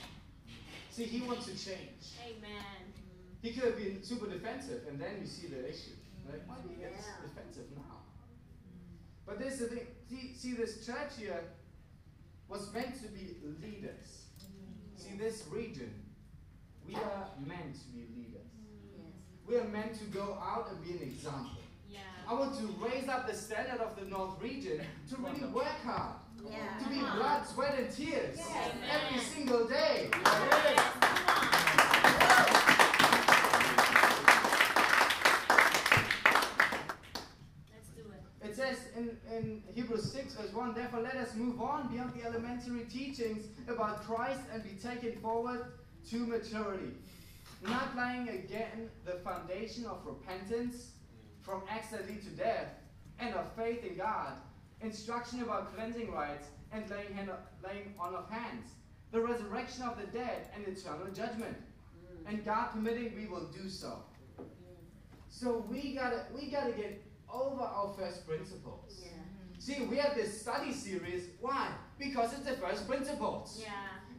See, 0.91 1.03
he 1.05 1.21
wants 1.25 1.45
to 1.45 1.51
change. 1.51 2.15
Amen. 2.23 2.93
He 3.41 3.51
could 3.51 3.63
have 3.63 3.77
been 3.77 4.03
super 4.03 4.27
defensive, 4.27 4.83
and 4.87 4.99
then 4.99 5.19
you 5.21 5.27
see 5.27 5.47
the 5.47 5.67
issue. 5.67 5.95
Like, 6.29 6.47
why 6.47 6.55
do 6.63 6.69
you 6.69 6.75
get 6.75 6.91
Yeah. 6.93 7.27
defensive 7.27 7.65
now? 7.75 8.03
But 9.25 9.39
this 9.39 9.59
is 9.59 9.69
the 9.69 9.75
thing. 9.75 9.87
See, 10.09 10.33
see, 10.35 10.53
this 10.53 10.85
church 10.85 11.17
here 11.19 11.43
was 12.47 12.71
meant 12.73 12.95
to 13.01 13.07
be 13.09 13.37
leaders. 13.61 14.24
See, 14.97 15.15
this 15.17 15.43
region, 15.51 15.93
we 16.87 16.95
are 16.95 17.27
meant 17.45 17.75
to 17.75 17.87
be 17.93 18.07
leaders. 18.15 18.47
Yes. 18.95 19.05
We 19.47 19.57
are 19.57 19.65
meant 19.65 19.95
to 19.99 20.05
go 20.05 20.37
out 20.41 20.69
and 20.71 20.83
be 20.83 20.91
an 20.91 21.03
example. 21.03 21.57
Yeah. 21.89 21.99
I 22.27 22.33
want 22.33 22.57
to 22.59 22.65
raise 22.83 23.07
up 23.09 23.27
the 23.27 23.35
standard 23.35 23.81
of 23.81 23.95
the 23.99 24.05
North 24.05 24.41
region 24.41 24.81
to 25.09 25.15
really 25.17 25.45
work 25.51 25.81
hard, 25.83 26.15
Yeah. 26.49 26.77
to 26.81 26.89
be 26.89 26.99
blood, 26.99 27.45
sweat, 27.45 27.77
and 27.77 27.91
tears 27.93 28.37
Yes. 28.37 28.71
every 28.89 29.19
single 29.21 29.67
day. 29.67 30.09
Let's 37.73 37.89
do 37.95 38.03
it. 38.11 38.47
It 38.47 38.55
says 38.55 38.77
in, 39.35 39.61
Hebrews 39.73 40.11
6, 40.11 40.35
verse 40.35 40.53
1 40.53 40.73
Therefore, 40.73 41.01
let 41.01 41.15
us 41.15 41.35
move 41.35 41.61
on 41.61 41.87
beyond 41.91 42.13
the 42.13 42.25
elementary 42.25 42.85
teachings 42.85 43.45
about 43.67 44.03
Christ 44.03 44.41
and 44.53 44.63
be 44.63 44.71
taken 44.81 45.19
forward 45.19 45.73
to 46.09 46.17
maturity. 46.25 46.91
Not 47.61 47.95
laying 47.95 48.29
again 48.29 48.89
the 49.05 49.13
foundation 49.23 49.85
of 49.85 50.05
repentance 50.05 50.91
from 51.41 51.63
acts 51.69 51.89
that 51.91 52.07
lead 52.07 52.23
to 52.23 52.29
death 52.29 52.73
and 53.19 53.33
of 53.35 53.51
faith 53.53 53.83
in 53.83 53.95
God, 53.97 54.33
instruction 54.81 55.41
about 55.41 55.75
cleansing 55.75 56.11
rites 56.11 56.47
and 56.71 56.89
laying, 56.89 57.13
hand, 57.13 57.29
laying 57.63 57.93
on 57.99 58.13
of 58.13 58.29
hands, 58.29 58.71
the 59.11 59.21
resurrection 59.21 59.83
of 59.83 59.97
the 59.99 60.07
dead 60.07 60.47
and 60.55 60.67
eternal 60.67 61.07
judgment. 61.13 61.55
And 62.27 62.43
God 62.43 62.71
permitting, 62.71 63.13
we 63.15 63.27
will 63.27 63.47
do 63.47 63.69
so. 63.69 63.99
So 65.29 65.65
we 65.69 65.93
gotta 65.93 66.25
we 66.33 66.49
gotta 66.49 66.71
get 66.71 67.04
over 67.31 67.61
our 67.61 67.93
first 67.97 68.27
principles. 68.27 69.01
Yeah. 69.01 69.09
Mm-hmm. 69.09 69.59
See, 69.59 69.85
we 69.85 69.97
have 69.97 70.15
this 70.15 70.41
study 70.41 70.73
series. 70.73 71.23
Why? 71.41 71.69
Because 71.97 72.33
it's 72.33 72.45
the 72.45 72.57
first 72.57 72.87
principles. 72.87 73.61
Yeah. 73.61 73.71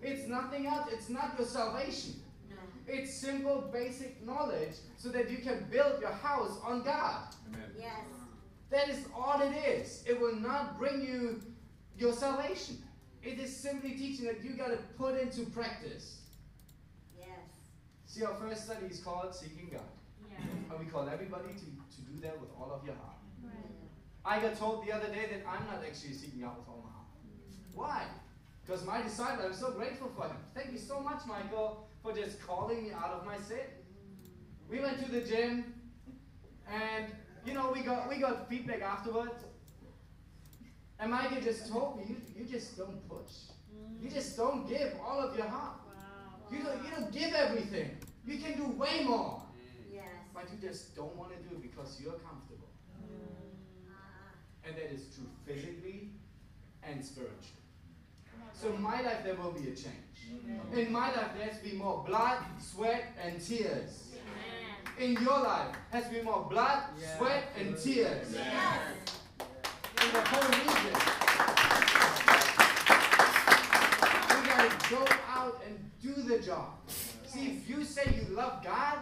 It's 0.02 0.28
nothing 0.28 0.66
else. 0.66 0.88
It's 0.92 1.09
not 1.09 1.34
your 1.38 1.46
salvation. 1.46 2.14
No. 2.48 2.57
It's 2.86 3.12
simple, 3.14 3.70
basic 3.72 4.24
knowledge 4.24 4.74
so 4.96 5.09
that 5.11 5.30
you 5.30 5.38
can 5.38 5.66
build 5.70 6.00
your 6.00 6.12
house 6.12 6.59
on 6.64 6.82
God. 6.82 7.34
Amen. 7.48 7.70
Yes. 7.78 8.04
That 8.70 8.88
is 8.88 9.07
all 9.14 9.40
it 9.40 9.54
is. 9.54 10.04
It 10.07 10.20
will 10.20 10.36
not 10.36 10.78
bring 10.78 11.00
you 11.00 11.42
your 11.96 12.12
salvation. 12.12 12.78
It 13.22 13.38
is 13.38 13.54
simply 13.54 13.90
teaching 13.90 14.26
that 14.26 14.44
you 14.44 14.52
got 14.52 14.68
to 14.68 14.78
put 14.98 15.20
into 15.20 15.46
practice. 15.50 16.20
Yes. 17.18 17.28
See, 18.07 18.24
our 18.24 18.34
first 18.34 18.64
study 18.64 18.86
is 18.86 19.00
called 19.00 19.34
Seeking 19.34 19.68
God. 19.72 19.80
Yeah. 20.30 20.44
And 20.70 20.78
we 20.84 20.90
call 20.90 21.09
everybody 21.09 21.48
to, 21.54 21.64
to 21.64 21.76
do 22.16 22.22
that 22.22 22.40
with 22.40 22.50
all 22.58 22.72
of 22.72 22.84
your 22.84 22.94
heart. 22.94 23.16
Right. 23.42 23.54
I 24.24 24.40
got 24.40 24.58
told 24.58 24.86
the 24.86 24.92
other 24.92 25.08
day 25.08 25.28
that 25.30 25.42
I'm 25.48 25.66
not 25.66 25.84
actually 25.84 26.14
seeking 26.14 26.40
God 26.40 26.56
with 26.58 26.68
all 26.68 26.82
my 26.84 26.90
heart. 26.90 27.06
Why? 27.74 28.06
Because 28.64 28.84
my 28.84 29.02
disciple, 29.02 29.44
I'm 29.44 29.54
so 29.54 29.70
grateful 29.72 30.10
for 30.16 30.26
him. 30.26 30.36
Thank 30.54 30.72
you 30.72 30.78
so 30.78 31.00
much, 31.00 31.20
Michael, 31.26 31.86
for 32.02 32.12
just 32.12 32.40
calling 32.44 32.84
me 32.84 32.90
out 32.92 33.10
of 33.10 33.26
my 33.26 33.38
sin. 33.38 33.66
We 34.68 34.80
went 34.80 35.04
to 35.04 35.10
the 35.10 35.20
gym, 35.20 35.74
and 36.68 37.06
you 37.44 37.54
know 37.54 37.70
we 37.72 37.82
got 37.82 38.08
we 38.08 38.18
got 38.18 38.48
feedback 38.48 38.82
afterwards. 38.82 39.44
And 40.98 41.12
Michael 41.12 41.40
just 41.40 41.70
told 41.70 41.98
me, 41.98 42.06
you, 42.08 42.16
you 42.36 42.44
just 42.50 42.76
don't 42.76 43.06
push. 43.08 43.52
You 44.00 44.10
just 44.10 44.36
don't 44.36 44.66
give 44.66 44.94
all 45.06 45.20
of 45.20 45.36
your 45.36 45.46
heart. 45.46 45.76
Wow. 45.86 46.50
You 46.50 46.64
don't, 46.64 46.84
you 46.84 46.90
don't 46.90 47.12
give 47.12 47.34
everything. 47.34 47.98
You 48.26 48.38
can 48.38 48.56
do 48.56 48.66
way 48.72 49.04
more. 49.04 49.45
Yes. 50.37 50.45
But 50.45 50.53
you 50.53 50.68
just 50.68 50.95
don't 50.95 51.16
want 51.16 51.30
to 51.30 51.49
do 51.49 51.57
it 51.57 51.62
because 51.62 52.01
you're 52.03 52.12
comfortable. 52.12 52.68
Ah. 53.89 54.66
And 54.66 54.76
that 54.76 54.93
is 54.93 55.14
true 55.14 55.28
physically 55.47 56.11
and 56.82 57.05
spiritually. 57.05 57.41
So 58.53 58.72
in 58.72 58.82
my 58.82 59.03
life 59.03 59.22
there 59.24 59.34
will 59.34 59.53
be 59.53 59.68
a 59.68 59.74
change. 59.74 60.16
In 60.74 60.93
my 60.93 61.09
life 61.09 61.30
there 61.37 61.49
has 61.49 61.59
to 61.59 61.64
be 61.64 61.76
more 61.76 62.05
blood, 62.07 62.39
sweat, 62.61 63.16
and 63.22 63.41
tears. 63.41 64.12
Amen. 64.99 65.16
In 65.16 65.22
your 65.22 65.41
life 65.41 65.74
has 65.91 66.05
to 66.05 66.11
be 66.11 66.22
more 66.22 66.47
blood, 66.49 66.84
sweat, 67.18 67.45
and 67.59 67.76
tears. 67.76 68.34
Yes. 68.34 69.20
In 70.03 70.12
the 70.12 70.20
whole 70.20 70.49
region. 70.49 70.97
We 74.30 74.47
gotta 74.49 74.91
go 74.91 75.07
out 75.28 75.62
and 75.66 75.91
do 76.03 76.22
the 76.22 76.39
job. 76.39 76.70
See, 77.26 77.59
if 77.59 77.68
you 77.68 77.84
say 77.84 78.14
you 78.16 78.34
love 78.34 78.64
God, 78.64 78.99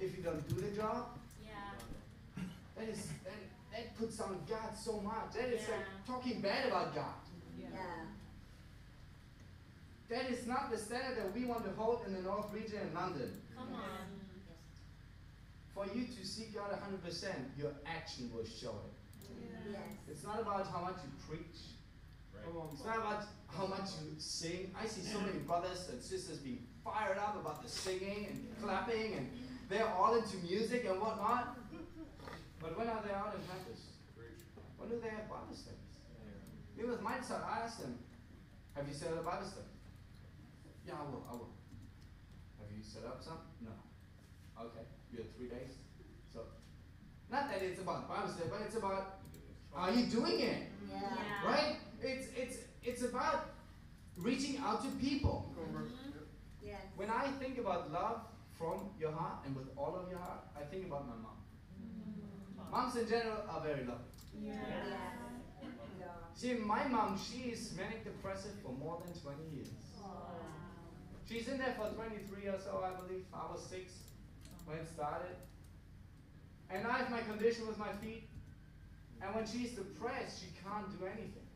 if 0.00 0.16
you 0.16 0.22
don't 0.22 0.46
do 0.48 0.56
the 0.56 0.74
job, 0.76 1.18
Yeah. 1.44 2.42
that 2.76 2.88
is 2.88 3.08
that, 3.24 3.40
that 3.72 3.96
puts 3.98 4.20
on 4.20 4.38
God 4.48 4.76
so 4.76 5.00
much. 5.00 5.32
That 5.34 5.48
is 5.48 5.68
like 5.68 5.86
talking 6.06 6.40
bad 6.40 6.66
about 6.66 6.94
God. 6.94 7.14
Yeah. 7.58 7.68
That 10.08 10.30
is 10.30 10.46
not 10.46 10.70
the 10.70 10.78
standard 10.78 11.16
that 11.18 11.34
we 11.34 11.44
want 11.46 11.64
to 11.64 11.70
hold 11.72 12.02
in 12.06 12.14
the 12.14 12.22
North 12.22 12.52
region 12.52 12.80
in 12.88 12.94
London. 12.94 13.30
Come 13.56 13.74
on. 13.74 13.82
For 15.74 15.86
you 15.94 16.06
to 16.06 16.26
seek 16.26 16.54
God 16.54 16.70
100%, 16.70 17.58
your 17.58 17.72
action 17.84 18.30
will 18.34 18.44
show 18.46 18.70
it. 18.86 19.28
Yes. 19.70 19.80
It's 20.08 20.24
not 20.24 20.40
about 20.40 20.66
how 20.68 20.80
much 20.82 20.96
you 21.04 21.10
preach. 21.28 21.60
It's 22.72 22.84
not 22.84 22.98
about 22.98 23.24
how 23.48 23.66
much 23.66 23.90
you 24.00 24.14
sing. 24.18 24.72
I 24.80 24.86
see 24.86 25.00
so 25.02 25.18
many 25.20 25.38
brothers 25.40 25.88
and 25.90 26.00
sisters 26.00 26.38
being 26.38 26.62
fired 26.84 27.18
up 27.18 27.36
about 27.40 27.62
the 27.62 27.68
singing 27.68 28.26
and 28.30 28.46
clapping, 28.62 29.14
and 29.14 29.28
they're 29.68 29.88
all 29.88 30.16
into 30.16 30.36
music 30.38 30.86
and 30.88 31.00
whatnot. 31.00 31.58
But 32.60 32.78
when 32.78 32.88
are 32.88 33.02
they 33.06 33.12
out 33.12 33.34
in 33.34 33.42
campus? 33.46 33.96
When 34.78 34.88
do 34.88 35.00
they 35.00 35.08
have 35.10 35.28
Bible 35.28 35.52
studies? 35.52 35.76
Me 36.76 36.84
with 36.84 37.00
my 37.02 37.20
son, 37.20 37.40
I 37.42 37.64
asked 37.64 37.80
them, 37.80 37.98
Have 38.74 38.86
you 38.88 38.94
set 38.94 39.12
up 39.12 39.20
a 39.20 39.24
Bible 39.24 39.46
study? 39.46 39.66
Yeah, 40.86 40.94
I 41.00 41.10
will, 41.10 41.24
I 41.28 41.32
will. 41.32 41.50
Have 42.60 42.70
you 42.76 42.82
set 42.82 43.04
up 43.04 43.22
some? 43.22 43.38
No. 43.60 43.72
Okay, 44.60 44.84
you 45.12 45.18
have 45.18 45.30
three 45.36 45.48
days. 45.48 45.78
So, 46.32 46.40
not 47.30 47.50
that 47.50 47.62
it's 47.62 47.80
about 47.80 48.08
Bible 48.08 48.28
study, 48.28 48.48
but 48.50 48.60
it's 48.64 48.76
about 48.76 49.20
are 49.76 49.92
you 49.92 50.06
doing 50.06 50.40
it? 50.40 50.62
Yeah. 50.88 51.00
Yeah. 51.00 51.50
Right? 51.50 51.76
It's 52.02 52.28
it's 52.36 52.58
it's 52.82 53.02
about 53.02 53.50
reaching 54.16 54.58
out 54.58 54.82
to 54.82 54.88
people. 54.96 55.54
Mm-hmm. 55.58 55.84
Yes. 56.62 56.80
When 56.96 57.10
I 57.10 57.28
think 57.38 57.58
about 57.58 57.92
love 57.92 58.22
from 58.58 58.90
your 58.98 59.12
heart 59.12 59.44
and 59.44 59.54
with 59.54 59.66
all 59.76 59.96
of 59.96 60.10
your 60.10 60.18
heart, 60.18 60.40
I 60.56 60.64
think 60.64 60.86
about 60.86 61.06
my 61.06 61.14
mom. 61.14 61.36
Mm-hmm. 61.80 62.70
Moms 62.70 62.96
in 62.96 63.08
general 63.08 63.44
are 63.48 63.60
very 63.60 63.84
loving. 63.84 64.12
Yes. 64.42 64.56
Yeah. 66.00 66.06
See, 66.34 66.54
my 66.54 66.86
mom, 66.88 67.18
she 67.18 67.50
is 67.50 67.72
manic 67.76 68.04
depressive 68.04 68.52
for 68.62 68.72
more 68.72 69.02
than 69.04 69.14
20 69.18 69.56
years. 69.56 69.68
She's 71.28 71.48
in 71.48 71.58
there 71.58 71.74
for 71.76 71.88
23 71.88 72.48
or 72.48 72.58
so, 72.58 72.84
I 72.84 72.94
believe. 73.00 73.24
I 73.34 73.50
was 73.50 73.60
six 73.68 73.92
when 74.64 74.78
it 74.78 74.88
started. 74.88 75.36
And 76.70 76.86
I 76.86 76.98
have 76.98 77.10
my 77.10 77.20
condition 77.20 77.66
with 77.66 77.78
my 77.78 77.92
feet. 78.00 78.28
And 79.20 79.34
when 79.34 79.46
she's 79.46 79.72
depressed, 79.72 80.40
she 80.40 80.48
can't 80.62 80.86
do 80.98 81.06
anything. 81.06 81.46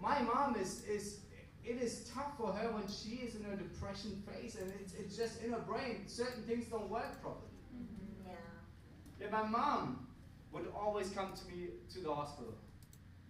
My 0.00 0.22
mom 0.22 0.56
is, 0.56 0.82
is 0.84 1.18
it 1.64 1.80
is 1.82 2.10
tough 2.14 2.36
for 2.36 2.52
her 2.52 2.72
when 2.72 2.88
she 2.88 3.22
is 3.26 3.34
in 3.36 3.44
a 3.46 3.56
depression 3.56 4.22
phase 4.26 4.56
and 4.56 4.72
it's, 4.80 4.94
it's 4.94 5.16
just 5.16 5.42
in 5.42 5.52
her 5.52 5.60
brain. 5.60 6.02
Certain 6.06 6.42
things 6.44 6.66
don't 6.66 6.88
work 6.88 7.20
properly. 7.22 7.52
Mm-hmm. 7.74 8.28
Yeah. 8.28 9.26
Yeah, 9.26 9.30
my 9.30 9.46
mom, 9.48 10.06
would 10.52 10.66
always 10.74 11.10
come 11.10 11.32
to 11.32 11.54
me 11.54 11.68
to 11.92 12.00
the 12.00 12.12
hospital. 12.12 12.54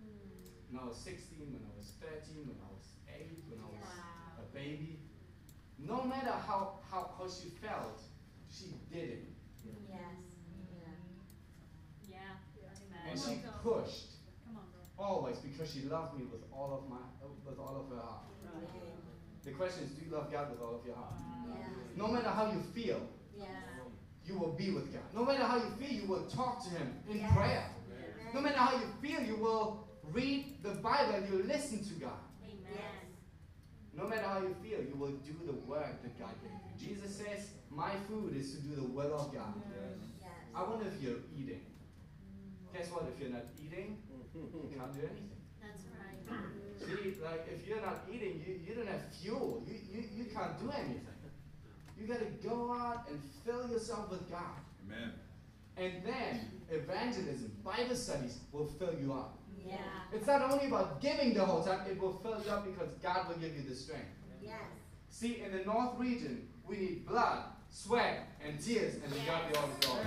Mm. 0.00 0.70
When 0.70 0.82
I 0.82 0.86
was 0.88 0.96
16, 0.96 1.38
when 1.52 1.60
I 1.60 1.76
was 1.76 1.92
13, 2.00 2.48
when 2.48 2.56
I 2.56 2.70
was 2.72 2.86
8, 3.08 3.26
when 3.50 3.60
I 3.60 3.68
was 3.68 3.84
Wow. 3.84 4.44
a 4.44 4.54
baby. 4.54 5.00
No 5.78 6.04
matter 6.04 6.32
how, 6.32 6.78
how, 6.90 7.10
how 7.18 7.28
she 7.28 7.50
felt, 7.50 8.00
she 8.50 8.72
did 8.90 9.10
it. 9.10 9.24
Yes. 9.64 10.00
Yeah. 12.08 12.18
Yeah. 12.18 13.10
And 13.10 13.18
she 13.18 13.42
pushed 13.62 13.64
Come 13.64 13.68
on, 13.70 14.02
bro. 14.02 14.19
Always 15.00 15.36
because 15.38 15.72
she 15.72 15.82
loved 15.82 16.18
me 16.18 16.24
with 16.30 16.42
all 16.52 16.72
of 16.82 16.88
my 16.90 16.98
with 17.46 17.58
all 17.58 17.76
of 17.88 17.96
her 17.96 18.02
heart. 18.02 18.24
The 19.42 19.52
question 19.52 19.84
is, 19.84 19.90
do 19.92 20.04
you 20.04 20.12
love 20.14 20.30
God 20.30 20.50
with 20.50 20.60
all 20.60 20.74
of 20.76 20.84
your 20.86 20.94
heart? 20.94 21.14
Yes. 21.48 21.66
No 21.96 22.08
matter 22.08 22.28
how 22.28 22.52
you 22.52 22.60
feel, 22.74 23.00
Yes. 23.36 23.48
you 24.26 24.38
will 24.38 24.52
be 24.52 24.70
with 24.70 24.92
God. 24.92 25.02
No 25.14 25.24
matter 25.24 25.44
how 25.44 25.56
you 25.56 25.70
feel, 25.78 25.90
you 25.90 26.06
will 26.06 26.26
talk 26.26 26.62
to 26.64 26.70
Him 26.70 26.92
in 27.08 27.18
Yes. 27.18 27.32
prayer. 27.34 27.70
No 28.34 28.40
matter 28.42 28.58
how 28.58 28.76
you 28.78 28.86
feel, 29.00 29.22
you 29.22 29.36
will 29.36 29.88
read 30.12 30.62
the 30.62 30.72
Bible 30.74 31.14
and 31.14 31.28
you 31.28 31.42
listen 31.44 31.82
to 31.84 31.94
God. 31.94 32.20
Yes. 32.44 32.82
No 33.94 34.06
matter 34.06 34.22
how 34.28 34.40
you 34.40 34.54
feel, 34.62 34.80
you 34.84 34.94
will 34.96 35.16
do 35.24 35.34
the 35.46 35.54
work 35.66 36.02
that 36.02 36.18
God 36.18 36.34
gave 36.42 36.52
you. 36.52 36.94
Jesus 36.94 37.16
says, 37.16 37.50
My 37.70 37.92
food 38.08 38.36
is 38.36 38.54
to 38.54 38.60
do 38.60 38.74
the 38.76 38.84
will 38.84 39.14
of 39.14 39.32
God. 39.32 39.54
Yes. 40.20 40.30
I 40.54 40.62
wonder 40.62 40.86
if 40.86 41.02
you're 41.02 41.18
eating. 41.34 41.62
Guess 42.74 42.90
what? 42.90 43.04
If 43.12 43.18
you're 43.20 43.30
not 43.30 43.46
eating, 43.58 43.98
can't 44.32 44.94
do 44.94 45.00
anything. 45.00 45.30
That's 45.60 45.82
right. 45.98 46.18
See, 46.78 47.22
like 47.22 47.48
if 47.52 47.66
you're 47.66 47.80
not 47.80 48.04
eating, 48.12 48.42
you, 48.46 48.60
you 48.66 48.74
don't 48.74 48.88
have 48.88 49.02
fuel. 49.20 49.62
You, 49.66 49.74
you, 49.92 50.04
you 50.16 50.24
can't 50.24 50.58
do 50.58 50.70
anything. 50.70 51.06
You 52.00 52.06
got 52.06 52.20
to 52.20 52.48
go 52.48 52.72
out 52.72 53.08
and 53.10 53.20
fill 53.44 53.68
yourself 53.68 54.10
with 54.10 54.30
God. 54.30 54.56
Amen. 54.86 55.12
And 55.76 56.02
then 56.04 56.50
evangelism, 56.70 57.52
Bible 57.62 57.94
studies 57.94 58.38
will 58.52 58.66
fill 58.66 58.94
you 58.98 59.12
up. 59.12 59.38
Yeah. 59.66 59.76
It's 60.12 60.26
not 60.26 60.50
only 60.50 60.66
about 60.66 61.02
giving 61.02 61.34
the 61.34 61.44
whole 61.44 61.62
time, 61.62 61.80
it 61.90 62.00
will 62.00 62.18
fill 62.22 62.40
you 62.42 62.50
up 62.50 62.64
because 62.64 62.94
God 63.02 63.28
will 63.28 63.36
give 63.36 63.54
you 63.54 63.62
the 63.68 63.74
strength. 63.74 64.08
Yes. 64.42 64.54
See, 65.10 65.42
in 65.44 65.52
the 65.52 65.64
North 65.64 65.98
region, 65.98 66.48
we 66.66 66.76
need 66.76 67.06
blood, 67.06 67.44
sweat, 67.70 68.28
and 68.42 68.58
tears, 68.58 68.94
and 68.94 69.12
to 69.12 69.18
God 69.26 69.52
be 69.52 69.58
all 69.58 69.68
the 69.68 69.86
glory. 69.86 70.06